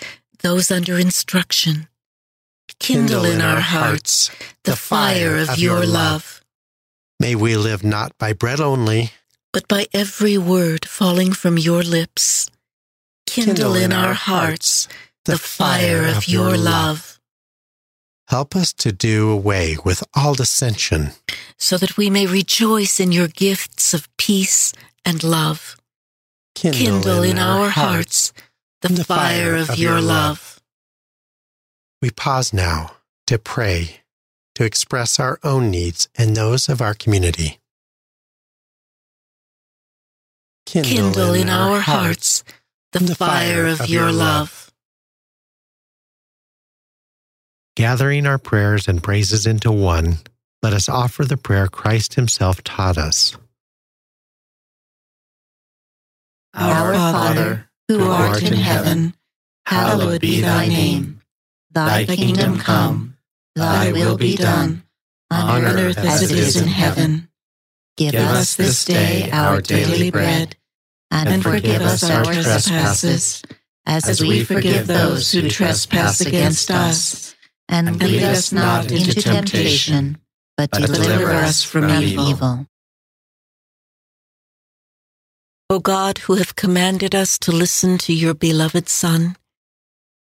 those 0.41 0.69
under 0.69 0.99
instruction. 0.99 1.87
Kindle 2.79 3.25
in 3.25 3.41
our 3.41 3.61
hearts 3.61 4.29
the 4.65 4.75
fire 4.75 5.35
of 5.37 5.57
your 5.57 5.83
love. 5.83 6.41
May 7.19 7.33
we 7.33 7.57
live 7.57 7.83
not 7.83 8.15
by 8.19 8.33
bread 8.33 8.61
only, 8.61 9.11
but 9.51 9.67
by 9.67 9.87
every 9.93 10.37
word 10.37 10.85
falling 10.85 11.33
from 11.33 11.57
your 11.57 11.81
lips. 11.81 12.51
Kindle 13.25 13.73
in 13.73 13.91
our 13.91 14.13
hearts 14.13 14.87
the 15.25 15.37
fire 15.37 16.05
of 16.05 16.27
your 16.27 16.55
love. 16.55 17.19
Help 18.27 18.55
us 18.55 18.73
to 18.73 18.91
do 18.91 19.29
away 19.29 19.77
with 19.83 20.03
all 20.15 20.33
dissension, 20.33 21.11
so 21.57 21.77
that 21.77 21.97
we 21.97 22.09
may 22.09 22.25
rejoice 22.25 22.99
in 22.99 23.11
your 23.11 23.27
gifts 23.27 23.93
of 23.93 24.07
peace 24.17 24.73
and 25.03 25.23
love. 25.23 25.77
Kindle, 26.55 26.79
Kindle 26.79 27.23
in 27.23 27.37
our 27.37 27.69
hearts 27.69 28.33
the 28.81 29.03
fire 29.03 29.55
of 29.55 29.77
your 29.77 29.99
love. 29.99 30.61
We 32.01 32.11
pause 32.11 32.53
now 32.53 32.97
to 33.27 33.37
pray, 33.37 34.01
to 34.55 34.63
express 34.63 35.19
our 35.19 35.39
own 35.43 35.71
needs 35.71 36.07
and 36.15 36.35
those 36.35 36.69
of 36.69 36.81
our 36.81 36.93
community. 36.93 37.59
Kindle 40.65 41.33
in 41.33 41.49
our 41.49 41.79
hearts 41.79 42.43
the 42.91 43.15
fire 43.15 43.67
of 43.67 43.87
your 43.87 44.11
love. 44.11 44.64
Gathering 47.75 48.25
our 48.25 48.37
prayers 48.37 48.87
and 48.87 49.03
praises 49.03 49.45
into 49.45 49.69
one, 49.69 50.19
let 50.63 50.71
us 50.71 50.87
offer 50.87 51.25
the 51.25 51.35
prayer 51.35 51.67
Christ 51.67 52.13
Himself 52.13 52.63
taught 52.63 52.97
us. 52.97 53.35
Our 56.53 56.93
Father, 56.93 57.69
who 57.89 58.09
art 58.09 58.41
in 58.43 58.53
heaven, 58.53 59.13
hallowed 59.65 60.21
be 60.21 60.39
thy 60.39 60.69
name. 60.69 61.19
Thy 61.71 62.05
kingdom 62.05 62.57
come, 62.59 63.17
thy 63.55 63.91
will 63.91 64.15
be 64.15 64.37
done, 64.37 64.83
on 65.29 65.65
earth 65.65 65.97
as 65.97 66.31
it 66.31 66.37
is 66.37 66.55
in 66.55 66.69
heaven. 66.69 67.27
Give 67.97 68.15
us 68.15 68.55
this 68.55 68.85
day 68.85 69.29
our 69.31 69.59
daily 69.59 70.11
bread, 70.11 70.55
and 71.11 71.43
forgive 71.43 71.81
us 71.81 72.09
our 72.09 72.23
trespasses, 72.23 73.43
as 73.85 74.21
we 74.21 74.45
forgive 74.45 74.87
those 74.87 75.29
who 75.33 75.49
trespass 75.49 76.21
against 76.21 76.71
us. 76.71 77.24
And 77.67 77.99
lead 78.01 78.23
us 78.23 78.51
not 78.51 78.91
into 78.91 79.21
temptation, 79.21 80.19
but 80.55 80.71
deliver 80.71 81.31
us 81.31 81.63
from 81.63 81.89
evil. 81.89 82.67
O 85.69 85.79
God, 85.79 86.19
who 86.19 86.35
have 86.35 86.55
commanded 86.55 87.15
us 87.15 87.39
to 87.39 87.51
listen 87.51 87.97
to 87.99 88.13
your 88.13 88.35
beloved 88.35 88.87
Son, 88.87 89.35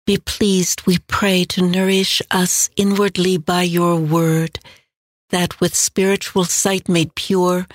be 0.07 0.19
pleased, 0.19 0.87
we 0.87 0.99
pray, 0.99 1.45
to 1.45 1.63
nourish 1.63 2.23
us 2.31 2.71
inwardly 2.77 3.39
by 3.39 3.63
your 3.63 3.97
word, 3.97 4.61
that 5.31 5.61
with 5.61 5.75
spiritual 5.75 6.45
sight 6.45 6.89
made 6.89 7.15
pure, 7.15 7.67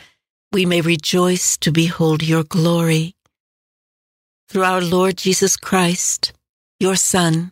we 0.51 0.65
may 0.65 0.81
rejoice 0.81 1.57
to 1.57 1.71
behold 1.71 2.23
your 2.23 2.43
glory. 2.43 3.15
Through 4.47 4.63
our 4.63 4.81
Lord 4.81 5.17
Jesus 5.17 5.57
Christ, 5.57 6.33
your 6.79 6.95
Son, 6.95 7.51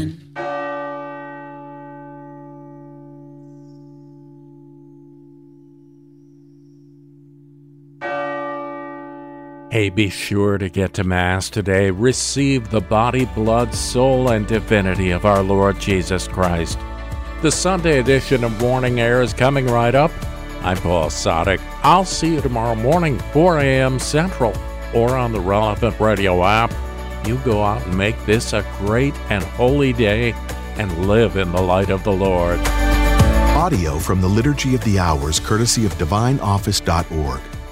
Hey, 9.71 9.89
be 9.89 10.09
sure 10.09 10.57
to 10.57 10.67
get 10.67 10.95
to 10.95 11.05
Mass 11.05 11.49
today. 11.49 11.91
Receive 11.91 12.69
the 12.71 12.81
body, 12.81 13.23
blood, 13.23 13.73
soul, 13.73 14.29
and 14.29 14.45
divinity 14.45 15.11
of 15.11 15.23
our 15.23 15.41
Lord 15.41 15.79
Jesus 15.79 16.27
Christ. 16.27 16.77
The 17.41 17.53
Sunday 17.53 17.99
edition 17.99 18.43
of 18.43 18.59
Morning 18.59 18.99
Air 18.99 19.21
is 19.21 19.33
coming 19.33 19.67
right 19.67 19.95
up. 19.95 20.11
I'm 20.61 20.75
Paul 20.75 21.09
Sadek. 21.09 21.61
I'll 21.83 22.03
see 22.03 22.33
you 22.33 22.41
tomorrow 22.41 22.75
morning, 22.75 23.17
4 23.31 23.59
a.m. 23.59 23.97
Central, 23.97 24.53
or 24.93 25.15
on 25.15 25.31
the 25.31 25.39
relevant 25.39 25.97
radio 26.01 26.43
app. 26.43 26.73
You 27.25 27.37
go 27.37 27.63
out 27.63 27.81
and 27.87 27.97
make 27.97 28.21
this 28.25 28.51
a 28.51 28.65
great 28.79 29.15
and 29.29 29.41
holy 29.41 29.93
day 29.93 30.33
and 30.75 31.07
live 31.07 31.37
in 31.37 31.49
the 31.53 31.61
light 31.61 31.89
of 31.89 32.03
the 32.03 32.11
Lord. 32.11 32.59
Audio 33.55 33.99
from 33.99 34.19
the 34.19 34.27
Liturgy 34.27 34.75
of 34.75 34.83
the 34.83 34.99
Hours, 34.99 35.39
courtesy 35.39 35.85
of 35.85 35.93
DivineOffice.org. 35.93 37.50